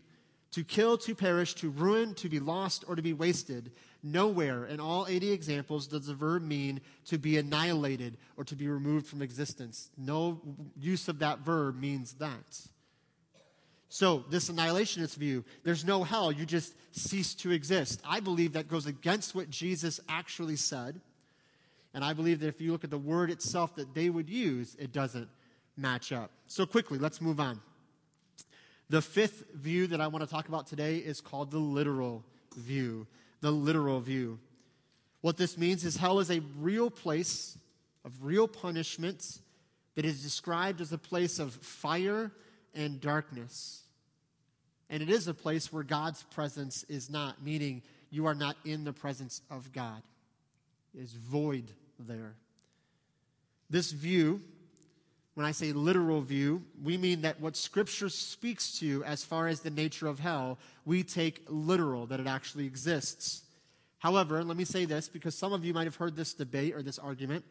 To 0.51 0.63
kill, 0.63 0.97
to 0.99 1.13
perish, 1.13 1.53
to 1.55 1.69
ruin, 1.69 2.13
to 2.13 2.29
be 2.29 2.39
lost, 2.39 2.85
or 2.87 2.95
to 2.95 3.01
be 3.01 3.11
wasted. 3.11 3.73
Nowhere 4.01 4.67
in 4.67 4.79
all 4.79 5.05
80 5.05 5.33
examples 5.33 5.85
does 5.85 6.07
the 6.07 6.13
verb 6.13 6.43
mean 6.43 6.79
to 7.07 7.17
be 7.17 7.37
annihilated 7.37 8.15
or 8.37 8.45
to 8.45 8.55
be 8.55 8.69
removed 8.69 9.07
from 9.07 9.21
existence. 9.21 9.89
No 9.97 10.39
use 10.79 11.09
of 11.09 11.19
that 11.19 11.39
verb 11.39 11.77
means 11.77 12.13
that. 12.13 12.69
So, 13.89 14.25
this 14.29 14.49
annihilationist 14.49 15.15
view, 15.15 15.45
there's 15.63 15.85
no 15.85 16.03
hell, 16.03 16.31
you 16.31 16.45
just 16.45 16.75
cease 16.91 17.33
to 17.35 17.51
exist. 17.51 18.01
I 18.05 18.19
believe 18.19 18.53
that 18.53 18.67
goes 18.67 18.85
against 18.85 19.33
what 19.33 19.49
Jesus 19.49 19.99
actually 20.09 20.57
said. 20.57 20.99
And 21.93 22.03
I 22.03 22.13
believe 22.13 22.41
that 22.41 22.47
if 22.47 22.59
you 22.59 22.73
look 22.73 22.83
at 22.83 22.89
the 22.89 22.97
word 22.97 23.31
itself 23.31 23.75
that 23.75 23.95
they 23.95 24.09
would 24.09 24.29
use, 24.29 24.75
it 24.77 24.91
doesn't 24.91 25.29
match 25.77 26.11
up. 26.11 26.31
So, 26.47 26.65
quickly, 26.65 26.99
let's 26.99 27.21
move 27.21 27.39
on. 27.39 27.61
The 28.89 29.01
fifth 29.01 29.45
view 29.53 29.87
that 29.87 30.01
I 30.01 30.07
want 30.07 30.23
to 30.23 30.29
talk 30.29 30.47
about 30.49 30.67
today 30.67 30.97
is 30.97 31.21
called 31.21 31.51
the 31.51 31.57
literal 31.57 32.23
view. 32.57 33.07
The 33.41 33.51
literal 33.51 34.01
view. 34.01 34.39
What 35.21 35.37
this 35.37 35.57
means 35.57 35.85
is 35.85 35.95
hell 35.95 36.19
is 36.19 36.29
a 36.29 36.41
real 36.57 36.89
place 36.89 37.57
of 38.03 38.23
real 38.23 38.47
punishment 38.47 39.39
that 39.95 40.05
is 40.05 40.23
described 40.23 40.81
as 40.81 40.91
a 40.91 40.97
place 40.97 41.39
of 41.39 41.53
fire 41.53 42.31
and 42.77 43.01
darkness. 43.01 43.81
And 44.89 45.03
it 45.03 45.09
is 45.09 45.27
a 45.27 45.33
place 45.33 45.73
where 45.73 45.83
God's 45.83 46.23
presence 46.23 46.83
is 46.83 47.09
not, 47.09 47.43
meaning 47.43 47.81
you 48.09 48.25
are 48.27 48.35
not 48.35 48.55
in 48.63 48.85
the 48.85 48.93
presence 48.93 49.41
of 49.51 49.73
God. 49.73 50.01
It 50.95 51.01
is 51.01 51.11
void 51.11 51.71
there. 51.99 52.35
This 53.69 53.91
view, 53.91 54.39
when 55.33 55.45
I 55.45 55.51
say 55.51 55.73
literal 55.73 56.21
view, 56.21 56.63
we 56.81 56.97
mean 56.97 57.21
that 57.21 57.41
what 57.41 57.57
Scripture 57.57 58.07
speaks 58.07 58.79
to 58.79 59.03
as 59.03 59.25
far 59.25 59.47
as 59.47 59.59
the 59.59 59.69
nature 59.69 60.07
of 60.07 60.19
hell, 60.19 60.57
we 60.85 61.03
take 61.03 61.43
literal, 61.49 62.05
that 62.05 62.21
it 62.21 62.27
actually 62.27 62.65
exists. 62.65 63.43
However, 63.99 64.41
let 64.43 64.55
me 64.55 64.63
say 64.63 64.85
this 64.85 65.09
because 65.09 65.35
some 65.35 65.51
of 65.51 65.65
you 65.65 65.73
might 65.73 65.85
have 65.85 65.97
heard 65.97 66.15
this 66.15 66.33
debate 66.33 66.73
or 66.73 66.81
this 66.81 66.99
argument. 66.99 67.43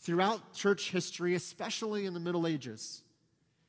Throughout 0.00 0.54
church 0.54 0.90
history, 0.90 1.34
especially 1.36 2.04
in 2.04 2.14
the 2.14 2.20
Middle 2.20 2.48
Ages, 2.48 3.03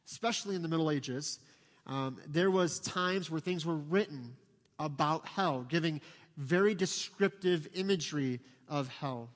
especially 0.09 0.55
in 0.55 0.61
the 0.61 0.67
Middle 0.67 0.91
Ages, 0.91 1.39
um, 1.87 2.17
there 2.27 2.51
was 2.51 2.79
times 2.79 3.29
where 3.29 3.39
things 3.39 3.65
were 3.65 3.75
written 3.75 4.35
about 4.79 5.27
hell, 5.27 5.65
giving 5.67 6.01
very 6.37 6.75
descriptive 6.75 7.67
imagery 7.73 8.39
of 8.67 8.87
hell. 8.87 9.29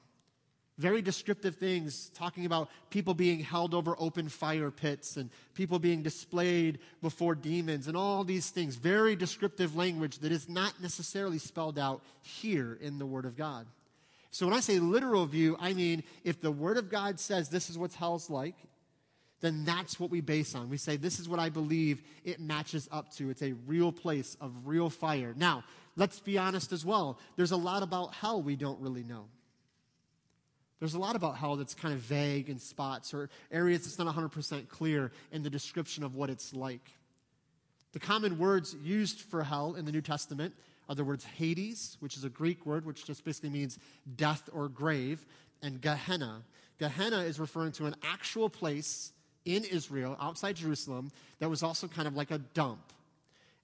Very 0.78 1.02
descriptive 1.02 1.58
things, 1.58 2.10
talking 2.14 2.46
about 2.46 2.70
people 2.90 3.14
being 3.14 3.42
held 3.42 3.74
over 3.74 3.96
open 4.00 4.30
fire 4.30 4.72
pits 4.72 5.18
and 5.18 5.30
people 5.54 5.78
being 5.78 6.02
displayed 6.04 6.80
before 7.02 7.36
demons 7.36 7.88
and 7.88 7.98
all 7.98 8.24
these 8.24 8.50
things. 8.50 8.76
Very 8.76 9.16
descriptive 9.18 9.76
language 9.76 10.20
that 10.20 10.32
is 10.32 10.48
not 10.48 10.82
necessarily 10.82 11.38
spelled 11.38 11.78
out 11.78 12.02
here 12.22 12.78
in 12.80 12.98
the 12.98 13.06
Word 13.06 13.26
of 13.26 13.36
God. 13.36 13.68
So 14.32 14.46
when 14.46 14.56
I 14.56 14.62
say 14.62 14.80
literal 14.80 15.26
view, 15.26 15.58
I 15.60 15.74
mean 15.74 16.04
if 16.24 16.40
the 16.40 16.52
Word 16.52 16.78
of 16.78 16.90
God 16.90 17.20
says 17.20 17.50
this 17.50 17.70
is 17.70 17.78
what 17.78 17.92
hell's 17.94 18.30
like, 18.30 18.56
then 19.42 19.64
that's 19.64 20.00
what 20.00 20.10
we 20.10 20.22
base 20.22 20.56
on. 20.56 20.70
We 20.70 20.78
say, 20.78 20.98
this 20.98 21.20
is 21.20 21.30
what 21.30 21.40
I 21.40 21.50
believe 21.50 22.02
it 22.24 22.40
matches 22.40 22.90
up 22.92 23.14
to. 23.16 23.30
It's 23.30 23.42
a 23.42 23.54
real 23.68 23.92
place 23.92 24.36
of 24.42 24.68
real 24.68 24.90
fire. 24.90 25.34
Now, 25.36 25.64
let's 25.96 26.20
be 26.20 26.38
honest 26.38 26.72
as 26.72 26.86
well. 26.86 27.20
There's 27.36 27.52
a 27.52 27.58
lot 27.58 27.84
about 27.84 28.14
hell 28.14 28.42
we 28.42 28.56
don't 28.56 28.80
really 28.82 29.04
know. 29.04 29.26
There's 30.80 30.94
a 30.94 31.00
lot 31.00 31.16
about 31.16 31.38
hell 31.38 31.58
that's 31.58 31.74
kind 31.74 31.94
of 31.94 32.00
vague 32.00 32.50
in 32.50 32.58
spots 32.58 33.14
or 33.14 33.30
areas 33.52 33.84
that's 33.84 34.00
not 34.00 34.14
100% 34.14 34.70
clear 34.70 35.12
in 35.32 35.44
the 35.44 35.50
description 35.50 36.04
of 36.04 36.16
what 36.16 36.30
it's 36.30 36.54
like. 36.54 36.92
The 37.92 38.00
common 38.00 38.38
words 38.38 38.76
used 38.82 39.22
for 39.22 39.44
hell 39.44 39.76
in 39.76 39.86
the 39.86 39.92
New 39.92 40.02
Testament 40.02 40.54
are 40.88 40.96
the 40.96 41.04
words 41.04 41.26
Hades, 41.26 41.98
which 42.00 42.16
is 42.16 42.24
a 42.24 42.30
Greek 42.30 42.66
word 42.66 42.86
which 42.86 43.06
just 43.06 43.26
basically 43.26 43.50
means 43.50 43.78
death 44.16 44.50
or 44.54 44.70
grave, 44.70 45.26
and 45.62 45.82
Gehenna. 45.82 46.44
Gehenna 46.78 47.20
is 47.20 47.40
referring 47.40 47.74
to 47.74 47.86
an 47.86 47.96
actual 48.04 48.50
place 48.50 49.12
in 49.46 49.64
Israel, 49.64 50.18
outside 50.20 50.56
Jerusalem, 50.56 51.12
that 51.40 51.50
was 51.50 51.64
also 51.64 51.88
kind 51.88 52.08
of 52.08 52.16
like 52.16 52.32
a 52.32 52.40
dump. 52.40 52.82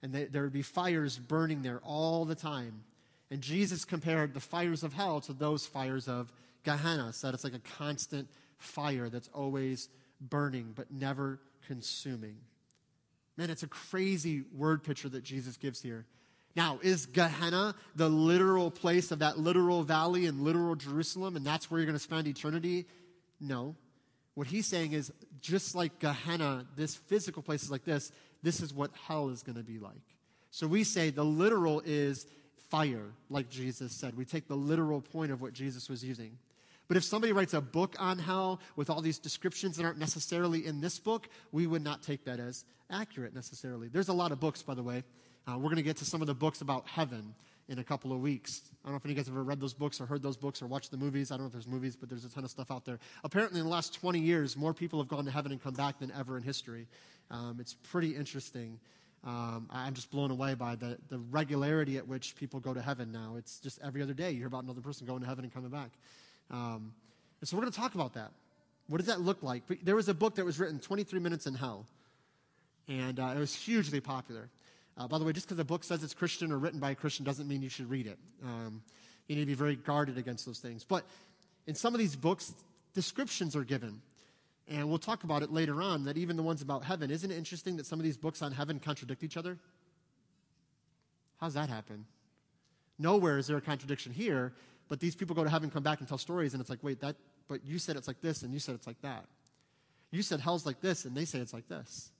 And 0.02 0.12
they, 0.12 0.24
there 0.24 0.42
would 0.42 0.52
be 0.52 0.62
fires 0.62 1.18
burning 1.18 1.62
there 1.62 1.80
all 1.84 2.24
the 2.24 2.34
time. 2.34 2.82
And 3.30 3.40
Jesus 3.40 3.84
compared 3.84 4.34
the 4.34 4.40
fires 4.40 4.82
of 4.82 4.92
hell 4.92 5.20
to 5.22 5.32
those 5.32 5.66
fires 5.66 6.08
of 6.08 6.32
Gehenna, 6.64 7.12
said 7.12 7.34
it's 7.34 7.44
like 7.44 7.54
a 7.54 7.76
constant 7.78 8.28
fire 8.58 9.08
that's 9.08 9.28
always 9.34 9.88
burning 10.20 10.72
but 10.74 10.90
never 10.90 11.40
consuming. 11.66 12.36
Man, 13.36 13.50
it's 13.50 13.62
a 13.62 13.68
crazy 13.68 14.44
word 14.54 14.82
picture 14.82 15.08
that 15.10 15.22
Jesus 15.22 15.56
gives 15.56 15.82
here. 15.82 16.06
Now, 16.54 16.78
is 16.82 17.04
Gehenna 17.04 17.74
the 17.94 18.08
literal 18.08 18.70
place 18.70 19.10
of 19.10 19.18
that 19.18 19.38
literal 19.38 19.82
valley 19.82 20.24
in 20.24 20.42
literal 20.42 20.74
Jerusalem, 20.74 21.36
and 21.36 21.44
that's 21.44 21.70
where 21.70 21.78
you're 21.78 21.86
going 21.86 21.98
to 21.98 22.02
spend 22.02 22.26
eternity? 22.26 22.86
No. 23.40 23.76
What 24.34 24.46
he's 24.46 24.66
saying 24.66 24.92
is 24.92 25.12
just 25.46 25.74
like 25.74 26.00
Gehenna, 26.00 26.66
this 26.74 26.96
physical 26.96 27.40
place 27.40 27.62
is 27.62 27.70
like 27.70 27.84
this, 27.84 28.10
this 28.42 28.60
is 28.60 28.74
what 28.74 28.90
hell 29.06 29.28
is 29.28 29.42
going 29.42 29.56
to 29.56 29.62
be 29.62 29.78
like. 29.78 29.94
So 30.50 30.66
we 30.66 30.82
say 30.82 31.10
the 31.10 31.24
literal 31.24 31.82
is 31.84 32.26
fire, 32.68 33.12
like 33.30 33.48
Jesus 33.48 33.92
said. 33.92 34.16
We 34.16 34.24
take 34.24 34.48
the 34.48 34.56
literal 34.56 35.00
point 35.00 35.30
of 35.30 35.40
what 35.40 35.52
Jesus 35.52 35.88
was 35.88 36.04
using. 36.04 36.36
But 36.88 36.96
if 36.96 37.04
somebody 37.04 37.32
writes 37.32 37.54
a 37.54 37.60
book 37.60 37.94
on 37.98 38.18
hell 38.18 38.60
with 38.74 38.90
all 38.90 39.00
these 39.00 39.18
descriptions 39.18 39.76
that 39.76 39.84
aren't 39.84 39.98
necessarily 39.98 40.66
in 40.66 40.80
this 40.80 40.98
book, 40.98 41.28
we 41.52 41.66
would 41.66 41.82
not 41.82 42.02
take 42.02 42.24
that 42.24 42.40
as 42.40 42.64
accurate 42.90 43.34
necessarily. 43.34 43.88
There's 43.88 44.08
a 44.08 44.12
lot 44.12 44.32
of 44.32 44.40
books, 44.40 44.62
by 44.62 44.74
the 44.74 44.82
way. 44.82 45.04
Uh, 45.46 45.56
we're 45.56 45.64
going 45.64 45.76
to 45.76 45.82
get 45.82 45.96
to 45.98 46.04
some 46.04 46.20
of 46.20 46.26
the 46.26 46.34
books 46.34 46.60
about 46.60 46.88
heaven 46.88 47.34
in 47.68 47.78
a 47.78 47.84
couple 47.84 48.12
of 48.12 48.20
weeks. 48.20 48.62
I 48.84 48.88
don't 48.88 48.92
know 48.92 48.96
if 48.96 49.04
any 49.04 49.12
of 49.12 49.16
you 49.16 49.22
guys 49.22 49.26
have 49.26 49.34
ever 49.34 49.42
read 49.42 49.60
those 49.60 49.74
books 49.74 50.00
or 50.00 50.06
heard 50.06 50.22
those 50.22 50.36
books 50.36 50.62
or 50.62 50.66
watched 50.66 50.90
the 50.90 50.96
movies. 50.96 51.30
I 51.30 51.34
don't 51.34 51.42
know 51.42 51.46
if 51.46 51.52
there's 51.52 51.66
movies, 51.66 51.96
but 51.96 52.08
there's 52.08 52.24
a 52.24 52.28
ton 52.28 52.44
of 52.44 52.50
stuff 52.50 52.70
out 52.70 52.84
there. 52.84 52.98
Apparently, 53.24 53.58
in 53.58 53.66
the 53.66 53.72
last 53.72 53.94
20 53.94 54.20
years, 54.20 54.56
more 54.56 54.72
people 54.72 55.00
have 55.00 55.08
gone 55.08 55.24
to 55.24 55.30
heaven 55.30 55.50
and 55.50 55.62
come 55.62 55.74
back 55.74 55.98
than 55.98 56.12
ever 56.12 56.36
in 56.36 56.42
history. 56.42 56.86
Um, 57.30 57.56
it's 57.60 57.74
pretty 57.74 58.14
interesting. 58.14 58.78
Um, 59.24 59.68
I'm 59.70 59.94
just 59.94 60.12
blown 60.12 60.30
away 60.30 60.54
by 60.54 60.76
the, 60.76 60.98
the 61.08 61.18
regularity 61.18 61.96
at 61.96 62.06
which 62.06 62.36
people 62.36 62.60
go 62.60 62.72
to 62.72 62.80
heaven 62.80 63.10
now. 63.10 63.34
It's 63.36 63.58
just 63.58 63.80
every 63.82 64.00
other 64.00 64.14
day 64.14 64.30
you 64.30 64.38
hear 64.38 64.46
about 64.46 64.62
another 64.62 64.80
person 64.80 65.06
going 65.06 65.20
to 65.22 65.26
heaven 65.26 65.44
and 65.44 65.52
coming 65.52 65.70
back. 65.70 65.90
Um, 66.50 66.92
and 67.40 67.48
so 67.48 67.56
we're 67.56 67.62
going 67.62 67.72
to 67.72 67.78
talk 67.78 67.96
about 67.96 68.14
that. 68.14 68.30
What 68.88 68.98
does 68.98 69.08
that 69.08 69.20
look 69.20 69.42
like? 69.42 69.64
There 69.82 69.96
was 69.96 70.08
a 70.08 70.14
book 70.14 70.36
that 70.36 70.44
was 70.44 70.60
written, 70.60 70.78
23 70.78 71.18
Minutes 71.18 71.46
in 71.46 71.54
Hell, 71.54 71.86
and 72.86 73.18
uh, 73.18 73.34
it 73.36 73.40
was 73.40 73.52
hugely 73.52 74.00
popular. 74.00 74.48
Uh, 74.96 75.06
by 75.06 75.18
the 75.18 75.24
way, 75.24 75.32
just 75.32 75.46
because 75.46 75.58
a 75.58 75.64
book 75.64 75.84
says 75.84 76.02
it's 76.02 76.14
Christian 76.14 76.50
or 76.50 76.58
written 76.58 76.80
by 76.80 76.90
a 76.90 76.94
Christian 76.94 77.24
doesn't 77.24 77.46
mean 77.46 77.62
you 77.62 77.68
should 77.68 77.90
read 77.90 78.06
it. 78.06 78.18
Um, 78.42 78.82
you 79.28 79.36
need 79.36 79.42
to 79.42 79.46
be 79.46 79.54
very 79.54 79.76
guarded 79.76 80.16
against 80.16 80.46
those 80.46 80.58
things. 80.58 80.84
But 80.84 81.04
in 81.66 81.74
some 81.74 81.94
of 81.94 81.98
these 81.98 82.16
books, 82.16 82.54
descriptions 82.94 83.54
are 83.54 83.64
given. 83.64 84.00
And 84.68 84.88
we'll 84.88 84.98
talk 84.98 85.22
about 85.22 85.42
it 85.42 85.52
later 85.52 85.82
on 85.82 86.04
that 86.04 86.16
even 86.16 86.36
the 86.36 86.42
ones 86.42 86.62
about 86.62 86.82
heaven, 86.84 87.10
isn't 87.10 87.30
it 87.30 87.36
interesting 87.36 87.76
that 87.76 87.86
some 87.86 88.00
of 88.00 88.04
these 88.04 88.16
books 88.16 88.42
on 88.42 88.52
heaven 88.52 88.80
contradict 88.80 89.22
each 89.22 89.36
other? 89.36 89.58
How's 91.38 91.54
that 91.54 91.68
happen? 91.68 92.06
Nowhere 92.98 93.38
is 93.38 93.46
there 93.46 93.58
a 93.58 93.60
contradiction 93.60 94.12
here, 94.12 94.54
but 94.88 95.00
these 95.00 95.14
people 95.14 95.36
go 95.36 95.44
to 95.44 95.50
heaven, 95.50 95.70
come 95.70 95.82
back, 95.82 96.00
and 96.00 96.08
tell 96.08 96.18
stories, 96.18 96.54
and 96.54 96.60
it's 96.60 96.70
like, 96.70 96.82
wait, 96.82 97.00
that, 97.00 97.16
but 97.46 97.64
you 97.64 97.78
said 97.78 97.96
it's 97.96 98.08
like 98.08 98.20
this, 98.22 98.42
and 98.42 98.52
you 98.52 98.58
said 98.58 98.74
it's 98.74 98.86
like 98.86 99.00
that. 99.02 99.26
You 100.10 100.22
said 100.22 100.40
hell's 100.40 100.64
like 100.64 100.80
this, 100.80 101.04
and 101.04 101.14
they 101.14 101.26
say 101.26 101.38
it's 101.38 101.52
like 101.52 101.68
this. 101.68 102.10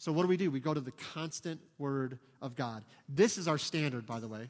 So, 0.00 0.12
what 0.12 0.22
do 0.22 0.28
we 0.28 0.38
do? 0.38 0.50
We 0.50 0.60
go 0.60 0.72
to 0.72 0.80
the 0.80 0.94
constant 1.12 1.60
Word 1.76 2.18
of 2.40 2.56
God. 2.56 2.84
This 3.06 3.36
is 3.36 3.46
our 3.46 3.58
standard, 3.58 4.06
by 4.06 4.18
the 4.18 4.28
way. 4.28 4.48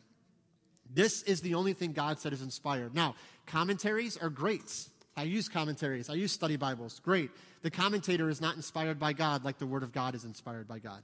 This 0.88 1.24
is 1.24 1.40
the 1.40 1.54
only 1.54 1.72
thing 1.72 1.92
God 1.92 2.20
said 2.20 2.32
is 2.32 2.40
inspired. 2.40 2.94
Now, 2.94 3.16
commentaries 3.46 4.16
are 4.16 4.30
great. 4.30 4.72
I 5.16 5.24
use 5.24 5.48
commentaries, 5.48 6.08
I 6.08 6.14
use 6.14 6.30
study 6.30 6.54
Bibles. 6.54 7.00
Great. 7.00 7.32
The 7.62 7.70
commentator 7.70 8.30
is 8.30 8.40
not 8.40 8.54
inspired 8.54 9.00
by 9.00 9.12
God 9.12 9.44
like 9.44 9.58
the 9.58 9.66
Word 9.66 9.82
of 9.82 9.90
God 9.90 10.14
is 10.14 10.24
inspired 10.24 10.68
by 10.68 10.78
God. 10.78 11.02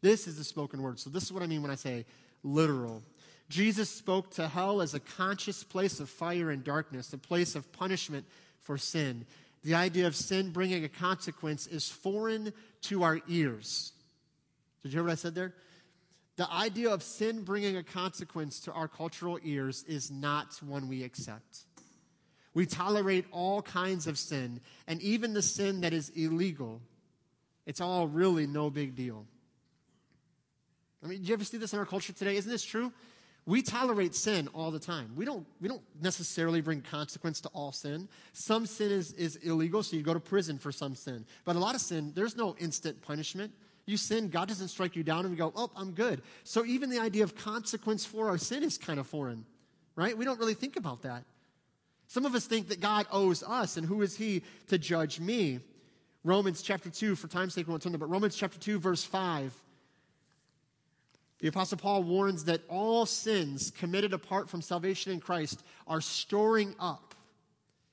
This 0.00 0.26
is 0.26 0.38
the 0.38 0.44
spoken 0.44 0.80
word. 0.80 0.98
So, 0.98 1.10
this 1.10 1.24
is 1.24 1.32
what 1.32 1.42
I 1.42 1.46
mean 1.46 1.60
when 1.60 1.70
I 1.70 1.74
say 1.74 2.06
literal. 2.42 3.02
Jesus 3.50 3.90
spoke 3.90 4.30
to 4.36 4.48
hell 4.48 4.80
as 4.80 4.94
a 4.94 5.00
conscious 5.00 5.62
place 5.62 6.00
of 6.00 6.08
fire 6.08 6.50
and 6.50 6.64
darkness, 6.64 7.12
a 7.12 7.18
place 7.18 7.54
of 7.54 7.70
punishment 7.72 8.24
for 8.60 8.78
sin. 8.78 9.26
The 9.64 9.74
idea 9.74 10.06
of 10.06 10.14
sin 10.14 10.50
bringing 10.50 10.84
a 10.84 10.88
consequence 10.88 11.66
is 11.66 11.88
foreign 11.88 12.52
to 12.82 13.02
our 13.02 13.20
ears. 13.28 13.92
Did 14.82 14.92
you 14.92 14.98
hear 14.98 15.04
what 15.04 15.12
I 15.12 15.16
said 15.16 15.34
there? 15.34 15.54
The 16.36 16.50
idea 16.52 16.90
of 16.90 17.02
sin 17.02 17.42
bringing 17.42 17.76
a 17.76 17.82
consequence 17.82 18.60
to 18.60 18.72
our 18.72 18.86
cultural 18.86 19.40
ears 19.42 19.84
is 19.88 20.10
not 20.10 20.54
one 20.62 20.88
we 20.88 21.02
accept. 21.02 21.64
We 22.54 22.64
tolerate 22.64 23.26
all 23.32 23.60
kinds 23.60 24.06
of 24.06 24.18
sin, 24.18 24.60
and 24.86 25.02
even 25.02 25.34
the 25.34 25.42
sin 25.42 25.80
that 25.80 25.92
is 25.92 26.10
illegal. 26.10 26.80
It's 27.66 27.80
all 27.80 28.06
really 28.06 28.46
no 28.46 28.70
big 28.70 28.94
deal. 28.94 29.26
I 31.02 31.08
mean, 31.08 31.22
do 31.22 31.28
you 31.28 31.34
ever 31.34 31.44
see 31.44 31.58
this 31.58 31.72
in 31.72 31.78
our 31.78 31.86
culture 31.86 32.12
today? 32.12 32.36
Isn't 32.36 32.50
this 32.50 32.64
true? 32.64 32.92
We 33.48 33.62
tolerate 33.62 34.14
sin 34.14 34.46
all 34.52 34.70
the 34.70 34.78
time. 34.78 35.10
We 35.16 35.24
don't, 35.24 35.46
we 35.58 35.68
don't 35.68 35.80
necessarily 36.02 36.60
bring 36.60 36.82
consequence 36.82 37.40
to 37.40 37.48
all 37.54 37.72
sin. 37.72 38.06
Some 38.34 38.66
sin 38.66 38.92
is, 38.92 39.14
is 39.14 39.36
illegal, 39.36 39.82
so 39.82 39.96
you 39.96 40.02
go 40.02 40.12
to 40.12 40.20
prison 40.20 40.58
for 40.58 40.70
some 40.70 40.94
sin. 40.94 41.24
But 41.46 41.56
a 41.56 41.58
lot 41.58 41.74
of 41.74 41.80
sin, 41.80 42.12
there's 42.14 42.36
no 42.36 42.54
instant 42.58 43.00
punishment. 43.00 43.50
You 43.86 43.96
sin, 43.96 44.28
God 44.28 44.48
doesn't 44.48 44.68
strike 44.68 44.96
you 44.96 45.02
down 45.02 45.20
and 45.20 45.30
we 45.30 45.38
go, 45.38 45.50
oh, 45.56 45.70
I'm 45.74 45.92
good. 45.92 46.20
So 46.44 46.66
even 46.66 46.90
the 46.90 46.98
idea 46.98 47.24
of 47.24 47.36
consequence 47.36 48.04
for 48.04 48.28
our 48.28 48.36
sin 48.36 48.62
is 48.62 48.76
kind 48.76 49.00
of 49.00 49.06
foreign, 49.06 49.46
right? 49.96 50.16
We 50.16 50.26
don't 50.26 50.38
really 50.38 50.52
think 50.52 50.76
about 50.76 51.00
that. 51.04 51.24
Some 52.06 52.26
of 52.26 52.34
us 52.34 52.44
think 52.44 52.68
that 52.68 52.80
God 52.80 53.06
owes 53.10 53.42
us, 53.42 53.78
and 53.78 53.86
who 53.86 54.02
is 54.02 54.14
He 54.14 54.42
to 54.66 54.76
judge 54.76 55.20
me? 55.20 55.60
Romans 56.22 56.60
chapter 56.60 56.90
2, 56.90 57.14
for 57.14 57.28
time's 57.28 57.54
sake, 57.54 57.66
we 57.66 57.70
won't 57.70 57.82
turn 57.82 57.92
there, 57.92 57.98
but 57.98 58.10
Romans 58.10 58.36
chapter 58.36 58.58
2, 58.58 58.78
verse 58.78 59.04
5 59.04 59.54
the 61.40 61.48
Apostle 61.48 61.78
Paul 61.78 62.02
warns 62.02 62.44
that 62.44 62.62
all 62.68 63.06
sins 63.06 63.70
committed 63.70 64.12
apart 64.12 64.48
from 64.48 64.60
salvation 64.60 65.12
in 65.12 65.20
Christ 65.20 65.62
are 65.86 66.00
storing 66.00 66.74
up. 66.80 67.14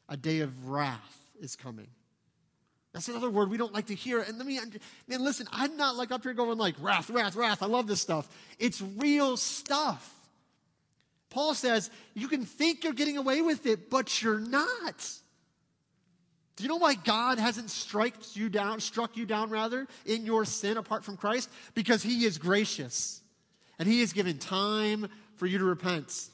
A 0.09 0.17
day 0.17 0.39
of 0.39 0.67
wrath 0.67 1.29
is 1.39 1.55
coming. 1.55 1.87
That's 2.93 3.07
another 3.07 3.29
word 3.29 3.49
we 3.49 3.57
don't 3.57 3.73
like 3.73 3.87
to 3.87 3.95
hear. 3.95 4.21
And 4.21 4.37
let 4.37 4.47
me, 4.47 4.59
man, 5.07 5.23
listen, 5.23 5.47
I'm 5.51 5.75
not 5.77 5.95
like 5.95 6.11
up 6.11 6.23
here 6.23 6.33
going 6.33 6.57
like 6.57 6.75
wrath, 6.79 7.09
wrath, 7.09 7.35
wrath. 7.35 7.61
I 7.61 7.65
love 7.65 7.87
this 7.87 8.01
stuff. 8.01 8.27
It's 8.57 8.81
real 8.81 9.35
stuff. 9.35 10.11
Paul 11.29 11.53
says 11.53 11.89
you 12.13 12.27
can 12.27 12.45
think 12.45 12.83
you're 12.83 12.93
getting 12.93 13.17
away 13.17 13.41
with 13.41 13.65
it, 13.65 13.89
but 13.89 14.21
you're 14.21 14.39
not. 14.39 15.09
Do 16.55 16.63
you 16.63 16.69
know 16.69 16.77
why 16.77 16.95
God 16.95 17.37
hasn't 17.37 17.69
struck 17.69 18.13
you 18.33 18.47
down, 18.47 18.79
struck 18.79 19.17
you 19.17 19.25
down 19.25 19.49
rather, 19.49 19.87
in 20.05 20.25
your 20.25 20.45
sin 20.45 20.77
apart 20.77 21.03
from 21.03 21.17
Christ? 21.17 21.49
Because 21.73 22.01
he 22.01 22.23
is 22.23 22.37
gracious. 22.37 23.21
And 23.77 23.87
he 23.87 23.99
has 24.01 24.13
given 24.13 24.37
time 24.37 25.07
for 25.35 25.45
you 25.45 25.57
to 25.57 25.65
repent. 25.65 26.29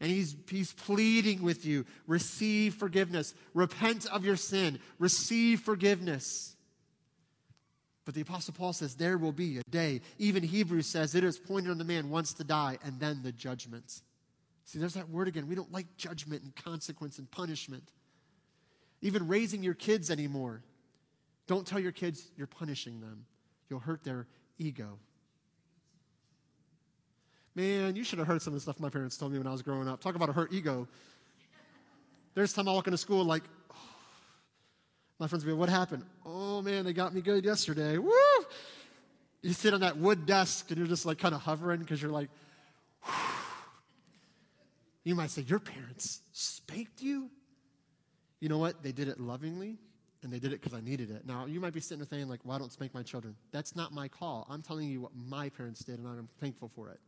And 0.00 0.10
he's, 0.10 0.36
he's 0.48 0.72
pleading 0.72 1.42
with 1.42 1.66
you 1.66 1.84
receive 2.06 2.74
forgiveness, 2.74 3.34
repent 3.52 4.06
of 4.06 4.24
your 4.24 4.36
sin, 4.36 4.78
receive 4.98 5.60
forgiveness. 5.60 6.54
But 8.04 8.14
the 8.14 8.20
Apostle 8.22 8.54
Paul 8.56 8.72
says 8.72 8.94
there 8.94 9.18
will 9.18 9.32
be 9.32 9.58
a 9.58 9.62
day. 9.70 10.00
Even 10.18 10.42
Hebrews 10.42 10.86
says 10.86 11.14
it 11.14 11.24
is 11.24 11.38
pointed 11.38 11.70
on 11.70 11.78
the 11.78 11.84
man 11.84 12.10
once 12.10 12.32
to 12.34 12.44
die 12.44 12.78
and 12.84 12.98
then 13.00 13.22
the 13.22 13.32
judgment. 13.32 14.00
See, 14.64 14.78
there's 14.78 14.94
that 14.94 15.10
word 15.10 15.28
again. 15.28 15.48
We 15.48 15.54
don't 15.54 15.72
like 15.72 15.96
judgment 15.96 16.42
and 16.42 16.54
consequence 16.54 17.18
and 17.18 17.30
punishment. 17.30 17.90
even 19.02 19.28
raising 19.28 19.62
your 19.62 19.74
kids 19.74 20.10
anymore. 20.10 20.62
Don't 21.46 21.66
tell 21.66 21.80
your 21.80 21.92
kids 21.92 22.30
you're 22.36 22.46
punishing 22.46 23.00
them, 23.00 23.24
you'll 23.68 23.80
hurt 23.80 24.04
their 24.04 24.26
ego. 24.58 24.98
Man, 27.58 27.96
you 27.96 28.04
should 28.04 28.20
have 28.20 28.28
heard 28.28 28.40
some 28.40 28.52
of 28.52 28.54
the 28.54 28.60
stuff 28.60 28.78
my 28.78 28.88
parents 28.88 29.16
told 29.16 29.32
me 29.32 29.38
when 29.38 29.48
I 29.48 29.50
was 29.50 29.62
growing 29.62 29.88
up. 29.88 30.00
Talk 30.00 30.14
about 30.14 30.28
a 30.28 30.32
hurt 30.32 30.52
ego. 30.52 30.86
There's 32.36 32.52
time 32.52 32.68
I 32.68 32.72
walk 32.72 32.86
into 32.86 32.98
school 32.98 33.24
like, 33.24 33.42
oh. 33.72 33.74
my 35.18 35.26
friends 35.26 35.44
will 35.44 35.48
be, 35.48 35.52
like, 35.54 35.58
what 35.58 35.68
happened? 35.68 36.04
Oh 36.24 36.62
man, 36.62 36.84
they 36.84 36.92
got 36.92 37.12
me 37.12 37.20
good 37.20 37.44
yesterday. 37.44 37.98
Woo! 37.98 38.12
You 39.42 39.52
sit 39.54 39.74
on 39.74 39.80
that 39.80 39.96
wood 39.96 40.24
desk 40.24 40.70
and 40.70 40.78
you're 40.78 40.86
just 40.86 41.04
like 41.04 41.18
kind 41.18 41.34
of 41.34 41.40
hovering 41.40 41.80
because 41.80 42.00
you're 42.00 42.12
like, 42.12 42.28
Whew. 43.02 43.12
you 45.02 45.14
might 45.16 45.30
say, 45.30 45.42
your 45.42 45.58
parents 45.58 46.20
spanked 46.30 47.02
you? 47.02 47.28
You 48.38 48.48
know 48.48 48.58
what? 48.58 48.84
They 48.84 48.92
did 48.92 49.08
it 49.08 49.18
lovingly 49.18 49.78
and 50.22 50.32
they 50.32 50.38
did 50.38 50.52
it 50.52 50.62
because 50.62 50.78
I 50.78 50.80
needed 50.80 51.10
it. 51.10 51.26
Now, 51.26 51.46
you 51.46 51.58
might 51.58 51.72
be 51.72 51.80
sitting 51.80 51.98
there 51.98 52.06
saying, 52.08 52.28
like, 52.28 52.38
well, 52.44 52.54
I 52.54 52.60
don't 52.60 52.70
spank 52.70 52.94
my 52.94 53.02
children. 53.02 53.34
That's 53.50 53.74
not 53.74 53.92
my 53.92 54.06
call. 54.06 54.46
I'm 54.48 54.62
telling 54.62 54.88
you 54.88 55.00
what 55.00 55.10
my 55.16 55.48
parents 55.48 55.80
did, 55.82 55.98
and 55.98 56.06
I'm 56.06 56.28
thankful 56.40 56.70
for 56.76 56.90
it. 56.90 57.00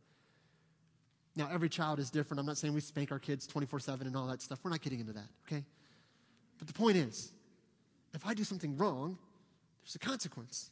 Now, 1.35 1.49
every 1.51 1.69
child 1.69 1.99
is 1.99 2.09
different. 2.09 2.39
I'm 2.39 2.45
not 2.45 2.57
saying 2.57 2.73
we 2.73 2.81
spank 2.81 3.11
our 3.11 3.19
kids 3.19 3.47
24 3.47 3.79
7 3.79 4.07
and 4.07 4.15
all 4.15 4.27
that 4.27 4.41
stuff. 4.41 4.59
We're 4.63 4.71
not 4.71 4.81
getting 4.81 4.99
into 4.99 5.13
that, 5.13 5.27
okay? 5.47 5.63
But 6.57 6.67
the 6.67 6.73
point 6.73 6.97
is, 6.97 7.31
if 8.13 8.25
I 8.25 8.33
do 8.33 8.43
something 8.43 8.77
wrong, 8.77 9.17
there's 9.83 9.95
a 9.95 9.99
consequence. 9.99 10.69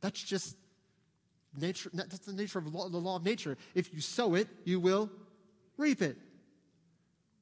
That's 0.00 0.22
just 0.22 0.56
nature. 1.58 1.90
That's 1.92 2.20
the 2.20 2.32
nature 2.32 2.58
of 2.58 2.72
law, 2.72 2.88
the 2.88 2.98
law 2.98 3.16
of 3.16 3.24
nature. 3.24 3.56
If 3.74 3.92
you 3.92 4.00
sow 4.00 4.34
it, 4.34 4.48
you 4.64 4.78
will 4.80 5.10
reap 5.76 6.02
it. 6.02 6.16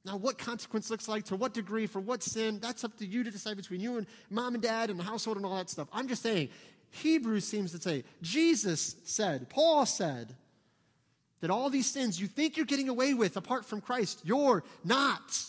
Now, 0.05 0.17
what 0.17 0.37
consequence 0.37 0.89
looks 0.89 1.07
like, 1.07 1.25
to 1.25 1.35
what 1.35 1.53
degree, 1.53 1.85
for 1.85 1.99
what 1.99 2.23
sin, 2.23 2.59
that's 2.59 2.83
up 2.83 2.97
to 2.97 3.05
you 3.05 3.23
to 3.23 3.31
decide 3.31 3.57
between 3.57 3.81
you 3.81 3.97
and 3.97 4.07
mom 4.29 4.55
and 4.55 4.63
dad 4.63 4.89
and 4.89 4.99
the 4.99 5.03
household 5.03 5.37
and 5.37 5.45
all 5.45 5.57
that 5.57 5.69
stuff. 5.69 5.87
I'm 5.91 6.07
just 6.07 6.23
saying, 6.23 6.49
Hebrews 6.91 7.45
seems 7.45 7.71
to 7.73 7.81
say, 7.81 8.03
Jesus 8.21 8.95
said, 9.03 9.49
Paul 9.49 9.85
said, 9.85 10.35
that 11.41 11.49
all 11.49 11.69
these 11.69 11.89
sins 11.89 12.19
you 12.19 12.27
think 12.27 12.57
you're 12.57 12.65
getting 12.65 12.89
away 12.89 13.13
with 13.13 13.37
apart 13.37 13.65
from 13.65 13.81
Christ, 13.81 14.21
you're 14.23 14.63
not. 14.83 15.43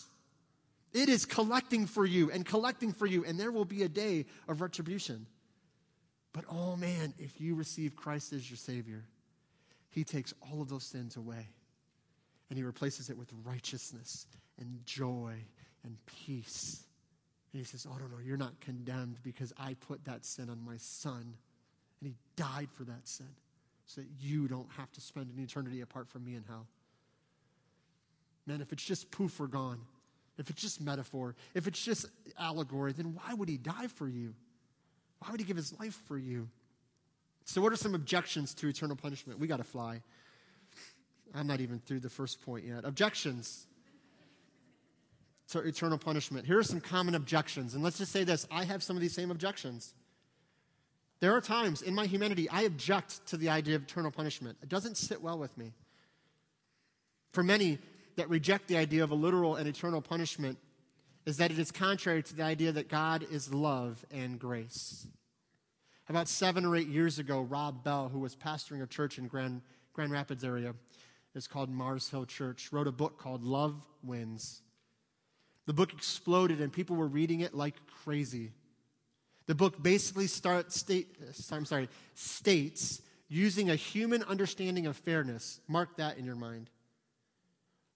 It 0.93 1.09
is 1.09 1.25
collecting 1.25 1.85
for 1.85 2.05
you 2.05 2.31
and 2.31 2.45
collecting 2.45 2.91
for 2.91 3.05
you, 3.05 3.23
and 3.23 3.39
there 3.39 3.51
will 3.51 3.65
be 3.65 3.83
a 3.83 3.89
day 3.89 4.25
of 4.47 4.61
retribution. 4.61 5.25
But 6.33 6.45
oh 6.49 6.75
man, 6.75 7.13
if 7.17 7.41
you 7.41 7.55
receive 7.55 7.95
Christ 7.95 8.33
as 8.33 8.49
your 8.49 8.57
Savior, 8.57 9.03
He 9.89 10.03
takes 10.03 10.33
all 10.41 10.61
of 10.61 10.69
those 10.69 10.83
sins 10.83 11.17
away 11.17 11.47
and 12.49 12.57
He 12.57 12.63
replaces 12.63 13.09
it 13.09 13.17
with 13.17 13.29
righteousness 13.45 14.27
and 14.59 14.85
joy 14.85 15.33
and 15.85 15.97
peace. 16.05 16.83
And 17.53 17.61
He 17.61 17.65
says, 17.65 17.87
Oh, 17.89 17.95
no, 17.97 18.07
no, 18.07 18.21
you're 18.21 18.37
not 18.37 18.59
condemned 18.59 19.19
because 19.23 19.53
I 19.57 19.73
put 19.75 20.03
that 20.05 20.25
sin 20.25 20.49
on 20.49 20.63
my 20.63 20.75
Son, 20.77 21.21
and 22.01 22.09
He 22.09 22.15
died 22.35 22.67
for 22.73 22.83
that 22.83 23.07
sin 23.07 23.29
so 23.93 24.01
that 24.01 24.07
you 24.19 24.47
don't 24.47 24.69
have 24.77 24.89
to 24.93 25.01
spend 25.01 25.29
an 25.35 25.43
eternity 25.43 25.81
apart 25.81 26.07
from 26.07 26.23
me 26.23 26.35
in 26.35 26.43
hell. 26.47 26.65
Man, 28.47 28.61
if 28.61 28.71
it's 28.71 28.83
just 28.83 29.11
poof, 29.11 29.39
we're 29.39 29.47
gone. 29.47 29.81
If 30.37 30.49
it's 30.49 30.61
just 30.61 30.79
metaphor, 30.79 31.35
if 31.53 31.67
it's 31.67 31.83
just 31.83 32.05
allegory, 32.39 32.93
then 32.93 33.13
why 33.15 33.33
would 33.33 33.49
he 33.49 33.57
die 33.57 33.87
for 33.87 34.07
you? 34.07 34.33
Why 35.19 35.31
would 35.31 35.41
he 35.41 35.45
give 35.45 35.57
his 35.57 35.77
life 35.77 35.99
for 36.07 36.17
you? 36.17 36.47
So, 37.43 37.61
what 37.61 37.73
are 37.73 37.75
some 37.75 37.93
objections 37.93 38.53
to 38.55 38.67
eternal 38.67 38.95
punishment? 38.95 39.39
We 39.39 39.47
got 39.47 39.57
to 39.57 39.63
fly. 39.63 40.01
I'm 41.35 41.47
not 41.47 41.59
even 41.59 41.79
through 41.79 41.99
the 41.99 42.09
first 42.09 42.41
point 42.43 42.65
yet. 42.65 42.85
Objections 42.85 43.67
to 45.49 45.59
eternal 45.59 45.97
punishment. 45.97 46.45
Here 46.45 46.57
are 46.57 46.63
some 46.63 46.79
common 46.79 47.13
objections. 47.13 47.73
And 47.73 47.83
let's 47.83 47.97
just 47.97 48.11
say 48.11 48.23
this 48.23 48.47
I 48.49 48.63
have 48.63 48.81
some 48.81 48.95
of 48.95 49.01
these 49.01 49.13
same 49.13 49.31
objections. 49.31 49.93
There 51.21 51.35
are 51.35 51.41
times 51.41 51.81
in 51.81 51.95
my 51.95 52.07
humanity 52.07 52.49
I 52.49 52.63
object 52.63 53.25
to 53.27 53.37
the 53.37 53.49
idea 53.49 53.75
of 53.75 53.83
eternal 53.83 54.11
punishment. 54.11 54.57
It 54.61 54.69
doesn't 54.69 54.97
sit 54.97 55.21
well 55.21 55.37
with 55.37 55.57
me. 55.57 55.71
For 57.31 57.43
many 57.43 57.79
that 58.17 58.29
reject 58.29 58.67
the 58.67 58.77
idea 58.77 59.03
of 59.03 59.11
a 59.11 59.15
literal 59.15 59.55
and 59.55 59.67
eternal 59.67 60.01
punishment, 60.01 60.57
is 61.25 61.37
that 61.37 61.51
it 61.51 61.59
is 61.59 61.71
contrary 61.71 62.23
to 62.23 62.35
the 62.35 62.43
idea 62.43 62.71
that 62.71 62.89
God 62.89 63.25
is 63.31 63.53
love 63.53 64.03
and 64.11 64.39
grace. 64.39 65.07
About 66.09 66.27
seven 66.27 66.65
or 66.65 66.75
eight 66.75 66.87
years 66.87 67.19
ago, 67.19 67.41
Rob 67.41 67.83
Bell, 67.83 68.09
who 68.09 68.19
was 68.19 68.35
pastoring 68.35 68.81
a 68.81 68.87
church 68.87 69.17
in 69.17 69.27
Grand, 69.27 69.61
Grand 69.93 70.11
Rapids 70.11 70.43
area, 70.43 70.73
it's 71.35 71.47
called 71.47 71.69
Mars 71.69 72.09
Hill 72.09 72.25
Church, 72.25 72.69
wrote 72.73 72.87
a 72.87 72.91
book 72.91 73.17
called 73.17 73.43
Love 73.43 73.75
Wins. 74.03 74.61
The 75.67 75.73
book 75.73 75.93
exploded 75.93 76.59
and 76.59 76.73
people 76.73 76.95
were 76.95 77.07
reading 77.07 77.41
it 77.41 77.53
like 77.53 77.75
crazy. 78.03 78.51
The 79.47 79.55
book 79.55 79.81
basically 79.81 80.27
start, 80.27 80.71
state, 80.71 81.15
uh, 81.21 81.55
I'm 81.55 81.65
sorry, 81.65 81.89
states 82.15 83.01
using 83.27 83.69
a 83.69 83.75
human 83.75 84.23
understanding 84.23 84.87
of 84.87 84.97
fairness. 84.97 85.59
Mark 85.67 85.97
that 85.97 86.17
in 86.17 86.25
your 86.25 86.35
mind. 86.35 86.69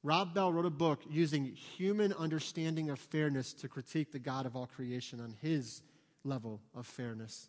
Rob 0.03 0.33
Bell 0.33 0.53
wrote 0.53 0.65
a 0.65 0.69
book 0.69 1.01
using 1.09 1.45
human 1.45 2.13
understanding 2.13 2.89
of 2.89 2.99
fairness 2.99 3.53
to 3.53 3.67
critique 3.67 4.11
the 4.11 4.19
God 4.19 4.45
of 4.45 4.55
all 4.55 4.67
creation 4.67 5.19
on 5.19 5.35
his 5.41 5.81
level 6.23 6.61
of 6.75 6.85
fairness. 6.85 7.47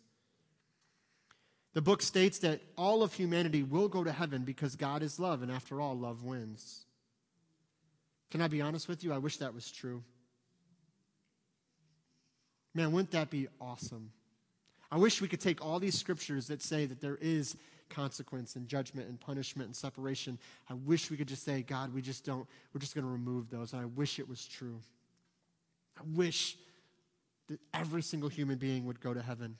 The 1.73 1.81
book 1.81 2.01
states 2.01 2.39
that 2.39 2.61
all 2.75 3.03
of 3.03 3.13
humanity 3.13 3.61
will 3.61 3.87
go 3.87 4.03
to 4.03 4.11
heaven 4.11 4.43
because 4.43 4.75
God 4.75 5.03
is 5.03 5.19
love, 5.19 5.43
and 5.43 5.51
after 5.51 5.79
all, 5.79 5.95
love 5.95 6.23
wins. 6.23 6.85
Can 8.31 8.41
I 8.41 8.47
be 8.47 8.61
honest 8.61 8.87
with 8.87 9.03
you? 9.03 9.13
I 9.13 9.19
wish 9.19 9.37
that 9.37 9.53
was 9.53 9.71
true. 9.71 10.03
Man, 12.77 12.91
wouldn't 12.91 13.09
that 13.11 13.31
be 13.31 13.47
awesome? 13.59 14.11
I 14.91 14.97
wish 14.97 15.19
we 15.19 15.27
could 15.27 15.41
take 15.41 15.65
all 15.65 15.79
these 15.79 15.97
scriptures 15.97 16.45
that 16.47 16.61
say 16.61 16.85
that 16.85 17.01
there 17.01 17.17
is 17.19 17.57
consequence 17.89 18.55
and 18.55 18.67
judgment 18.67 19.09
and 19.09 19.19
punishment 19.19 19.65
and 19.65 19.75
separation. 19.75 20.37
I 20.69 20.75
wish 20.75 21.09
we 21.09 21.17
could 21.17 21.27
just 21.27 21.43
say, 21.43 21.63
God, 21.63 21.91
we 21.91 22.03
just 22.03 22.23
don't, 22.23 22.45
we're 22.71 22.79
just 22.79 22.93
going 22.93 23.03
to 23.03 23.11
remove 23.11 23.49
those. 23.49 23.73
And 23.73 23.81
I 23.81 23.85
wish 23.85 24.19
it 24.19 24.29
was 24.29 24.45
true. 24.45 24.79
I 25.97 26.03
wish 26.13 26.55
that 27.47 27.59
every 27.73 28.03
single 28.03 28.29
human 28.29 28.59
being 28.59 28.85
would 28.85 29.01
go 29.01 29.11
to 29.11 29.23
heaven. 29.23 29.57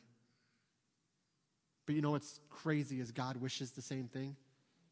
But 1.87 1.95
you 1.95 2.03
know 2.03 2.11
what's 2.11 2.39
crazy 2.51 2.99
is 2.99 3.11
God 3.11 3.37
wishes 3.37 3.71
the 3.71 3.81
same 3.81 4.07
thing. 4.07 4.35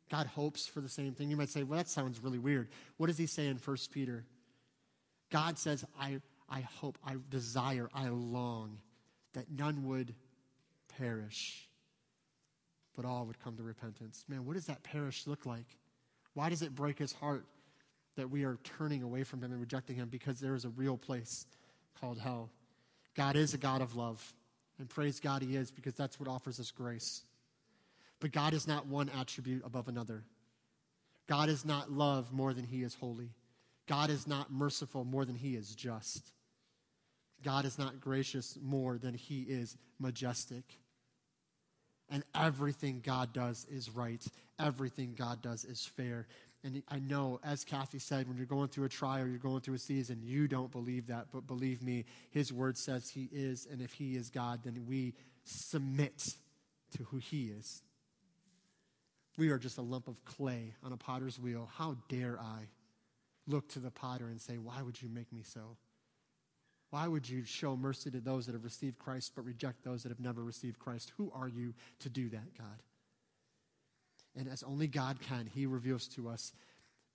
God 0.10 0.26
hopes 0.26 0.66
for 0.66 0.82
the 0.82 0.90
same 0.90 1.14
thing. 1.14 1.30
You 1.30 1.38
might 1.38 1.50
say, 1.50 1.62
well, 1.62 1.78
that 1.78 1.90
sounds 1.90 2.20
really 2.24 2.40
weird. 2.40 2.70
What 2.98 3.06
does 3.06 3.20
he 3.20 3.28
say 3.28 3.46
in 3.46 3.58
1 3.58 3.78
Peter? 3.94 4.26
God 5.30 5.60
says, 5.60 5.86
I 6.00 6.22
I 6.50 6.62
hope, 6.62 6.98
I 7.06 7.16
desire, 7.30 7.90
I 7.94 8.10
long 8.10 8.78
that 9.34 9.52
none 9.52 9.88
would 9.88 10.14
perish, 10.98 11.68
but 12.96 13.06
all 13.06 13.26
would 13.26 13.40
come 13.44 13.58
to 13.58 13.64
repentance. 13.64 14.24
Man, 14.28 14.46
what 14.46 14.54
does 14.54 14.68
that 14.68 14.84
perish 14.84 15.28
look 15.28 15.46
like? 15.46 15.66
Why 16.34 16.50
does 16.50 16.62
it 16.62 16.76
break 16.76 17.00
his 17.00 17.14
heart 17.14 17.46
that 18.16 18.30
we 18.30 18.44
are 18.44 18.58
turning 18.64 19.04
away 19.04 19.24
from 19.24 19.42
him 19.42 19.52
and 19.52 19.60
rejecting 19.60 19.96
him? 19.96 20.10
Because 20.10 20.40
there 20.40 20.56
is 20.56 20.66
a 20.66 20.70
real 20.70 20.98
place 20.98 21.46
called 22.00 22.20
hell. 22.20 22.50
God 23.16 23.36
is 23.36 23.54
a 23.54 23.58
God 23.58 23.82
of 23.82 23.96
love, 23.96 24.34
and 24.78 24.90
praise 24.90 25.20
God 25.20 25.42
he 25.42 25.56
is 25.56 25.72
because 25.72 25.94
that's 25.94 26.20
what 26.20 26.30
offers 26.30 26.60
us 26.60 26.72
grace. 26.72 27.24
But 28.20 28.32
God 28.32 28.54
is 28.54 28.68
not 28.68 28.88
one 28.88 29.10
attribute 29.10 29.64
above 29.66 29.88
another. 29.88 30.24
God 31.28 31.50
is 31.50 31.66
not 31.66 31.92
love 31.92 32.32
more 32.32 32.54
than 32.54 32.66
he 32.66 32.84
is 32.84 32.96
holy. 32.96 33.32
God 33.88 34.10
is 34.10 34.28
not 34.28 34.52
merciful 34.52 35.04
more 35.04 35.26
than 35.26 35.36
he 35.36 35.56
is 35.56 35.76
just. 35.76 36.32
God 37.44 37.66
is 37.66 37.78
not 37.78 38.00
gracious 38.00 38.58
more 38.62 38.98
than 38.98 39.14
he 39.14 39.42
is 39.42 39.78
majestic. 40.00 40.64
And 42.10 42.24
everything 42.36 43.02
God 43.04 43.34
does 43.34 43.66
is 43.70 43.90
right. 43.90 44.24
Everything 44.60 45.16
God 45.18 45.42
does 45.42 45.66
is 45.66 45.86
fair. 45.86 46.28
And 46.64 46.82
I 46.90 47.00
know, 47.00 47.40
as 47.44 47.64
Kathy 47.64 48.00
said, 48.00 48.28
when 48.28 48.38
you're 48.38 48.46
going 48.46 48.70
through 48.70 48.86
a 48.86 48.90
trial, 48.90 49.28
you're 49.28 49.38
going 49.38 49.62
through 49.62 49.76
a 49.76 49.80
season, 49.80 50.22
you 50.24 50.48
don't 50.48 50.72
believe 50.72 51.08
that. 51.08 51.28
But 51.32 51.46
believe 51.46 51.84
me, 51.84 52.06
His 52.32 52.52
word 52.52 52.78
says 52.78 53.10
He 53.10 53.30
is. 53.32 53.68
And 53.72 53.82
if 53.82 53.94
He 53.94 54.16
is 54.16 54.30
God, 54.30 54.62
then 54.64 54.86
we 54.88 55.14
submit 55.44 56.36
to 56.98 57.04
who 57.04 57.18
He 57.18 57.46
is. 57.46 57.84
We 59.38 59.50
are 59.50 59.60
just 59.60 59.78
a 59.78 59.84
lump 59.84 60.08
of 60.08 60.24
clay 60.26 60.74
on 60.84 60.92
a 60.94 60.98
potter's 60.98 61.38
wheel. 61.38 61.70
How 61.76 61.98
dare 62.10 62.40
I 62.40 62.70
look 63.48 63.68
to 63.70 63.80
the 63.80 63.92
potter 63.92 64.28
and 64.28 64.42
say, 64.42 64.58
Why 64.58 64.82
would 64.82 65.00
you 65.00 65.10
make 65.10 65.32
me 65.32 65.44
so? 65.44 65.78
Why 66.90 67.08
would 67.08 67.28
you 67.28 67.44
show 67.44 67.76
mercy 67.76 68.12
to 68.12 68.20
those 68.20 68.46
that 68.46 68.54
have 68.54 68.64
received 68.64 69.00
Christ 69.00 69.34
but 69.36 69.46
reject 69.46 69.84
those 69.84 70.04
that 70.04 70.10
have 70.10 70.20
never 70.20 70.44
received 70.44 70.80
Christ? 70.80 71.12
Who 71.18 71.32
are 71.34 71.48
you 71.48 71.74
to 72.00 72.10
do 72.10 72.30
that, 72.30 72.58
God? 72.58 72.82
And 74.38 74.48
as 74.48 74.64
only 74.64 74.88
God 74.88 75.20
can, 75.22 75.48
He 75.48 75.66
reveals 75.66 76.08
to 76.10 76.30
us, 76.30 76.54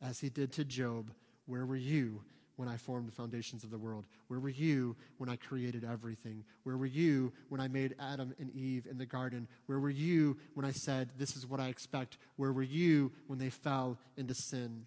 as 0.02 0.20
He 0.20 0.28
did 0.28 0.52
to 0.52 0.64
Job, 0.64 1.12
where 1.46 1.66
were 1.66 1.76
you 1.76 2.22
when 2.56 2.68
I 2.68 2.76
formed 2.76 3.08
the 3.08 3.12
foundations 3.12 3.64
of 3.64 3.70
the 3.70 3.78
world? 3.78 4.04
Where 4.28 4.38
were 4.38 4.50
you 4.50 4.94
when 5.16 5.30
I 5.30 5.36
created 5.36 5.82
everything? 5.82 6.44
Where 6.64 6.76
were 6.76 6.84
you 6.84 7.32
when 7.48 7.60
I 7.60 7.68
made 7.68 7.94
Adam 7.98 8.34
and 8.38 8.50
Eve 8.54 8.86
in 8.90 8.98
the 8.98 9.06
garden? 9.06 9.48
Where 9.64 9.80
were 9.80 9.88
you 9.88 10.36
when 10.52 10.66
I 10.66 10.72
said, 10.72 11.10
This 11.16 11.36
is 11.36 11.46
what 11.46 11.58
I 11.58 11.68
expect? 11.68 12.18
Where 12.36 12.52
were 12.52 12.62
you 12.62 13.12
when 13.28 13.38
they 13.38 13.48
fell 13.48 13.98
into 14.16 14.34
sin? 14.34 14.84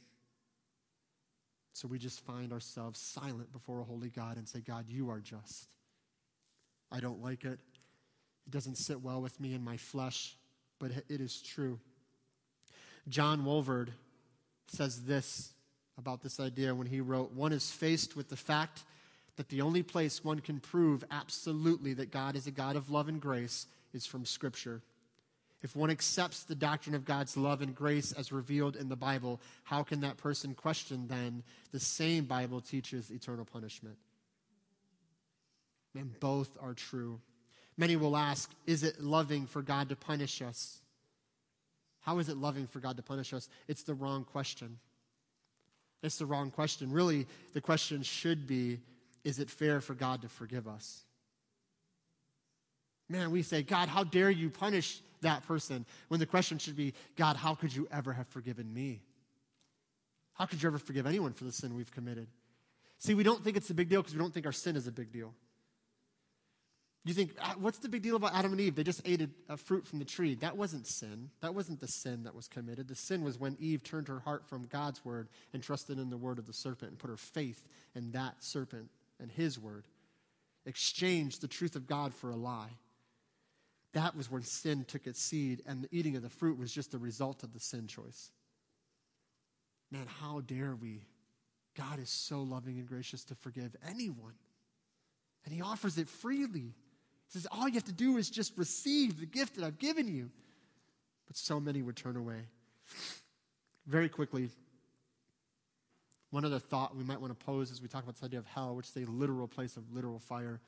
So 1.74 1.88
we 1.88 1.98
just 1.98 2.24
find 2.24 2.54
ourselves 2.54 3.00
silent 3.00 3.52
before 3.52 3.80
a 3.80 3.84
holy 3.84 4.10
God 4.10 4.38
and 4.38 4.48
say, 4.48 4.60
God, 4.60 4.86
you 4.88 5.10
are 5.10 5.20
just. 5.20 5.68
I 6.92 7.00
don't 7.00 7.22
like 7.22 7.44
it. 7.44 7.60
It 8.46 8.52
doesn't 8.52 8.78
sit 8.78 9.02
well 9.02 9.22
with 9.22 9.40
me 9.40 9.54
in 9.54 9.64
my 9.64 9.78
flesh, 9.78 10.36
but 10.80 10.92
it 11.10 11.20
is 11.20 11.42
true. 11.42 11.80
John 13.10 13.44
Walvoord 13.44 13.90
says 14.68 15.04
this 15.04 15.54
about 15.98 16.22
this 16.22 16.40
idea 16.40 16.76
when 16.76 16.88
he 16.88 17.02
wrote 17.02 17.34
One 17.34 17.52
is 17.52 17.72
faced 17.72 18.16
with 18.16 18.30
the 18.30 18.38
fact 18.38 18.84
that 19.36 19.50
the 19.50 19.62
only 19.62 19.82
place 19.82 20.24
one 20.24 20.40
can 20.40 20.60
prove 20.60 21.04
absolutely 21.10 21.94
that 21.96 22.12
God 22.12 22.36
is 22.36 22.46
a 22.46 22.52
God 22.52 22.76
of 22.76 22.92
love 22.92 23.08
and 23.08 23.20
grace 23.20 23.66
is 23.94 24.06
from 24.06 24.26
Scripture. 24.26 24.82
If 25.64 25.78
one 25.78 25.90
accepts 25.90 26.44
the 26.44 26.56
doctrine 26.56 26.94
of 26.94 27.06
God's 27.06 27.38
love 27.38 27.62
and 27.62 27.74
grace 27.74 28.12
as 28.12 28.34
revealed 28.34 28.76
in 28.76 28.90
the 28.90 28.98
Bible, 28.98 29.40
how 29.64 29.82
can 29.82 30.02
that 30.02 30.18
person 30.18 30.54
question 30.54 31.08
then 31.08 31.42
the 31.72 31.80
same 31.80 32.26
Bible 32.26 32.60
teaches 32.60 33.10
eternal 33.10 33.46
punishment? 33.46 33.96
And 35.96 36.20
both 36.20 36.58
are 36.62 36.74
true. 36.74 37.22
Many 37.78 37.96
will 37.96 38.18
ask, 38.18 38.52
is 38.68 38.84
it 38.84 39.02
loving 39.02 39.46
for 39.48 39.62
God 39.62 39.88
to 39.90 39.96
punish 39.96 40.42
us? 40.42 40.80
How 42.02 42.20
is 42.20 42.28
it 42.28 42.36
loving 42.36 42.68
for 42.68 42.80
God 42.80 42.98
to 42.98 43.04
punish 43.04 43.34
us? 43.34 43.48
It's 43.70 43.84
the 43.84 43.94
wrong 43.94 44.26
question. 44.26 44.80
It's 46.02 46.18
the 46.18 46.26
wrong 46.26 46.52
question. 46.52 46.92
Really, 46.92 47.26
the 47.54 47.62
question 47.62 48.04
should 48.04 48.46
be 48.46 48.82
is 49.24 49.40
it 49.40 49.50
fair 49.50 49.80
for 49.80 49.94
God 49.94 50.24
to 50.24 50.28
forgive 50.28 50.68
us? 50.68 51.04
Man, 53.08 53.32
we 53.32 53.42
say, 53.42 53.64
God, 53.64 53.88
how 53.88 54.04
dare 54.04 54.30
you 54.30 54.50
punish 54.50 55.02
that 55.24 55.46
person? 55.48 55.86
When 56.08 56.20
the 56.20 56.26
question 56.26 56.58
should 56.58 56.76
be, 56.76 56.94
God, 57.16 57.36
how 57.36 57.56
could 57.56 57.76
you 57.76 57.88
ever 57.92 58.14
have 58.14 58.28
forgiven 58.28 58.74
me? 58.74 59.02
How 60.34 60.46
could 60.46 60.64
you 60.64 60.68
ever 60.68 60.78
forgive 60.78 61.06
anyone 61.06 61.34
for 61.34 61.44
the 61.44 61.52
sin 61.52 61.76
we've 61.76 61.92
committed? 61.92 62.28
See, 63.00 63.14
we 63.14 63.24
don't 63.24 63.44
think 63.44 63.58
it's 63.58 63.70
a 63.70 63.74
big 63.74 63.90
deal 63.90 64.02
because 64.02 64.16
we 64.16 64.20
don't 64.20 64.34
think 64.34 64.46
our 64.46 64.54
sin 64.54 64.76
is 64.76 64.88
a 64.88 64.92
big 64.92 65.12
deal. 65.12 65.34
You 67.06 67.14
think, 67.14 67.32
ah, 67.42 67.56
what's 67.60 67.80
the 67.80 67.90
big 67.90 68.02
deal 68.02 68.16
about 68.16 68.34
Adam 68.34 68.54
and 68.54 68.62
Eve? 68.62 68.76
They 68.76 68.84
just 68.84 69.02
ate 69.04 69.22
a, 69.22 69.30
a, 69.50 69.58
fruit 69.58 69.86
from 69.86 70.00
the 70.00 70.06
tree. 70.06 70.36
That 70.36 70.56
wasn't 70.56 70.88
sin. 70.88 71.32
That 71.42 71.54
wasn't 71.54 71.82
the 71.82 71.88
sin 71.88 72.24
that 72.24 72.34
was 72.34 72.48
committed. 72.48 72.88
The 72.88 72.96
sin 72.96 73.24
was 73.24 73.38
when 73.38 73.58
Eve 73.60 73.84
turned 73.84 74.08
her 74.08 74.20
heart 74.20 74.48
from 74.48 74.68
God's 74.68 75.04
word 75.04 75.28
and 75.54 75.62
trusted 75.62 76.00
in 76.00 76.10
the 76.10 76.18
word 76.18 76.40
of 76.40 76.48
the 76.48 76.54
serpent 76.54 76.92
and 76.92 77.00
put 77.00 77.10
her 77.10 77.18
faith 77.18 77.68
in 77.94 78.12
that 78.12 78.36
serpent 78.42 78.90
and 79.20 79.30
his 79.30 79.60
word. 79.60 79.86
Exchanged 80.66 81.42
the 81.42 81.48
truth 81.50 81.76
of 81.76 81.88
God 81.88 82.14
for 82.14 82.30
a 82.30 82.38
lie. 82.38 82.78
That 83.94 84.16
was 84.16 84.30
when 84.30 84.42
sin 84.42 84.86
took 84.86 85.06
its 85.06 85.22
seed, 85.22 85.62
and 85.66 85.84
the 85.84 85.90
eating 85.92 86.16
of 86.16 86.24
the 86.24 86.30
fruit 86.30 86.58
was 86.58 86.72
just 86.72 86.92
the 86.92 86.98
result 86.98 87.44
of 87.44 87.54
the 87.54 87.60
sin 87.60 87.88
choice. 87.88 88.32
Man, 89.92 90.08
how 90.20 90.42
dare 90.42 90.76
we? 90.76 91.02
God 91.76 92.00
is 92.00 92.10
so 92.10 92.42
loving 92.42 92.78
and 92.78 92.88
gracious 92.88 93.24
to 93.26 93.36
forgive 93.36 93.76
anyone, 93.88 94.34
and 95.46 95.54
He 95.54 95.62
offers 95.62 95.98
it 95.98 96.10
freely 96.10 96.60
He 96.62 96.74
says, 97.30 97.48
All 97.52 97.68
you 97.68 97.76
have 97.76 97.84
to 97.86 97.94
do 97.94 98.18
is 98.18 98.30
just 98.30 98.58
receive 98.58 99.20
the 99.20 99.26
gift 99.26 99.56
that 99.56 99.66
I've 99.66 99.80
given 99.80 100.08
you. 100.08 100.32
But 101.28 101.38
so 101.38 101.60
many 101.60 101.82
would 101.82 101.96
turn 101.96 102.18
away. 102.18 102.48
Very 103.88 104.10
quickly, 104.10 104.50
one 106.32 106.46
other 106.46 106.60
thought 106.60 106.96
we 106.96 107.04
might 107.04 107.22
want 107.22 107.38
to 107.38 107.46
pose 107.46 107.72
as 107.72 107.82
we 107.82 107.88
talk 107.88 108.02
about 108.04 108.16
this 108.16 108.24
idea 108.24 108.40
of 108.40 108.48
hell, 108.48 108.76
which 108.76 108.88
is 108.88 108.98
a 108.98 109.10
literal 109.10 109.48
place 109.48 109.78
of 109.78 109.94
literal 109.94 110.18
fire, 110.20 110.60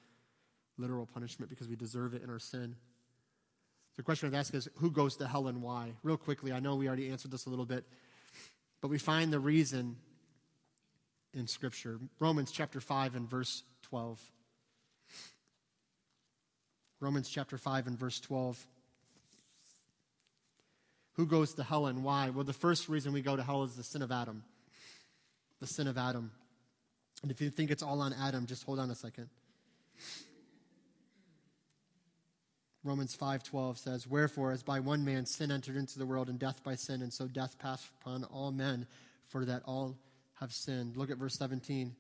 literal 0.78 1.08
punishment 1.08 1.50
because 1.50 1.68
we 1.68 1.76
deserve 1.76 2.14
it 2.14 2.22
in 2.22 2.30
our 2.30 2.40
sin. 2.40 2.76
The 3.98 4.04
question 4.04 4.28
I'd 4.28 4.38
ask 4.38 4.54
is 4.54 4.68
who 4.76 4.92
goes 4.92 5.16
to 5.18 5.28
hell 5.28 5.48
and 5.48 5.62
why? 5.62 5.94
Real 6.04 6.18
quickly, 6.18 6.52
I 6.52 6.60
know 6.60 6.76
we 6.76 6.88
already 6.88 7.10
answered 7.10 7.32
this 7.32 7.46
a 7.46 7.50
little 7.50 7.66
bit, 7.66 7.86
but 8.82 8.90
we 8.90 8.98
find 8.98 9.32
the 9.32 9.40
reason 9.40 9.96
in 11.34 11.48
Scripture. 11.48 12.00
Romans 12.20 12.52
chapter 12.52 12.82
5 12.82 13.16
and 13.16 13.30
verse 13.30 13.64
12. 13.84 14.22
Romans 17.00 17.30
chapter 17.30 17.58
5 17.58 17.88
and 17.88 17.98
verse 17.98 18.20
12. 18.20 18.66
Who 21.14 21.26
goes 21.26 21.54
to 21.54 21.64
hell 21.64 21.86
and 21.86 22.04
why? 22.04 22.30
Well, 22.30 22.44
the 22.44 22.54
first 22.54 22.90
reason 22.90 23.14
we 23.14 23.22
go 23.22 23.36
to 23.36 23.44
hell 23.44 23.64
is 23.64 23.76
the 23.76 23.84
sin 23.84 24.02
of 24.02 24.12
Adam. 24.12 24.44
The 25.62 25.68
sin 25.68 25.88
of 25.88 25.98
Adam. 25.98 26.32
And 27.22 27.32
if 27.32 27.40
you 27.40 27.50
think 27.50 27.72
it's 27.72 27.84
all 27.84 28.02
on 28.02 28.14
Adam, 28.14 28.46
just 28.46 28.64
hold 28.64 28.80
on 28.80 28.92
a 28.92 28.96
second. 28.96 29.30
Romans 32.86 33.16
5:12 33.16 33.80
says, 33.80 34.08
"Wherefore 34.08 34.52
as 34.52 34.62
by 34.62 34.80
one 34.80 35.04
man 35.04 35.26
sin 35.26 35.50
entered 35.52 35.76
into 35.76 35.98
the 35.98 36.06
world 36.06 36.30
and 36.30 36.38
death 36.38 36.64
by 36.64 36.76
sin, 36.76 37.02
and 37.02 37.12
so 37.12 37.28
death 37.28 37.58
passed 37.58 37.90
upon 38.00 38.24
all 38.26 38.52
men, 38.52 38.88
for 39.26 39.44
that 39.44 39.64
all 39.64 39.98
have 40.36 40.54
sinned." 40.54 40.96
Look 40.96 41.10
at 41.10 41.18
verse 41.18 41.36
17. 41.36 41.96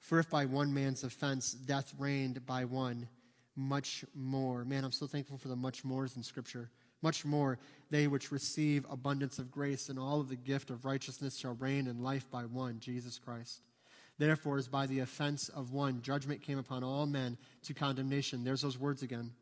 "For 0.00 0.18
if 0.18 0.28
by 0.28 0.44
one 0.44 0.74
man's 0.74 1.04
offense 1.04 1.52
death 1.52 1.94
reigned 1.96 2.44
by 2.44 2.64
one, 2.64 3.08
much 3.54 4.04
more. 4.14 4.64
Man, 4.64 4.84
I'm 4.84 4.90
so 4.90 5.06
thankful 5.06 5.38
for 5.38 5.46
the 5.46 5.54
much 5.54 5.84
mores 5.84 6.16
in 6.16 6.24
Scripture. 6.24 6.70
Much 7.02 7.24
more, 7.24 7.58
they 7.90 8.08
which 8.08 8.32
receive 8.32 8.84
abundance 8.90 9.38
of 9.38 9.52
grace 9.52 9.88
and 9.88 9.98
all 9.98 10.20
of 10.20 10.28
the 10.28 10.36
gift 10.36 10.70
of 10.70 10.84
righteousness 10.84 11.36
shall 11.36 11.54
reign 11.54 11.86
in 11.86 12.02
life 12.02 12.28
by 12.30 12.44
one, 12.44 12.80
Jesus 12.80 13.16
Christ. 13.18 13.62
Therefore, 14.18 14.56
as 14.58 14.66
by 14.66 14.86
the 14.86 14.98
offense 14.98 15.48
of 15.50 15.72
one, 15.72 16.02
judgment 16.02 16.42
came 16.42 16.58
upon 16.58 16.82
all 16.82 17.06
men 17.06 17.38
to 17.62 17.74
condemnation. 17.74 18.42
There's 18.42 18.62
those 18.62 18.78
words 18.78 19.02
again. 19.02 19.32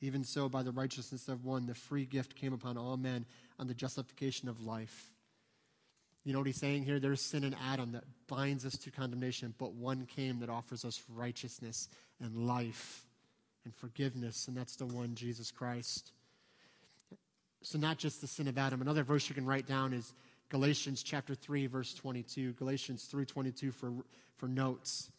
Even 0.00 0.22
so, 0.22 0.48
by 0.48 0.62
the 0.62 0.70
righteousness 0.70 1.28
of 1.28 1.44
one, 1.44 1.66
the 1.66 1.74
free 1.74 2.04
gift 2.04 2.36
came 2.36 2.52
upon 2.52 2.76
all 2.76 2.96
men 2.96 3.26
on 3.58 3.66
the 3.66 3.74
justification 3.74 4.48
of 4.48 4.60
life. 4.60 5.12
You 6.24 6.32
know 6.32 6.40
what 6.40 6.46
he's 6.46 6.56
saying 6.56 6.84
here? 6.84 7.00
There's 7.00 7.20
sin 7.20 7.42
in 7.42 7.54
Adam 7.54 7.92
that 7.92 8.04
binds 8.26 8.64
us 8.64 8.76
to 8.78 8.90
condemnation, 8.90 9.54
but 9.58 9.72
one 9.72 10.06
came 10.06 10.40
that 10.40 10.50
offers 10.50 10.84
us 10.84 11.02
righteousness 11.14 11.88
and 12.20 12.46
life 12.46 13.06
and 13.64 13.74
forgiveness, 13.74 14.46
and 14.46 14.56
that's 14.56 14.76
the 14.76 14.86
one, 14.86 15.14
Jesus 15.14 15.50
Christ. 15.50 16.12
So, 17.62 17.78
not 17.78 17.98
just 17.98 18.20
the 18.20 18.26
sin 18.26 18.46
of 18.46 18.56
Adam. 18.56 18.80
Another 18.80 19.02
verse 19.02 19.28
you 19.28 19.34
can 19.34 19.46
write 19.46 19.66
down 19.66 19.92
is 19.92 20.12
Galatians 20.48 21.02
chapter 21.02 21.34
3, 21.34 21.66
verse 21.66 21.92
22. 21.94 22.52
Galatians 22.52 23.08
3.22 23.12 23.74
for, 23.74 23.92
for 24.36 24.48
notes. 24.48 25.10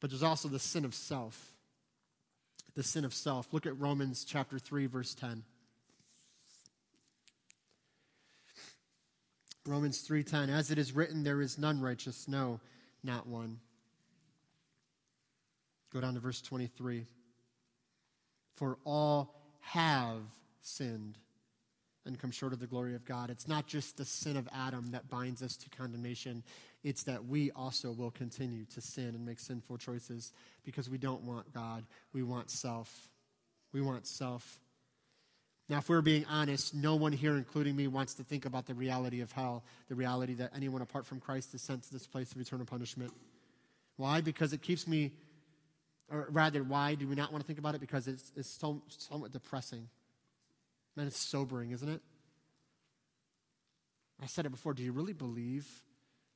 But 0.00 0.10
there's 0.10 0.22
also 0.22 0.48
the 0.48 0.58
sin 0.58 0.84
of 0.84 0.94
self. 0.94 1.53
The 2.74 2.82
sin 2.82 3.04
of 3.04 3.14
self. 3.14 3.52
Look 3.52 3.66
at 3.66 3.78
Romans 3.78 4.24
chapter 4.24 4.58
3, 4.58 4.86
verse 4.86 5.14
10. 5.14 5.44
Romans 9.66 10.06
3:10 10.06 10.50
As 10.50 10.70
it 10.70 10.76
is 10.76 10.92
written 10.92 11.24
there 11.24 11.40
is 11.40 11.56
none 11.56 11.80
righteous 11.80 12.28
no 12.28 12.60
not 13.02 13.26
one 13.26 13.60
Go 15.94 16.00
down 16.00 16.14
to 16.14 16.20
verse 16.20 16.42
23. 16.42 17.06
For 18.56 18.78
all 18.84 19.32
have 19.60 20.22
sinned 20.60 21.16
and 22.04 22.18
come 22.18 22.32
short 22.32 22.52
of 22.52 22.58
the 22.58 22.66
glory 22.66 22.96
of 22.96 23.04
God. 23.04 23.30
It's 23.30 23.46
not 23.46 23.68
just 23.68 23.96
the 23.96 24.04
sin 24.04 24.36
of 24.36 24.48
Adam 24.52 24.90
that 24.90 25.08
binds 25.08 25.40
us 25.40 25.56
to 25.56 25.70
condemnation, 25.70 26.42
it's 26.84 27.04
that 27.04 27.24
we 27.24 27.50
also 27.50 27.90
will 27.90 28.12
continue 28.12 28.64
to 28.74 28.80
sin 28.80 29.08
and 29.08 29.26
make 29.26 29.40
sinful 29.40 29.78
choices 29.78 30.32
because 30.64 30.88
we 30.88 30.98
don't 30.98 31.22
want 31.22 31.52
God. 31.52 31.84
We 32.12 32.22
want 32.22 32.50
self. 32.50 33.08
We 33.72 33.80
want 33.80 34.06
self. 34.06 34.60
Now, 35.68 35.78
if 35.78 35.88
we're 35.88 36.02
being 36.02 36.26
honest, 36.26 36.74
no 36.74 36.94
one 36.94 37.12
here, 37.12 37.36
including 37.36 37.74
me, 37.74 37.88
wants 37.88 38.14
to 38.14 38.22
think 38.22 38.44
about 38.44 38.66
the 38.66 38.74
reality 38.74 39.22
of 39.22 39.32
hell, 39.32 39.64
the 39.88 39.94
reality 39.94 40.34
that 40.34 40.52
anyone 40.54 40.82
apart 40.82 41.06
from 41.06 41.20
Christ 41.20 41.54
is 41.54 41.62
sent 41.62 41.84
to 41.84 41.92
this 41.92 42.06
place 42.06 42.30
of 42.32 42.40
eternal 42.40 42.66
punishment. 42.66 43.12
Why? 43.96 44.20
Because 44.20 44.52
it 44.52 44.60
keeps 44.60 44.86
me 44.86 45.12
or 46.10 46.28
rather, 46.30 46.62
why 46.62 46.94
do 46.94 47.08
we 47.08 47.14
not 47.14 47.32
want 47.32 47.42
to 47.42 47.46
think 47.46 47.58
about 47.58 47.74
it? 47.74 47.80
Because 47.80 48.06
it's, 48.06 48.32
it's 48.36 48.48
so, 48.48 48.82
somewhat 48.88 49.32
depressing. 49.32 49.88
Man, 50.96 51.06
it's 51.06 51.18
sobering, 51.18 51.70
isn't 51.70 51.88
it? 51.88 52.02
I 54.22 54.26
said 54.26 54.46
it 54.46 54.50
before. 54.50 54.74
Do 54.74 54.82
you 54.82 54.92
really 54.92 55.12
believe 55.12 55.66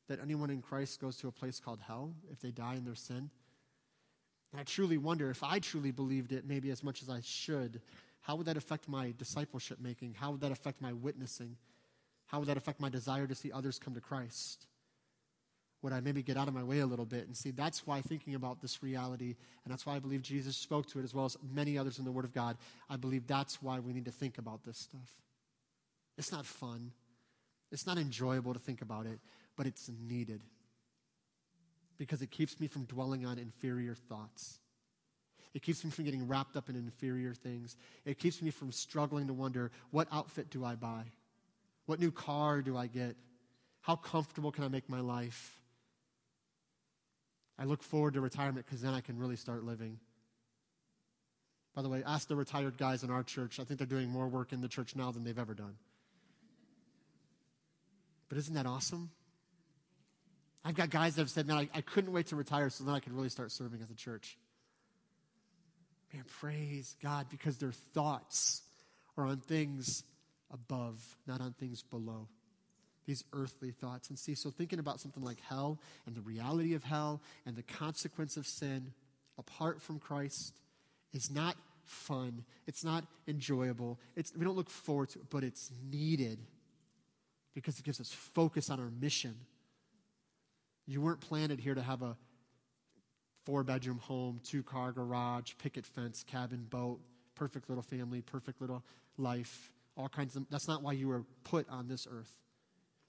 that 0.08 0.20
anyone 0.20 0.50
in 0.50 0.62
Christ 0.62 1.00
goes 1.00 1.16
to 1.18 1.28
a 1.28 1.32
place 1.32 1.60
called 1.60 1.80
hell 1.86 2.14
if 2.32 2.40
they 2.40 2.50
die 2.50 2.74
in 2.74 2.84
their 2.84 2.94
sin? 2.94 3.30
And 4.52 4.60
I 4.60 4.64
truly 4.64 4.98
wonder 4.98 5.30
if 5.30 5.42
I 5.42 5.58
truly 5.58 5.90
believed 5.90 6.32
it, 6.32 6.46
maybe 6.46 6.70
as 6.70 6.82
much 6.82 7.02
as 7.02 7.10
I 7.10 7.20
should, 7.22 7.80
how 8.22 8.36
would 8.36 8.46
that 8.46 8.56
affect 8.56 8.88
my 8.88 9.14
discipleship 9.16 9.78
making? 9.80 10.14
How 10.14 10.32
would 10.32 10.40
that 10.40 10.52
affect 10.52 10.80
my 10.80 10.92
witnessing? 10.92 11.56
How 12.26 12.40
would 12.40 12.48
that 12.48 12.56
affect 12.56 12.80
my 12.80 12.88
desire 12.88 13.26
to 13.26 13.34
see 13.34 13.52
others 13.52 13.78
come 13.78 13.94
to 13.94 14.00
Christ? 14.00 14.66
would 15.82 15.92
I 15.92 16.00
maybe 16.00 16.22
get 16.22 16.36
out 16.36 16.48
of 16.48 16.54
my 16.54 16.62
way 16.62 16.80
a 16.80 16.86
little 16.86 17.04
bit 17.04 17.26
and 17.26 17.36
see 17.36 17.50
that's 17.50 17.86
why 17.86 18.00
thinking 18.00 18.34
about 18.34 18.60
this 18.60 18.82
reality, 18.82 19.36
and 19.64 19.72
that's 19.72 19.86
why 19.86 19.94
I 19.94 20.00
believe 20.00 20.22
Jesus 20.22 20.56
spoke 20.56 20.86
to 20.88 20.98
it 20.98 21.04
as 21.04 21.14
well 21.14 21.24
as 21.24 21.36
many 21.52 21.78
others 21.78 21.98
in 21.98 22.04
the 22.04 22.10
Word 22.10 22.24
of 22.24 22.34
God, 22.34 22.56
I 22.90 22.96
believe 22.96 23.26
that's 23.26 23.62
why 23.62 23.78
we 23.78 23.92
need 23.92 24.06
to 24.06 24.10
think 24.10 24.38
about 24.38 24.64
this 24.64 24.78
stuff. 24.78 25.10
It's 26.16 26.32
not 26.32 26.46
fun, 26.46 26.92
it's 27.70 27.86
not 27.86 27.98
enjoyable 27.98 28.54
to 28.54 28.58
think 28.58 28.82
about 28.82 29.06
it, 29.06 29.20
but 29.58 29.66
it's 29.66 29.90
needed 30.08 30.40
because 31.98 32.22
it 32.22 32.30
keeps 32.30 32.60
me 32.60 32.68
from 32.68 32.84
dwelling 32.84 33.26
on 33.26 33.38
inferior 33.38 33.94
thoughts. 33.94 34.60
It 35.52 35.62
keeps 35.62 35.84
me 35.84 35.90
from 35.90 36.04
getting 36.04 36.28
wrapped 36.28 36.56
up 36.56 36.70
in 36.70 36.76
inferior 36.76 37.34
things. 37.34 37.76
It 38.04 38.20
keeps 38.20 38.40
me 38.40 38.50
from 38.50 38.70
struggling 38.70 39.26
to 39.26 39.32
wonder 39.32 39.72
what 39.90 40.06
outfit 40.12 40.48
do 40.48 40.64
I 40.64 40.76
buy? 40.76 41.02
What 41.86 41.98
new 41.98 42.12
car 42.12 42.62
do 42.62 42.76
I 42.76 42.86
get? 42.86 43.16
How 43.80 43.96
comfortable 43.96 44.52
can 44.52 44.62
I 44.62 44.68
make 44.68 44.88
my 44.88 45.00
life? 45.00 45.60
I 47.58 47.64
look 47.64 47.82
forward 47.82 48.14
to 48.14 48.20
retirement 48.20 48.64
because 48.64 48.80
then 48.80 48.94
I 48.94 49.00
can 49.00 49.18
really 49.18 49.36
start 49.36 49.64
living. 49.64 49.98
By 51.74 51.82
the 51.82 51.88
way, 51.88 52.04
ask 52.06 52.28
the 52.28 52.36
retired 52.36 52.78
guys 52.78 53.02
in 53.02 53.10
our 53.10 53.24
church. 53.24 53.58
I 53.58 53.64
think 53.64 53.78
they're 53.78 53.86
doing 53.88 54.08
more 54.08 54.28
work 54.28 54.52
in 54.52 54.60
the 54.60 54.68
church 54.68 54.94
now 54.94 55.10
than 55.10 55.24
they've 55.24 55.38
ever 55.38 55.54
done. 55.54 55.74
But 58.28 58.38
isn't 58.38 58.54
that 58.54 58.66
awesome? 58.66 59.10
I've 60.68 60.74
got 60.74 60.90
guys 60.90 61.14
that 61.14 61.22
have 61.22 61.30
said, 61.30 61.46
man, 61.46 61.56
I, 61.56 61.68
I 61.74 61.80
couldn't 61.80 62.12
wait 62.12 62.26
to 62.26 62.36
retire 62.36 62.68
so 62.68 62.84
then 62.84 62.94
I 62.94 63.00
could 63.00 63.14
really 63.14 63.30
start 63.30 63.50
serving 63.52 63.80
at 63.80 63.88
the 63.88 63.94
church. 63.94 64.36
Man, 66.12 66.24
praise 66.40 66.94
God 67.02 67.28
because 67.30 67.56
their 67.56 67.72
thoughts 67.72 68.60
are 69.16 69.24
on 69.24 69.38
things 69.38 70.04
above, 70.52 71.02
not 71.26 71.40
on 71.40 71.54
things 71.54 71.82
below. 71.82 72.28
These 73.06 73.24
earthly 73.32 73.70
thoughts. 73.70 74.10
And 74.10 74.18
see, 74.18 74.34
so 74.34 74.50
thinking 74.50 74.78
about 74.78 75.00
something 75.00 75.22
like 75.22 75.40
hell 75.40 75.80
and 76.04 76.14
the 76.14 76.20
reality 76.20 76.74
of 76.74 76.84
hell 76.84 77.22
and 77.46 77.56
the 77.56 77.62
consequence 77.62 78.36
of 78.36 78.46
sin 78.46 78.92
apart 79.38 79.80
from 79.80 79.98
Christ 79.98 80.54
is 81.14 81.30
not 81.30 81.56
fun. 81.84 82.44
It's 82.66 82.84
not 82.84 83.06
enjoyable. 83.26 83.98
It's, 84.16 84.34
we 84.36 84.44
don't 84.44 84.56
look 84.56 84.68
forward 84.68 85.08
to 85.10 85.20
it, 85.20 85.30
but 85.30 85.44
it's 85.44 85.70
needed 85.90 86.40
because 87.54 87.78
it 87.78 87.86
gives 87.86 88.02
us 88.02 88.12
focus 88.12 88.68
on 88.68 88.80
our 88.80 88.90
mission. 89.00 89.34
You 90.88 91.02
weren't 91.02 91.20
planted 91.20 91.60
here 91.60 91.74
to 91.74 91.82
have 91.82 92.00
a 92.00 92.16
four 93.44 93.62
bedroom 93.62 93.98
home, 93.98 94.40
two 94.42 94.62
car 94.62 94.90
garage, 94.90 95.52
picket 95.58 95.84
fence, 95.84 96.24
cabin, 96.26 96.66
boat, 96.68 97.00
perfect 97.34 97.68
little 97.68 97.82
family, 97.82 98.22
perfect 98.22 98.62
little 98.62 98.82
life, 99.18 99.70
all 99.98 100.08
kinds 100.08 100.34
of. 100.34 100.46
That's 100.50 100.66
not 100.66 100.82
why 100.82 100.92
you 100.92 101.08
were 101.08 101.24
put 101.44 101.68
on 101.68 101.88
this 101.88 102.08
earth. 102.10 102.32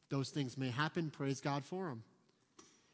Those 0.09 0.29
things 0.29 0.57
may 0.57 0.71
happen, 0.71 1.09
praise 1.09 1.39
God 1.39 1.63
for 1.63 1.87
them. 1.87 2.03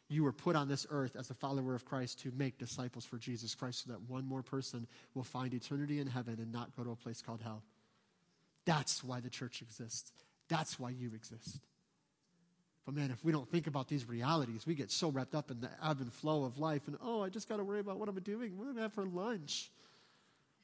You 0.07 0.23
were 0.23 0.31
put 0.31 0.55
on 0.55 0.67
this 0.67 0.85
earth 0.91 1.15
as 1.17 1.31
a 1.31 1.33
follower 1.33 1.73
of 1.73 1.83
Christ 1.83 2.19
to 2.19 2.31
make 2.37 2.59
disciples 2.59 3.05
for 3.05 3.17
Jesus 3.17 3.55
Christ 3.55 3.85
so 3.85 3.91
that 3.91 4.07
one 4.07 4.27
more 4.27 4.43
person 4.43 4.85
will 5.15 5.23
find 5.23 5.51
eternity 5.51 5.99
in 5.99 6.05
heaven 6.05 6.35
and 6.39 6.51
not 6.51 6.75
go 6.77 6.83
to 6.83 6.91
a 6.91 6.95
place 6.95 7.23
called 7.23 7.41
hell. 7.41 7.63
That's 8.65 9.03
why 9.03 9.19
the 9.19 9.31
church 9.31 9.63
exists. 9.63 10.11
That's 10.47 10.79
why 10.79 10.91
you 10.91 11.11
exist. 11.15 11.59
But 12.85 12.93
man, 12.95 13.09
if 13.09 13.23
we 13.25 13.31
don't 13.31 13.49
think 13.49 13.65
about 13.67 13.87
these 13.87 14.07
realities, 14.07 14.67
we 14.67 14.75
get 14.75 14.91
so 14.91 15.09
wrapped 15.09 15.33
up 15.33 15.49
in 15.49 15.59
the 15.59 15.69
ebb 15.83 16.01
and 16.01 16.13
flow 16.13 16.43
of 16.43 16.59
life 16.59 16.83
and, 16.87 16.97
oh, 17.03 17.23
I 17.23 17.29
just 17.29 17.49
got 17.49 17.57
to 17.57 17.63
worry 17.63 17.79
about 17.79 17.97
what 17.97 18.07
I'm 18.07 18.19
doing. 18.19 18.57
What 18.57 18.67
am 18.67 18.77
I 18.77 18.81
have 18.83 18.93
for 18.93 19.05
lunch? 19.05 19.71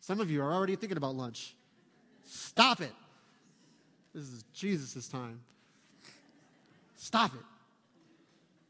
Some 0.02 0.20
of 0.20 0.30
you 0.30 0.42
are 0.44 0.54
already 0.54 0.76
thinking 0.76 0.98
about 0.98 1.16
lunch. 1.16 1.56
Stop 2.26 2.82
it. 2.82 2.94
This 4.14 4.24
is 4.24 4.44
Jesus' 4.54 5.08
time. 5.08 5.40
Stop 6.96 7.34
it. 7.34 7.42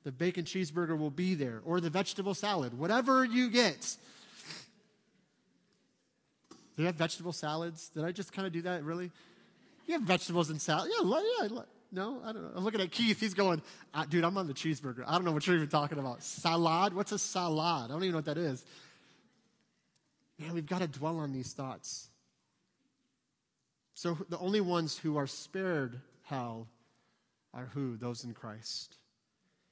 The 0.03 0.11
bacon 0.11 0.45
cheeseburger 0.45 0.97
will 0.97 1.11
be 1.11 1.35
there, 1.35 1.61
or 1.65 1.79
the 1.79 1.89
vegetable 1.89 2.33
salad, 2.33 2.77
whatever 2.77 3.23
you 3.23 3.49
get. 3.49 3.97
Do 6.49 6.83
you 6.83 6.85
have 6.85 6.95
vegetable 6.95 7.33
salads? 7.33 7.89
Did 7.89 8.05
I 8.05 8.11
just 8.11 8.33
kind 8.33 8.47
of 8.47 8.53
do 8.53 8.61
that, 8.63 8.83
really? 8.83 9.11
You 9.85 9.93
have 9.95 10.03
vegetables 10.03 10.49
and 10.49 10.61
salad? 10.61 10.89
Yeah, 10.97 11.21
yeah. 11.51 11.61
No, 11.91 12.21
I 12.23 12.31
don't 12.31 12.43
know. 12.43 12.51
I'm 12.55 12.63
looking 12.63 12.79
at 12.79 12.91
Keith. 12.91 13.19
He's 13.19 13.33
going, 13.33 13.61
ah, 13.93 14.05
dude, 14.09 14.23
I'm 14.23 14.37
on 14.37 14.47
the 14.47 14.53
cheeseburger. 14.53 15.03
I 15.05 15.13
don't 15.13 15.25
know 15.25 15.33
what 15.33 15.45
you're 15.45 15.57
even 15.57 15.67
talking 15.67 15.99
about. 15.99 16.23
Salad? 16.23 16.93
What's 16.93 17.11
a 17.11 17.19
salad? 17.19 17.85
I 17.85 17.93
don't 17.93 18.03
even 18.03 18.11
know 18.11 18.17
what 18.19 18.25
that 18.25 18.37
is. 18.37 18.63
Man, 20.39 20.53
we've 20.53 20.65
got 20.65 20.79
to 20.79 20.87
dwell 20.87 21.19
on 21.19 21.33
these 21.33 21.51
thoughts. 21.51 22.07
So 23.93 24.17
the 24.29 24.39
only 24.39 24.61
ones 24.61 24.97
who 24.97 25.17
are 25.17 25.27
spared 25.27 25.99
hell 26.23 26.67
are 27.53 27.69
who? 27.73 27.97
Those 27.97 28.23
in 28.23 28.33
Christ. 28.33 28.95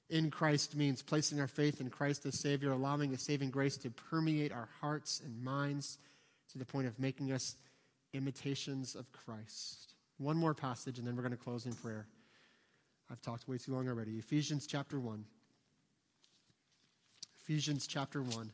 In 0.10 0.30
Christ 0.30 0.76
means 0.76 1.02
placing 1.02 1.40
our 1.40 1.48
faith 1.48 1.80
in 1.80 1.90
Christ 1.90 2.26
as 2.26 2.40
Savior, 2.40 2.72
allowing 2.72 3.12
the 3.12 3.18
saving 3.18 3.50
grace 3.50 3.78
to 3.78 3.90
permeate 3.90 4.52
our 4.52 4.68
hearts 4.82 5.22
and 5.24 5.42
minds 5.42 5.98
to 6.52 6.58
the 6.58 6.66
point 6.66 6.88
of 6.88 7.00
making 7.00 7.32
us 7.32 7.56
imitations 8.14 8.96
of 8.96 9.12
Christ. 9.14 9.94
One 10.20 10.36
more 10.36 10.54
passage, 10.54 11.00
and 11.00 11.08
then 11.08 11.16
we're 11.16 11.24
going 11.24 11.32
to 11.32 11.38
close 11.38 11.66
in 11.66 11.74
prayer. 11.74 12.06
I've 13.10 13.22
talked 13.22 13.48
way 13.48 13.58
too 13.58 13.74
long 13.74 13.88
already. 13.88 14.18
Ephesians 14.20 14.68
chapter 14.68 15.00
1. 15.00 15.24
Ephesians 17.42 17.88
chapter 17.88 18.22
1. 18.22 18.52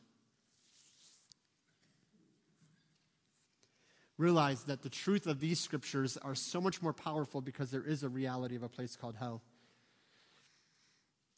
Realize 4.17 4.63
that 4.65 4.83
the 4.83 4.89
truth 4.89 5.25
of 5.27 5.39
these 5.39 5.59
scriptures 5.59 6.17
are 6.17 6.35
so 6.35 6.61
much 6.61 6.81
more 6.81 6.93
powerful 6.93 7.41
because 7.41 7.71
there 7.71 7.83
is 7.83 8.03
a 8.03 8.09
reality 8.09 8.55
of 8.55 8.63
a 8.63 8.69
place 8.69 8.95
called 8.95 9.15
hell. 9.15 9.41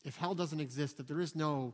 If 0.04 0.18
hell 0.18 0.36
doesn't 0.36 0.60
exist, 0.60 1.00
if 1.00 1.08
there 1.08 1.22
is 1.22 1.36
no 1.36 1.74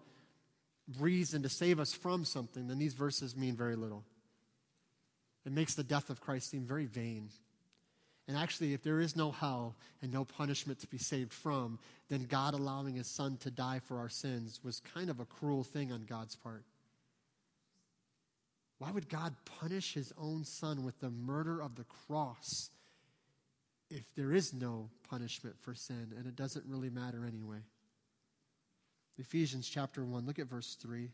reason 1.00 1.42
to 1.42 1.50
save 1.50 1.80
us 1.80 1.92
from 1.92 2.24
something, 2.24 2.68
then 2.68 2.78
these 2.78 2.94
verses 2.94 3.36
mean 3.36 3.56
very 3.56 3.76
little. 3.76 4.06
It 5.44 5.52
makes 5.52 5.74
the 5.74 5.84
death 5.84 6.10
of 6.10 6.22
Christ 6.22 6.52
seem 6.52 6.66
very 6.66 6.86
vain. 6.86 7.30
And 8.28 8.38
actually, 8.38 8.74
if 8.74 8.84
there 8.84 9.02
is 9.02 9.16
no 9.16 9.32
hell 9.32 9.76
and 10.02 10.12
no 10.12 10.24
punishment 10.24 10.80
to 10.80 10.88
be 10.88 10.98
saved 10.98 11.34
from, 11.34 11.80
then 12.10 12.24
God 12.24 12.54
allowing 12.54 12.96
his 12.96 13.08
son 13.08 13.38
to 13.38 13.52
die 13.52 13.80
for 13.86 13.98
our 13.98 14.10
sins 14.10 14.62
was 14.64 14.80
kind 14.94 15.10
of 15.10 15.20
a 15.20 15.26
cruel 15.26 15.64
thing 15.64 15.92
on 15.92 16.06
God's 16.06 16.36
part. 16.36 16.64
Why 18.78 18.92
would 18.92 19.10
God 19.10 19.36
punish 19.60 19.94
his 19.94 20.14
own 20.18 20.46
son 20.46 20.84
with 20.84 21.00
the 21.00 21.10
murder 21.10 21.62
of 21.62 21.76
the 21.76 21.86
cross 21.86 22.70
if 23.90 24.04
there 24.16 24.34
is 24.34 24.54
no 24.54 24.90
punishment 25.10 25.56
for 25.60 25.74
sin 25.74 26.14
and 26.18 26.26
it 26.26 26.36
doesn't 26.36 26.66
really 26.66 26.90
matter 26.90 27.26
anyway? 27.26 27.60
Ephesians 29.18 29.70
chapter 29.70 30.04
1, 30.04 30.26
look 30.26 30.40
at 30.40 30.48
verse 30.48 30.76
3. 30.82 31.10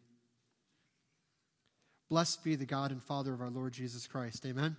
Blessed 2.10 2.43
be 2.43 2.55
the 2.55 2.66
God 2.66 2.91
and 2.91 3.03
Father 3.03 3.34
of 3.34 3.41
our 3.41 3.49
Lord 3.49 3.74
Jesus 3.74 4.07
Christ. 4.07 4.45
Amen. 4.45 4.76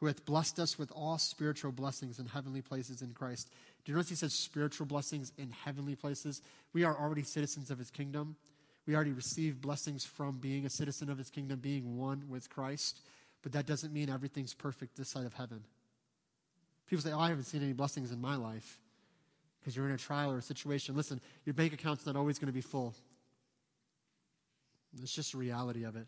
Who 0.00 0.06
hath 0.06 0.24
blessed 0.24 0.58
us 0.58 0.78
with 0.78 0.90
all 0.92 1.18
spiritual 1.18 1.72
blessings 1.72 2.18
in 2.18 2.26
heavenly 2.26 2.62
places 2.62 3.00
in 3.00 3.12
Christ. 3.12 3.48
Do 3.84 3.92
you 3.92 3.96
notice 3.96 4.10
he 4.10 4.16
says 4.16 4.34
spiritual 4.34 4.86
blessings 4.86 5.32
in 5.38 5.50
heavenly 5.64 5.94
places? 5.94 6.42
We 6.72 6.84
are 6.84 6.96
already 6.98 7.22
citizens 7.22 7.70
of 7.70 7.78
his 7.78 7.90
kingdom. 7.90 8.36
We 8.86 8.94
already 8.94 9.12
receive 9.12 9.60
blessings 9.60 10.04
from 10.04 10.38
being 10.38 10.66
a 10.66 10.70
citizen 10.70 11.08
of 11.10 11.18
his 11.18 11.30
kingdom, 11.30 11.60
being 11.60 11.96
one 11.96 12.24
with 12.28 12.50
Christ. 12.50 13.00
But 13.42 13.52
that 13.52 13.66
doesn't 13.66 13.92
mean 13.92 14.10
everything's 14.10 14.54
perfect 14.54 14.96
this 14.96 15.10
side 15.10 15.26
of 15.26 15.34
heaven. 15.34 15.64
People 16.86 17.02
say, 17.02 17.12
Oh, 17.12 17.20
I 17.20 17.28
haven't 17.28 17.44
seen 17.44 17.62
any 17.62 17.72
blessings 17.72 18.10
in 18.10 18.20
my 18.20 18.36
life 18.36 18.78
because 19.60 19.76
you're 19.76 19.86
in 19.86 19.92
a 19.92 19.98
trial 19.98 20.30
or 20.30 20.38
a 20.38 20.42
situation. 20.42 20.94
Listen, 20.94 21.20
your 21.44 21.54
bank 21.54 21.72
account's 21.72 22.04
not 22.04 22.16
always 22.16 22.38
going 22.38 22.48
to 22.48 22.52
be 22.52 22.60
full. 22.60 22.94
It's 25.02 25.14
just 25.14 25.34
a 25.34 25.38
reality 25.38 25.84
of 25.84 25.96
it. 25.96 26.06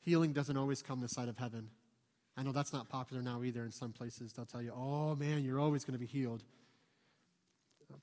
Healing 0.00 0.32
doesn't 0.32 0.56
always 0.56 0.82
come 0.82 1.00
this 1.00 1.12
side 1.12 1.28
of 1.28 1.38
heaven. 1.38 1.68
I 2.36 2.42
know 2.42 2.52
that's 2.52 2.72
not 2.72 2.88
popular 2.88 3.22
now 3.22 3.42
either 3.42 3.62
in 3.64 3.72
some 3.72 3.92
places. 3.92 4.32
They'll 4.32 4.46
tell 4.46 4.62
you, 4.62 4.72
oh 4.74 5.14
man, 5.14 5.44
you're 5.44 5.60
always 5.60 5.84
going 5.84 5.94
to 5.94 6.00
be 6.00 6.06
healed. 6.06 6.42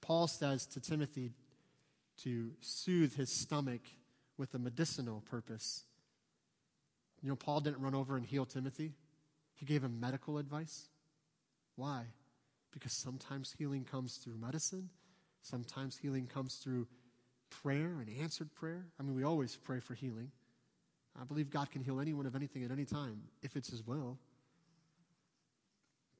Paul 0.01 0.27
says 0.27 0.65
to 0.67 0.79
Timothy 0.79 1.31
to 2.23 2.51
soothe 2.61 3.15
his 3.15 3.31
stomach 3.31 3.81
with 4.37 4.53
a 4.53 4.59
medicinal 4.59 5.21
purpose. 5.29 5.83
You 7.21 7.29
know, 7.29 7.35
Paul 7.35 7.61
didn't 7.61 7.81
run 7.81 7.95
over 7.95 8.15
and 8.15 8.25
heal 8.25 8.45
Timothy, 8.45 8.93
he 9.55 9.65
gave 9.65 9.83
him 9.83 9.99
medical 9.99 10.37
advice. 10.37 10.89
Why? 11.75 12.03
Because 12.71 12.93
sometimes 12.93 13.55
healing 13.57 13.85
comes 13.85 14.17
through 14.17 14.35
medicine, 14.35 14.89
sometimes 15.41 15.97
healing 15.97 16.27
comes 16.27 16.55
through 16.55 16.87
prayer 17.49 17.97
and 17.99 18.09
answered 18.21 18.53
prayer. 18.53 18.85
I 18.99 19.03
mean, 19.03 19.15
we 19.15 19.23
always 19.23 19.55
pray 19.55 19.79
for 19.79 19.93
healing. 19.93 20.31
I 21.19 21.23
believe 21.23 21.49
God 21.49 21.71
can 21.71 21.81
heal 21.81 21.99
anyone 21.99 22.25
of 22.25 22.35
anything 22.35 22.63
at 22.63 22.71
any 22.71 22.85
time 22.85 23.23
if 23.41 23.55
it's 23.55 23.69
His 23.69 23.85
will. 23.85 24.17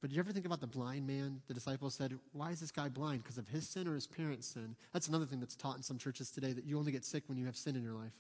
But 0.02 0.10
did 0.10 0.16
you 0.16 0.20
ever 0.22 0.32
think 0.32 0.45
about 0.45 0.62
the 0.62 0.68
blind 0.68 1.08
man? 1.08 1.41
The 1.48 1.54
disciples 1.54 1.95
said, 1.95 2.14
Why 2.32 2.52
is 2.52 2.60
this 2.60 2.72
guy 2.72 2.88
blind? 2.88 3.24
Because 3.24 3.38
of 3.38 3.48
his 3.48 3.68
sin 3.68 3.88
or 3.88 3.95
his 3.95 4.06
parents' 4.06 4.48
sin? 4.48 4.76
That's 4.93 5.08
another 5.08 5.26
thing 5.26 5.39
that's 5.39 5.56
taught 5.56 5.76
in 5.76 5.84
some 5.84 5.98
churches 5.98 6.30
today 6.30 6.54
that 6.54 6.66
you 6.66 6.78
only 6.78 6.91
get 6.91 7.04
sick 7.04 7.24
when 7.28 7.38
you 7.38 7.45
have 7.45 7.58
sin 7.58 7.76
in 7.76 7.84
your 7.84 7.93
life. 7.93 8.14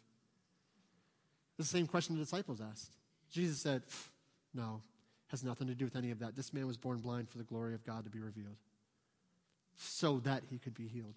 It's 1.59 1.71
the 1.71 1.77
same 1.77 1.87
question 1.87 2.15
the 2.15 2.23
disciples 2.23 2.61
asked. 2.61 2.93
Jesus 3.31 3.59
said, 3.59 3.83
No, 4.55 4.81
has 5.27 5.43
nothing 5.43 5.67
to 5.67 5.75
do 5.75 5.85
with 5.85 5.95
any 5.95 6.09
of 6.09 6.19
that. 6.19 6.35
This 6.35 6.51
man 6.51 6.65
was 6.65 6.77
born 6.77 6.97
blind 6.97 7.29
for 7.29 7.37
the 7.37 7.43
glory 7.43 7.75
of 7.75 7.85
God 7.85 8.05
to 8.05 8.09
be 8.09 8.19
revealed, 8.19 8.57
so 9.77 10.19
that 10.19 10.43
he 10.49 10.57
could 10.57 10.73
be 10.73 10.87
healed. 10.87 11.15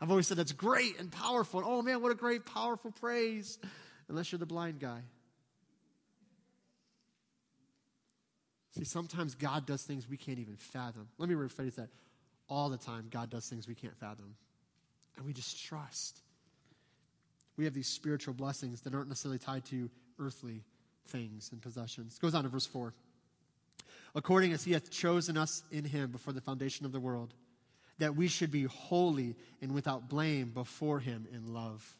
I've 0.00 0.10
always 0.10 0.26
said 0.26 0.38
that's 0.38 0.52
great 0.52 0.98
and 0.98 1.12
powerful. 1.12 1.62
Oh 1.64 1.82
man, 1.82 2.02
what 2.02 2.10
a 2.10 2.16
great, 2.16 2.44
powerful 2.44 2.90
praise. 2.90 3.58
Unless 4.10 4.32
you're 4.32 4.38
the 4.40 4.44
blind 4.44 4.80
guy. 4.80 5.00
See, 8.76 8.84
sometimes 8.84 9.34
God 9.34 9.66
does 9.66 9.82
things 9.84 10.08
we 10.08 10.16
can't 10.16 10.38
even 10.38 10.56
fathom. 10.56 11.08
Let 11.16 11.28
me 11.28 11.34
rephrase 11.34 11.76
that. 11.76 11.88
All 12.48 12.68
the 12.68 12.76
time, 12.76 13.06
God 13.10 13.30
does 13.30 13.48
things 13.48 13.68
we 13.68 13.76
can't 13.76 13.96
fathom. 13.96 14.34
And 15.16 15.24
we 15.24 15.32
just 15.32 15.64
trust. 15.64 16.18
We 17.56 17.64
have 17.64 17.74
these 17.74 17.86
spiritual 17.86 18.34
blessings 18.34 18.80
that 18.82 18.94
aren't 18.94 19.08
necessarily 19.08 19.38
tied 19.38 19.64
to 19.66 19.88
earthly 20.18 20.64
things 21.06 21.50
and 21.52 21.62
possessions. 21.62 22.16
It 22.16 22.20
goes 22.20 22.34
on 22.34 22.42
to 22.42 22.48
verse 22.48 22.66
4. 22.66 22.92
according 24.14 24.52
as 24.52 24.64
he 24.64 24.72
hath 24.72 24.90
chosen 24.90 25.36
us 25.36 25.62
in 25.70 25.84
him 25.84 26.10
before 26.10 26.32
the 26.32 26.40
foundation 26.40 26.86
of 26.86 26.92
the 26.92 27.00
world, 27.00 27.34
that 27.98 28.16
we 28.16 28.28
should 28.28 28.50
be 28.50 28.64
holy 28.64 29.36
and 29.60 29.72
without 29.72 30.08
blame 30.08 30.50
before 30.50 31.00
him 31.00 31.26
in 31.32 31.52
love. 31.52 31.96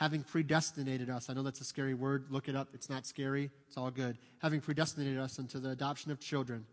Having 0.00 0.22
predestinated 0.22 1.10
us, 1.10 1.28
I 1.28 1.34
know 1.34 1.42
that's 1.42 1.60
a 1.60 1.64
scary 1.64 1.92
word, 1.92 2.24
look 2.30 2.48
it 2.48 2.56
up, 2.56 2.68
it's 2.72 2.88
not 2.88 3.04
scary, 3.04 3.50
it's 3.68 3.76
all 3.76 3.90
good. 3.90 4.16
Having 4.38 4.62
predestinated 4.62 5.18
us 5.18 5.38
unto 5.38 5.58
the 5.58 5.68
adoption 5.68 6.10
of 6.10 6.18
children 6.18 6.64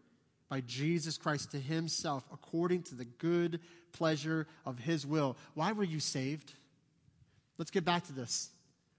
by 0.48 0.62
Jesus 0.62 1.18
Christ 1.18 1.52
to 1.52 1.60
himself, 1.60 2.24
according 2.32 2.84
to 2.84 2.96
the 2.96 3.04
good 3.04 3.60
pleasure 3.92 4.48
of 4.66 4.80
his 4.80 5.06
will. 5.06 5.36
Why 5.56 5.74
were 5.74 5.84
you 5.84 6.00
saved? 6.00 6.54
Let's 7.58 7.70
get 7.70 7.84
back 7.84 8.06
to 8.06 8.14
this. 8.14 8.50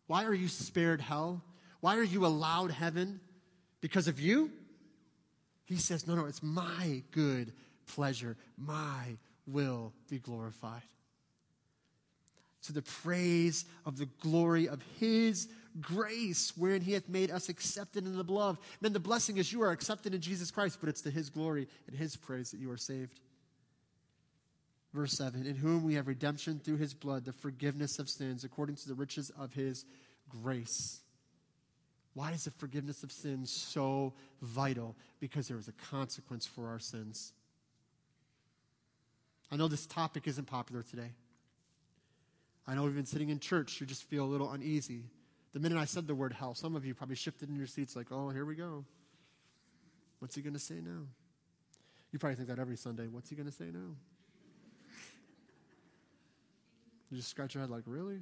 Why 0.09 0.25
are 0.25 0.35
you 0.35 0.49
spared 0.49 1.01
hell? 1.01 1.43
Why 1.81 1.97
are 1.97 2.05
you 2.05 2.27
allowed 2.27 2.71
heaven? 2.71 3.21
Because 3.81 4.09
of 4.09 4.21
you? 4.21 4.51
He 5.65 5.77
says, 5.77 6.07
No, 6.07 6.15
no, 6.15 6.27
it's 6.27 6.43
my 6.43 7.03
good 7.13 7.55
pleasure. 7.87 8.37
My 8.59 9.17
will 9.47 9.95
be 10.11 10.19
glorified. 10.19 10.83
To 12.65 12.73
the 12.73 12.83
praise 12.83 13.65
of 13.87 13.99
the 13.99 14.09
glory 14.21 14.69
of 14.69 14.83
his 14.99 15.49
grace, 15.81 16.53
wherein 16.57 16.81
he 16.81 16.93
hath 16.93 17.09
made 17.09 17.31
us 17.31 17.49
accepted 17.49 18.05
in 18.05 18.17
the 18.17 18.25
beloved. 18.25 18.61
Then 18.81 18.93
the 18.93 19.01
blessing 19.01 19.37
is 19.37 19.53
you 19.53 19.63
are 19.63 19.71
accepted 19.71 20.15
in 20.15 20.21
Jesus 20.21 20.51
Christ, 20.51 20.79
but 20.81 20.89
it's 20.89 21.03
to 21.03 21.11
his 21.11 21.31
glory 21.31 21.69
and 21.87 21.97
his 21.97 22.17
praise 22.17 22.51
that 22.51 22.61
you 22.61 22.71
are 22.71 22.77
saved. 22.77 23.21
Verse 24.93 25.13
7 25.13 25.47
In 25.47 25.57
whom 25.57 25.85
we 25.85 25.95
have 25.95 26.09
redemption 26.09 26.61
through 26.63 26.79
his 26.79 26.95
blood, 26.95 27.25
the 27.25 27.33
forgiveness 27.33 27.99
of 27.99 28.09
sins, 28.09 28.45
according 28.45 28.77
to 28.77 28.89
the 28.89 28.95
riches 28.95 29.31
of 29.39 29.55
his 29.55 29.85
grace. 30.29 31.01
Why 32.15 32.33
is 32.33 32.45
the 32.45 32.51
forgiveness 32.51 33.05
of 33.05 33.13
sins 33.13 33.51
so 33.51 34.15
vital? 34.43 34.97
Because 35.21 35.47
there 35.47 35.59
is 35.59 35.69
a 35.69 35.73
consequence 35.73 36.47
for 36.47 36.69
our 36.69 36.81
sins. 36.81 37.33
I 39.53 39.57
know 39.57 39.69
this 39.69 39.87
topic 39.87 40.27
isn't 40.27 40.47
popular 40.47 40.83
today. 40.83 41.13
I 42.69 42.75
know 42.75 42.83
we've 42.83 42.95
been 42.95 43.07
sitting 43.07 43.31
in 43.31 43.41
church, 43.41 43.81
you 43.81 43.87
just 43.87 44.05
feel 44.05 44.25
a 44.25 44.27
little 44.27 44.53
uneasy. 44.53 45.05
The 45.55 45.59
minute 45.59 45.79
I 45.79 45.87
said 45.87 46.07
the 46.07 46.15
word 46.15 46.35
hell, 46.35 46.55
some 46.55 46.77
of 46.77 46.85
you 46.85 46.95
probably 46.95 47.17
shifted 47.17 47.49
in 47.49 47.57
your 47.57 47.67
seats 47.67 47.97
like, 47.97 48.13
oh, 48.13 48.29
here 48.29 48.45
we 48.45 48.55
go. 48.55 48.85
What's 50.19 50.35
he 50.35 50.43
going 50.43 50.53
to 50.53 50.61
say 50.61 50.75
now? 50.75 51.07
You 52.13 52.19
probably 52.19 52.37
think 52.37 52.49
that 52.49 52.59
every 52.59 52.77
Sunday. 52.77 53.07
What's 53.07 53.31
he 53.31 53.37
going 53.37 53.49
to 53.49 53.55
say 53.55 53.67
now? 53.73 53.95
You 57.11 57.17
just 57.17 57.31
scratch 57.31 57.55
your 57.55 57.63
head 57.63 57.71
like, 57.71 57.85
really? 57.87 58.19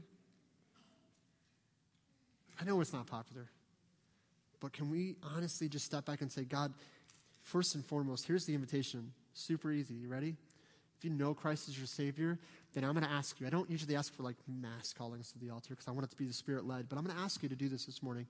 I 2.60 2.64
know 2.64 2.80
it's 2.80 2.92
not 2.92 3.06
popular. 3.08 3.48
But 4.60 4.72
can 4.72 4.90
we 4.90 5.16
honestly 5.34 5.68
just 5.68 5.84
step 5.84 6.04
back 6.04 6.20
and 6.20 6.30
say, 6.30 6.44
God, 6.44 6.72
first 7.42 7.74
and 7.74 7.84
foremost, 7.84 8.26
here's 8.26 8.46
the 8.46 8.54
invitation. 8.54 9.12
Super 9.34 9.72
easy. 9.72 9.94
You 9.94 10.08
ready? 10.08 10.36
If 10.96 11.04
you 11.04 11.10
know 11.10 11.34
Christ 11.34 11.68
is 11.68 11.76
your 11.76 11.86
Savior, 11.86 12.38
then 12.76 12.84
I'm 12.84 12.92
going 12.92 13.06
to 13.06 13.10
ask 13.10 13.40
you. 13.40 13.46
I 13.46 13.50
don't 13.50 13.70
usually 13.70 13.96
ask 13.96 14.14
for 14.14 14.22
like 14.22 14.36
mass 14.46 14.92
callings 14.92 15.32
to 15.32 15.38
the 15.38 15.48
altar 15.48 15.70
because 15.70 15.88
I 15.88 15.92
want 15.92 16.04
it 16.04 16.10
to 16.10 16.16
be 16.16 16.26
the 16.26 16.34
Spirit 16.34 16.66
led, 16.66 16.90
but 16.90 16.98
I'm 16.98 17.04
going 17.04 17.16
to 17.16 17.22
ask 17.22 17.42
you 17.42 17.48
to 17.48 17.56
do 17.56 17.70
this 17.70 17.86
this 17.86 18.02
morning. 18.02 18.26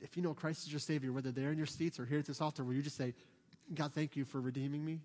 If 0.00 0.16
you 0.16 0.22
know 0.22 0.34
Christ 0.34 0.66
is 0.66 0.72
your 0.72 0.78
Savior, 0.78 1.10
whether 1.10 1.32
they're 1.32 1.50
in 1.50 1.58
your 1.58 1.66
seats 1.66 1.98
or 1.98 2.06
here 2.06 2.20
at 2.20 2.26
this 2.26 2.40
altar, 2.40 2.62
will 2.62 2.74
you 2.74 2.82
just 2.82 2.96
say, 2.96 3.12
God, 3.74 3.92
thank 3.92 4.14
you 4.14 4.24
for 4.24 4.40
redeeming 4.40 4.84
me? 4.84 5.00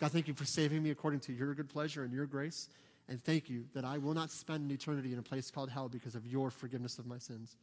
God, 0.00 0.12
thank 0.12 0.28
you 0.28 0.34
for 0.34 0.44
saving 0.44 0.80
me 0.80 0.90
according 0.90 1.18
to 1.20 1.32
your 1.32 1.54
good 1.54 1.68
pleasure 1.68 2.04
and 2.04 2.12
your 2.12 2.26
grace. 2.26 2.68
And 3.08 3.20
thank 3.20 3.50
you 3.50 3.64
that 3.74 3.84
I 3.84 3.98
will 3.98 4.14
not 4.14 4.30
spend 4.30 4.64
an 4.64 4.70
eternity 4.70 5.12
in 5.12 5.18
a 5.18 5.22
place 5.22 5.50
called 5.50 5.70
hell 5.70 5.88
because 5.88 6.14
of 6.14 6.24
your 6.24 6.50
forgiveness 6.50 7.00
of 7.00 7.06
my 7.06 7.18
sins 7.18 7.56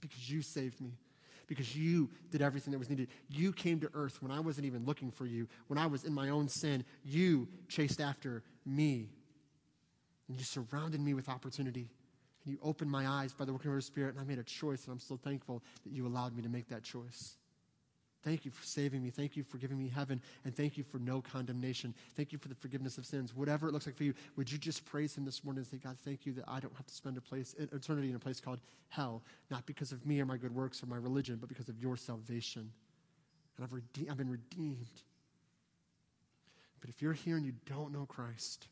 because 0.00 0.30
you 0.30 0.42
saved 0.42 0.80
me, 0.80 0.92
because 1.46 1.76
you 1.76 2.10
did 2.30 2.42
everything 2.42 2.72
that 2.72 2.78
was 2.78 2.90
needed. 2.90 3.08
You 3.28 3.52
came 3.52 3.80
to 3.80 3.90
earth 3.94 4.22
when 4.22 4.30
I 4.30 4.40
wasn't 4.40 4.66
even 4.66 4.84
looking 4.84 5.10
for 5.10 5.26
you, 5.26 5.48
when 5.68 5.78
I 5.78 5.86
was 5.86 6.04
in 6.04 6.12
my 6.12 6.30
own 6.30 6.48
sin. 6.48 6.84
You 7.04 7.48
chased 7.68 8.00
after 8.00 8.42
me, 8.64 9.10
and 10.28 10.36
you 10.36 10.44
surrounded 10.44 11.00
me 11.00 11.14
with 11.14 11.28
opportunity. 11.28 11.88
And 12.44 12.52
you 12.52 12.58
opened 12.62 12.90
my 12.90 13.06
eyes 13.06 13.32
by 13.32 13.44
the 13.44 13.52
working 13.52 13.70
of 13.70 13.74
your 13.74 13.80
Spirit, 13.80 14.14
and 14.14 14.20
I 14.20 14.24
made 14.24 14.38
a 14.38 14.44
choice, 14.44 14.84
and 14.84 14.92
I'm 14.92 15.00
so 15.00 15.16
thankful 15.16 15.62
that 15.84 15.92
you 15.92 16.06
allowed 16.06 16.36
me 16.36 16.42
to 16.42 16.48
make 16.48 16.68
that 16.68 16.82
choice. 16.82 17.36
Thank 18.26 18.44
you 18.44 18.50
for 18.50 18.64
saving 18.64 19.04
me. 19.04 19.10
Thank 19.10 19.36
you 19.36 19.44
for 19.44 19.56
giving 19.56 19.78
me 19.78 19.88
heaven. 19.88 20.20
And 20.44 20.52
thank 20.52 20.76
you 20.76 20.82
for 20.82 20.98
no 20.98 21.20
condemnation. 21.20 21.94
Thank 22.16 22.32
you 22.32 22.38
for 22.38 22.48
the 22.48 22.56
forgiveness 22.56 22.98
of 22.98 23.06
sins. 23.06 23.32
Whatever 23.32 23.68
it 23.68 23.72
looks 23.72 23.86
like 23.86 23.96
for 23.96 24.02
you, 24.02 24.14
would 24.34 24.50
you 24.50 24.58
just 24.58 24.84
praise 24.84 25.16
Him 25.16 25.24
this 25.24 25.44
morning 25.44 25.60
and 25.60 25.66
say, 25.68 25.76
God, 25.76 25.96
thank 26.04 26.26
you 26.26 26.32
that 26.32 26.44
I 26.48 26.58
don't 26.58 26.74
have 26.74 26.86
to 26.86 26.92
spend 26.92 27.16
a 27.16 27.20
place, 27.20 27.54
eternity 27.56 28.10
in 28.10 28.16
a 28.16 28.18
place 28.18 28.40
called 28.40 28.58
hell, 28.88 29.22
not 29.48 29.64
because 29.64 29.92
of 29.92 30.04
me 30.04 30.20
or 30.20 30.26
my 30.26 30.38
good 30.38 30.52
works 30.52 30.82
or 30.82 30.86
my 30.86 30.96
religion, 30.96 31.36
but 31.38 31.48
because 31.48 31.68
of 31.68 31.78
your 31.78 31.96
salvation. 31.96 32.72
And 33.56 33.64
I've, 33.64 33.72
rede- 33.72 34.08
I've 34.10 34.16
been 34.16 34.28
redeemed. 34.28 35.02
But 36.80 36.90
if 36.90 37.00
you're 37.00 37.12
here 37.12 37.36
and 37.36 37.46
you 37.46 37.52
don't 37.64 37.92
know 37.92 38.06
Christ, 38.06 38.66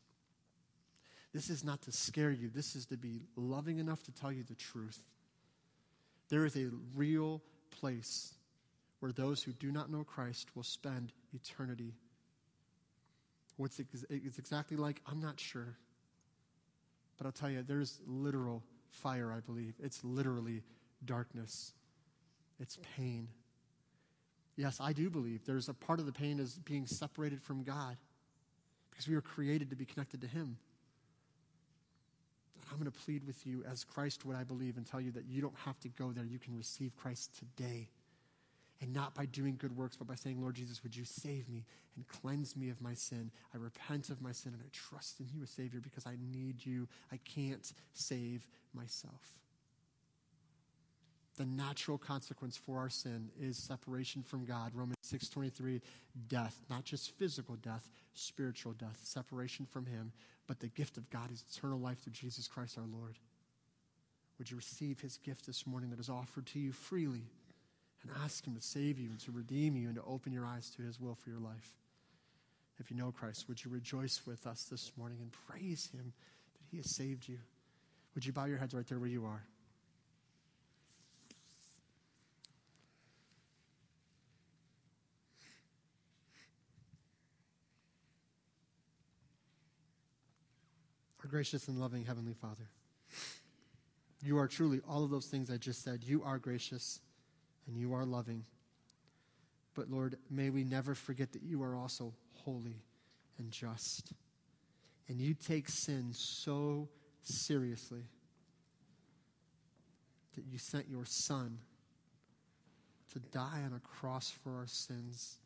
this 1.33 1.49
is 1.49 1.63
not 1.63 1.81
to 1.83 1.93
scare 1.93 2.31
you. 2.31 2.49
This 2.53 2.75
is 2.75 2.87
to 2.87 2.97
be 2.97 3.21
loving 3.37 3.77
enough 3.79 4.03
to 4.03 4.11
tell 4.11 4.33
you 4.33 4.43
the 4.43 4.55
truth. 4.55 4.99
There 6.27 6.45
is 6.45 6.57
a 6.57 6.71
real 6.93 7.41
place 7.71 8.33
where 9.05 9.11
those 9.11 9.43
who 9.43 9.51
do 9.51 9.71
not 9.71 9.91
know 9.91 10.03
Christ 10.03 10.49
will 10.55 10.63
spend 10.63 11.13
eternity. 11.31 11.93
What's 13.55 13.79
it's 13.79 14.39
exactly 14.39 14.77
like, 14.77 14.99
I'm 15.05 15.21
not 15.21 15.39
sure. 15.39 15.77
But 17.15 17.27
I'll 17.27 17.31
tell 17.31 17.51
you, 17.51 17.61
there's 17.61 18.01
literal 18.07 18.63
fire, 18.89 19.31
I 19.31 19.41
believe. 19.41 19.75
It's 19.79 20.03
literally 20.03 20.63
darkness, 21.05 21.73
it's 22.59 22.79
pain. 22.97 23.27
Yes, 24.55 24.79
I 24.81 24.91
do 24.91 25.11
believe 25.11 25.45
there's 25.45 25.69
a 25.69 25.75
part 25.75 25.99
of 25.99 26.07
the 26.07 26.11
pain 26.11 26.39
is 26.39 26.57
being 26.57 26.87
separated 26.87 27.43
from 27.43 27.61
God 27.61 27.97
because 28.89 29.07
we 29.07 29.13
were 29.13 29.21
created 29.21 29.69
to 29.69 29.75
be 29.75 29.85
connected 29.85 30.21
to 30.21 30.27
Him. 30.27 30.57
I'm 32.71 32.79
going 32.79 32.91
to 32.91 32.99
plead 33.05 33.27
with 33.27 33.45
you 33.45 33.63
as 33.71 33.83
Christ 33.83 34.25
would 34.25 34.35
I 34.35 34.45
believe 34.45 34.77
and 34.77 34.85
tell 34.87 34.99
you 34.99 35.11
that 35.11 35.25
you 35.27 35.43
don't 35.43 35.57
have 35.63 35.79
to 35.81 35.89
go 35.89 36.11
there. 36.11 36.25
You 36.25 36.39
can 36.39 36.57
receive 36.57 36.95
Christ 36.97 37.37
today. 37.37 37.89
And 38.81 38.93
not 38.93 39.15
by 39.15 39.25
doing 39.25 39.55
good 39.57 39.75
works, 39.75 39.95
but 39.95 40.07
by 40.07 40.15
saying, 40.15 40.41
Lord 40.41 40.55
Jesus, 40.55 40.83
would 40.83 40.95
you 40.95 41.05
save 41.05 41.47
me 41.47 41.65
and 41.95 42.05
cleanse 42.07 42.57
me 42.57 42.69
of 42.69 42.81
my 42.81 42.93
sin? 42.93 43.31
I 43.53 43.57
repent 43.57 44.09
of 44.09 44.21
my 44.21 44.33
sin 44.33 44.53
and 44.53 44.61
I 44.61 44.69
trust 44.71 45.19
in 45.21 45.27
you 45.33 45.43
as 45.43 45.49
Savior 45.49 45.79
because 45.79 46.05
I 46.05 46.17
need 46.31 46.65
you. 46.65 46.87
I 47.11 47.17
can't 47.17 47.71
save 47.93 48.47
myself. 48.73 49.39
The 51.37 51.45
natural 51.45 51.97
consequence 51.97 52.55
for 52.55 52.79
our 52.79 52.89
sin 52.89 53.29
is 53.39 53.57
separation 53.57 54.23
from 54.23 54.45
God. 54.45 54.73
Romans 54.73 54.97
6:23, 55.01 55.81
death, 56.27 56.65
not 56.69 56.85
just 56.85 57.11
physical 57.11 57.55
death, 57.57 57.89
spiritual 58.13 58.73
death, 58.73 58.99
separation 59.03 59.65
from 59.65 59.85
him, 59.85 60.13
but 60.47 60.59
the 60.59 60.69
gift 60.69 60.97
of 60.97 61.09
God 61.09 61.31
is 61.31 61.43
eternal 61.49 61.79
life 61.79 61.99
through 61.99 62.13
Jesus 62.13 62.47
Christ 62.47 62.77
our 62.77 62.85
Lord. 62.85 63.19
Would 64.37 64.49
you 64.51 64.57
receive 64.57 65.01
his 65.01 65.17
gift 65.17 65.45
this 65.45 65.65
morning 65.65 65.89
that 65.89 65.99
is 65.99 66.09
offered 66.09 66.45
to 66.47 66.59
you 66.59 66.71
freely? 66.71 67.29
And 68.07 68.23
ask 68.23 68.45
Him 68.45 68.55
to 68.55 68.61
save 68.61 68.99
you 68.99 69.09
and 69.09 69.19
to 69.21 69.31
redeem 69.31 69.75
you 69.75 69.87
and 69.87 69.95
to 69.95 70.03
open 70.03 70.31
your 70.31 70.45
eyes 70.45 70.69
to 70.77 70.83
His 70.83 70.99
will 70.99 71.15
for 71.15 71.29
your 71.29 71.39
life. 71.39 71.73
If 72.77 72.91
you 72.91 72.97
know 72.97 73.11
Christ, 73.11 73.45
would 73.47 73.63
you 73.63 73.71
rejoice 73.71 74.21
with 74.25 74.45
us 74.45 74.65
this 74.69 74.91
morning 74.97 75.19
and 75.21 75.31
praise 75.31 75.89
Him 75.93 76.13
that 76.53 76.65
He 76.69 76.77
has 76.77 76.95
saved 76.95 77.27
you? 77.27 77.39
Would 78.13 78.25
you 78.25 78.33
bow 78.33 78.45
your 78.45 78.57
heads 78.57 78.73
right 78.73 78.85
there 78.87 78.99
where 78.99 79.09
you 79.09 79.25
are? 79.25 79.43
Our 91.23 91.29
gracious 91.29 91.67
and 91.67 91.79
loving 91.79 92.05
Heavenly 92.05 92.35
Father, 92.35 92.69
you 94.21 94.37
are 94.37 94.47
truly 94.47 94.79
all 94.87 95.03
of 95.03 95.09
those 95.09 95.25
things 95.25 95.49
I 95.49 95.57
just 95.57 95.81
said. 95.83 96.03
You 96.03 96.21
are 96.23 96.37
gracious 96.37 96.99
and 97.67 97.77
you 97.77 97.93
are 97.93 98.05
loving. 98.05 98.45
But 99.73 99.89
Lord, 99.89 100.17
may 100.29 100.49
we 100.49 100.63
never 100.63 100.95
forget 100.95 101.33
that 101.33 101.43
you 101.43 101.61
are 101.63 101.75
also 101.75 102.13
holy 102.33 102.83
and 103.37 103.51
just. 103.51 104.13
And 105.07 105.19
you 105.19 105.33
take 105.33 105.69
sin 105.69 106.09
so 106.13 106.89
seriously 107.21 108.03
that 110.35 110.45
you 110.45 110.57
sent 110.57 110.87
your 110.89 111.05
Son 111.05 111.59
to 113.13 113.19
die 113.19 113.61
on 113.65 113.73
a 113.73 113.79
cross 113.79 114.29
for 114.29 114.57
our 114.57 114.67
sins, 114.67 115.37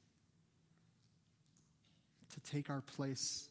to 2.34 2.51
take 2.51 2.70
our 2.70 2.82
place. 2.82 3.49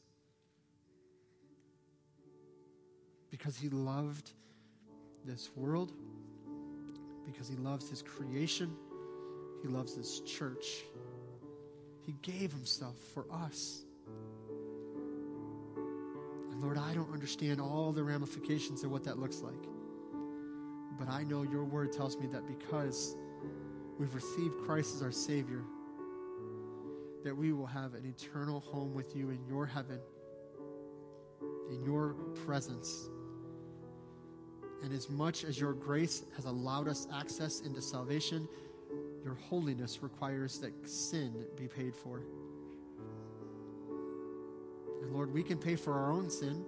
Because 3.31 3.57
he 3.57 3.69
loved 3.69 4.33
this 5.25 5.51
world 5.55 5.93
because 7.31 7.49
he 7.49 7.57
loves 7.57 7.91
his 7.91 8.03
creation, 8.03 8.75
he 9.63 9.69
loves 9.69 9.95
his 9.95 10.21
church. 10.21 10.85
He 12.07 12.15
gave 12.23 12.51
himself 12.53 12.97
for 13.13 13.27
us. 13.31 13.83
And 16.51 16.63
Lord, 16.63 16.79
I 16.79 16.95
don't 16.95 17.13
understand 17.13 17.61
all 17.61 17.93
the 17.93 18.03
ramifications 18.03 18.83
of 18.83 18.91
what 18.91 19.05
that 19.05 19.19
looks 19.19 19.43
like. 19.43 19.69
But 20.99 21.09
I 21.09 21.23
know 21.25 21.43
your 21.43 21.65
word 21.65 21.93
tells 21.93 22.17
me 22.17 22.27
that 22.29 22.47
because 22.47 23.15
we've 23.99 24.15
received 24.15 24.57
Christ 24.65 24.95
as 24.97 25.03
our 25.03 25.13
Savior, 25.13 25.63
that 27.25 27.37
we 27.37 27.53
will 27.53 27.67
have 27.67 27.93
an 27.93 28.07
eternal 28.07 28.61
home 28.61 28.95
with 28.95 29.15
you 29.15 29.29
in 29.29 29.45
your 29.47 29.67
heaven, 29.67 30.01
in 31.71 31.85
your 31.85 32.15
presence. 32.47 33.11
And 34.83 34.93
as 34.93 35.11
much 35.11 35.45
as 35.45 35.59
your 35.59 35.73
grace 35.73 36.25
has 36.37 36.45
allowed 36.45 36.89
us 36.89 37.09
access 37.13 37.61
into 37.61 37.83
salvation, 37.83 38.49
your 39.25 39.35
holiness 39.35 40.03
requires 40.03 40.59
that 40.61 40.73
sin 40.89 41.45
be 41.57 41.67
paid 41.67 41.95
for. 41.95 42.23
And 45.03 45.13
Lord, 45.13 45.33
we 45.33 45.43
can 45.43 45.59
pay 45.59 45.77
for 45.77 45.93
our 45.95 46.13
own 46.13 46.31
sin 46.31 46.65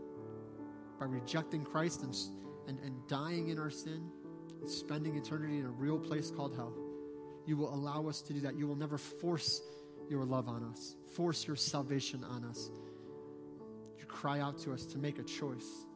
by 0.98 1.06
rejecting 1.06 1.64
Christ 1.64 2.02
and, 2.02 2.14
and, 2.68 2.78
and 2.84 2.94
dying 3.08 3.48
in 3.48 3.58
our 3.58 3.70
sin 3.70 4.10
and 4.60 4.68
spending 4.68 5.16
eternity 5.16 5.58
in 5.58 5.66
a 5.66 5.70
real 5.70 5.98
place 5.98 6.30
called 6.30 6.54
hell. 6.54 6.74
You 7.46 7.56
will 7.56 7.72
allow 7.72 8.08
us 8.08 8.20
to 8.22 8.32
do 8.32 8.40
that. 8.40 8.56
You 8.56 8.66
will 8.66 8.76
never 8.76 8.98
force 8.98 9.62
your 10.08 10.24
love 10.24 10.48
on 10.48 10.64
us, 10.64 10.96
force 11.14 11.46
your 11.46 11.56
salvation 11.56 12.24
on 12.24 12.44
us. 12.44 12.70
You 13.98 14.04
cry 14.06 14.40
out 14.40 14.58
to 14.60 14.72
us 14.72 14.84
to 14.86 14.98
make 14.98 15.18
a 15.18 15.22
choice. 15.22 15.86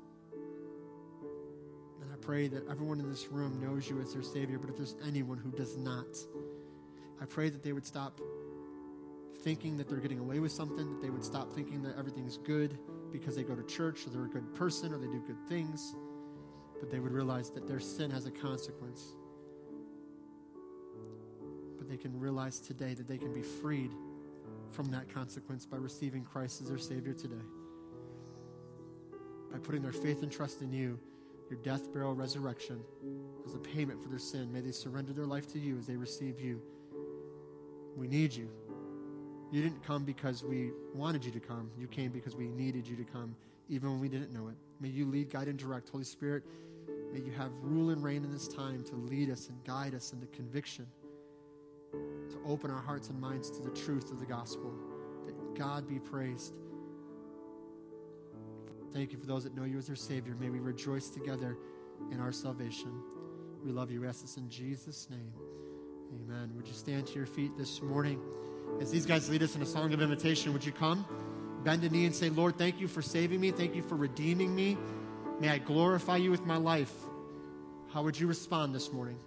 Pray 2.25 2.49
that 2.49 2.67
everyone 2.71 3.01
in 3.01 3.11
this 3.11 3.29
room 3.29 3.61
knows 3.61 3.89
you 3.89 4.01
as 4.01 4.15
their 4.15 4.23
Savior, 4.23 4.59
but 4.59 4.71
if 4.71 4.77
there's 4.77 4.97
anyone 5.07 5.37
who 5.37 5.51
does 5.51 5.77
not, 5.77 6.07
I 7.21 7.27
pray 7.27 7.51
that 7.51 7.63
they 7.63 7.73
would 7.73 7.85
stop 7.85 8.19
thinking 9.43 9.77
that 9.77 9.91
they're 9.91 9.99
getting 9.99 10.21
away 10.21 10.39
with 10.39 10.51
something, 10.51 10.89
that 10.89 11.03
they 11.03 11.11
would 11.11 11.23
stop 11.23 11.53
thinking 11.53 11.83
that 11.83 11.99
everything's 11.99 12.39
good 12.39 12.79
because 13.13 13.37
they 13.37 13.43
go 13.43 13.55
to 13.55 13.63
church 13.65 14.07
or 14.07 14.11
they're 14.11 14.25
a 14.25 14.29
good 14.29 14.55
person 14.55 14.95
or 14.95 14.97
they 14.97 15.07
do 15.07 15.23
good 15.27 15.37
things, 15.51 15.95
but 16.81 16.91
they 16.91 16.99
would 16.99 17.13
realize 17.13 17.51
that 17.51 17.69
their 17.69 17.79
sin 17.79 18.11
has 18.11 18.25
a 18.25 18.31
consequence. 18.31 19.05
But 21.77 21.91
they 21.91 21.99
can 21.99 22.19
realize 22.19 22.59
today 22.59 22.95
that 22.95 23.07
they 23.07 23.19
can 23.19 23.35
be 23.35 23.43
freed 23.43 23.91
from 24.73 24.87
that 24.93 25.13
consequence 25.13 25.67
by 25.67 25.77
receiving 25.77 26.25
Christ 26.25 26.63
as 26.63 26.69
their 26.69 26.79
Savior 26.79 27.13
today. 27.13 27.45
By 29.53 29.59
putting 29.59 29.83
their 29.83 29.93
faith 29.93 30.23
and 30.23 30.33
trust 30.33 30.63
in 30.63 30.73
you, 30.73 30.99
your 31.51 31.59
death, 31.63 31.93
burial, 31.93 32.15
resurrection, 32.15 32.81
as 33.47 33.55
a 33.55 33.59
payment 33.59 34.03
for 34.03 34.09
their 34.09 34.19
sin. 34.19 34.53
May 34.53 34.61
they 34.61 34.73
surrender 34.73 35.13
their 35.13 35.27
life 35.27 35.47
to 35.53 35.59
you 35.59 35.79
as 35.79 35.87
they 35.87 35.97
receive 35.97 36.41
you. 36.41 36.61
We 37.97 38.09
need 38.09 38.33
you. 38.33 38.49
You 39.53 39.63
didn't 39.63 39.85
come 39.85 40.05
because 40.05 40.43
we 40.43 40.73
wanted 40.95 41.25
you 41.25 41.31
to 41.33 41.41
come. 41.41 41.71
You 41.79 41.87
came 41.87 42.11
because 42.11 42.35
we 42.35 42.49
needed 42.49 42.89
you 42.89 42.97
to 42.97 43.05
come, 43.05 43.37
even 43.69 43.91
when 43.91 44.01
we 44.01 44.09
didn't 44.09 44.33
know 44.33 44.49
it. 44.49 44.57
May 44.81 44.89
you 44.89 45.07
lead, 45.07 45.31
guide, 45.31 45.49
and 45.49 45.59
direct. 45.59 45.91
Holy 45.91 46.05
Spirit, 46.05 46.43
may 47.13 47.21
you 47.21 47.31
have 47.33 47.53
rule 47.63 47.91
and 47.91 48.03
reign 48.03 48.25
in 48.25 48.33
this 48.33 48.49
time 48.49 48.83
to 48.85 48.97
lead 48.97 49.31
us 49.31 49.49
and 49.49 49.63
guide 49.65 49.95
us 49.95 50.13
into 50.13 50.27
conviction, 50.27 50.87
to 51.93 52.39
open 52.45 52.71
our 52.71 52.81
hearts 52.81 53.11
and 53.11 53.21
minds 53.21 53.51
to 53.51 53.63
the 53.63 53.71
truth 53.71 54.11
of 54.11 54.19
the 54.19 54.27
gospel. 54.27 54.73
That 55.27 55.55
God 55.55 55.89
be 55.89 56.01
praised. 56.01 56.55
Thank 58.95 59.11
you 59.11 59.19
for 59.19 59.27
those 59.27 59.43
that 59.43 59.57
know 59.57 59.65
you 59.65 59.77
as 59.77 59.89
their 59.89 59.97
Savior. 59.97 60.37
May 60.39 60.51
we 60.51 60.61
rejoice 60.61 61.09
together 61.09 61.59
in 62.13 62.21
our 62.21 62.31
salvation. 62.31 62.93
We 63.65 63.73
love 63.73 63.91
you. 63.91 64.01
We 64.01 64.07
ask 64.07 64.23
this 64.23 64.37
in 64.37 64.49
Jesus' 64.49 65.09
name. 65.11 65.33
Amen. 66.15 66.53
Would 66.55 66.69
you 66.69 66.75
stand 66.75 67.09
to 67.09 67.15
your 67.15 67.27
feet 67.27 67.57
this 67.59 67.83
morning? 67.83 68.21
As 68.81 68.93
these 68.93 69.05
guys 69.05 69.29
lead 69.29 69.43
us 69.43 69.57
in 69.57 69.63
a 69.63 69.67
song 69.67 69.93
of 69.93 70.01
invitation, 70.01 70.53
would 70.53 70.65
you 70.65 70.71
come, 70.71 71.05
bend 71.65 71.83
a 71.83 71.89
knee, 71.89 72.07
and 72.07 72.15
say, 72.15 72.31
Lord, 72.31 72.57
thank 72.57 72.81
you 72.81 72.87
for 72.87 73.03
saving 73.03 73.41
me. 73.41 73.51
Thank 73.51 73.75
you 73.75 73.83
for 73.83 73.97
redeeming 73.97 74.55
me. 74.55 74.79
May 75.41 75.49
I 75.49 75.59
glorify 75.59 76.19
you 76.19 76.31
with 76.31 76.47
my 76.47 76.57
life. 76.57 76.95
How 77.93 78.05
would 78.05 78.19
you 78.19 78.29
respond 78.29 78.77
this 78.77 78.93
morning? 78.93 79.19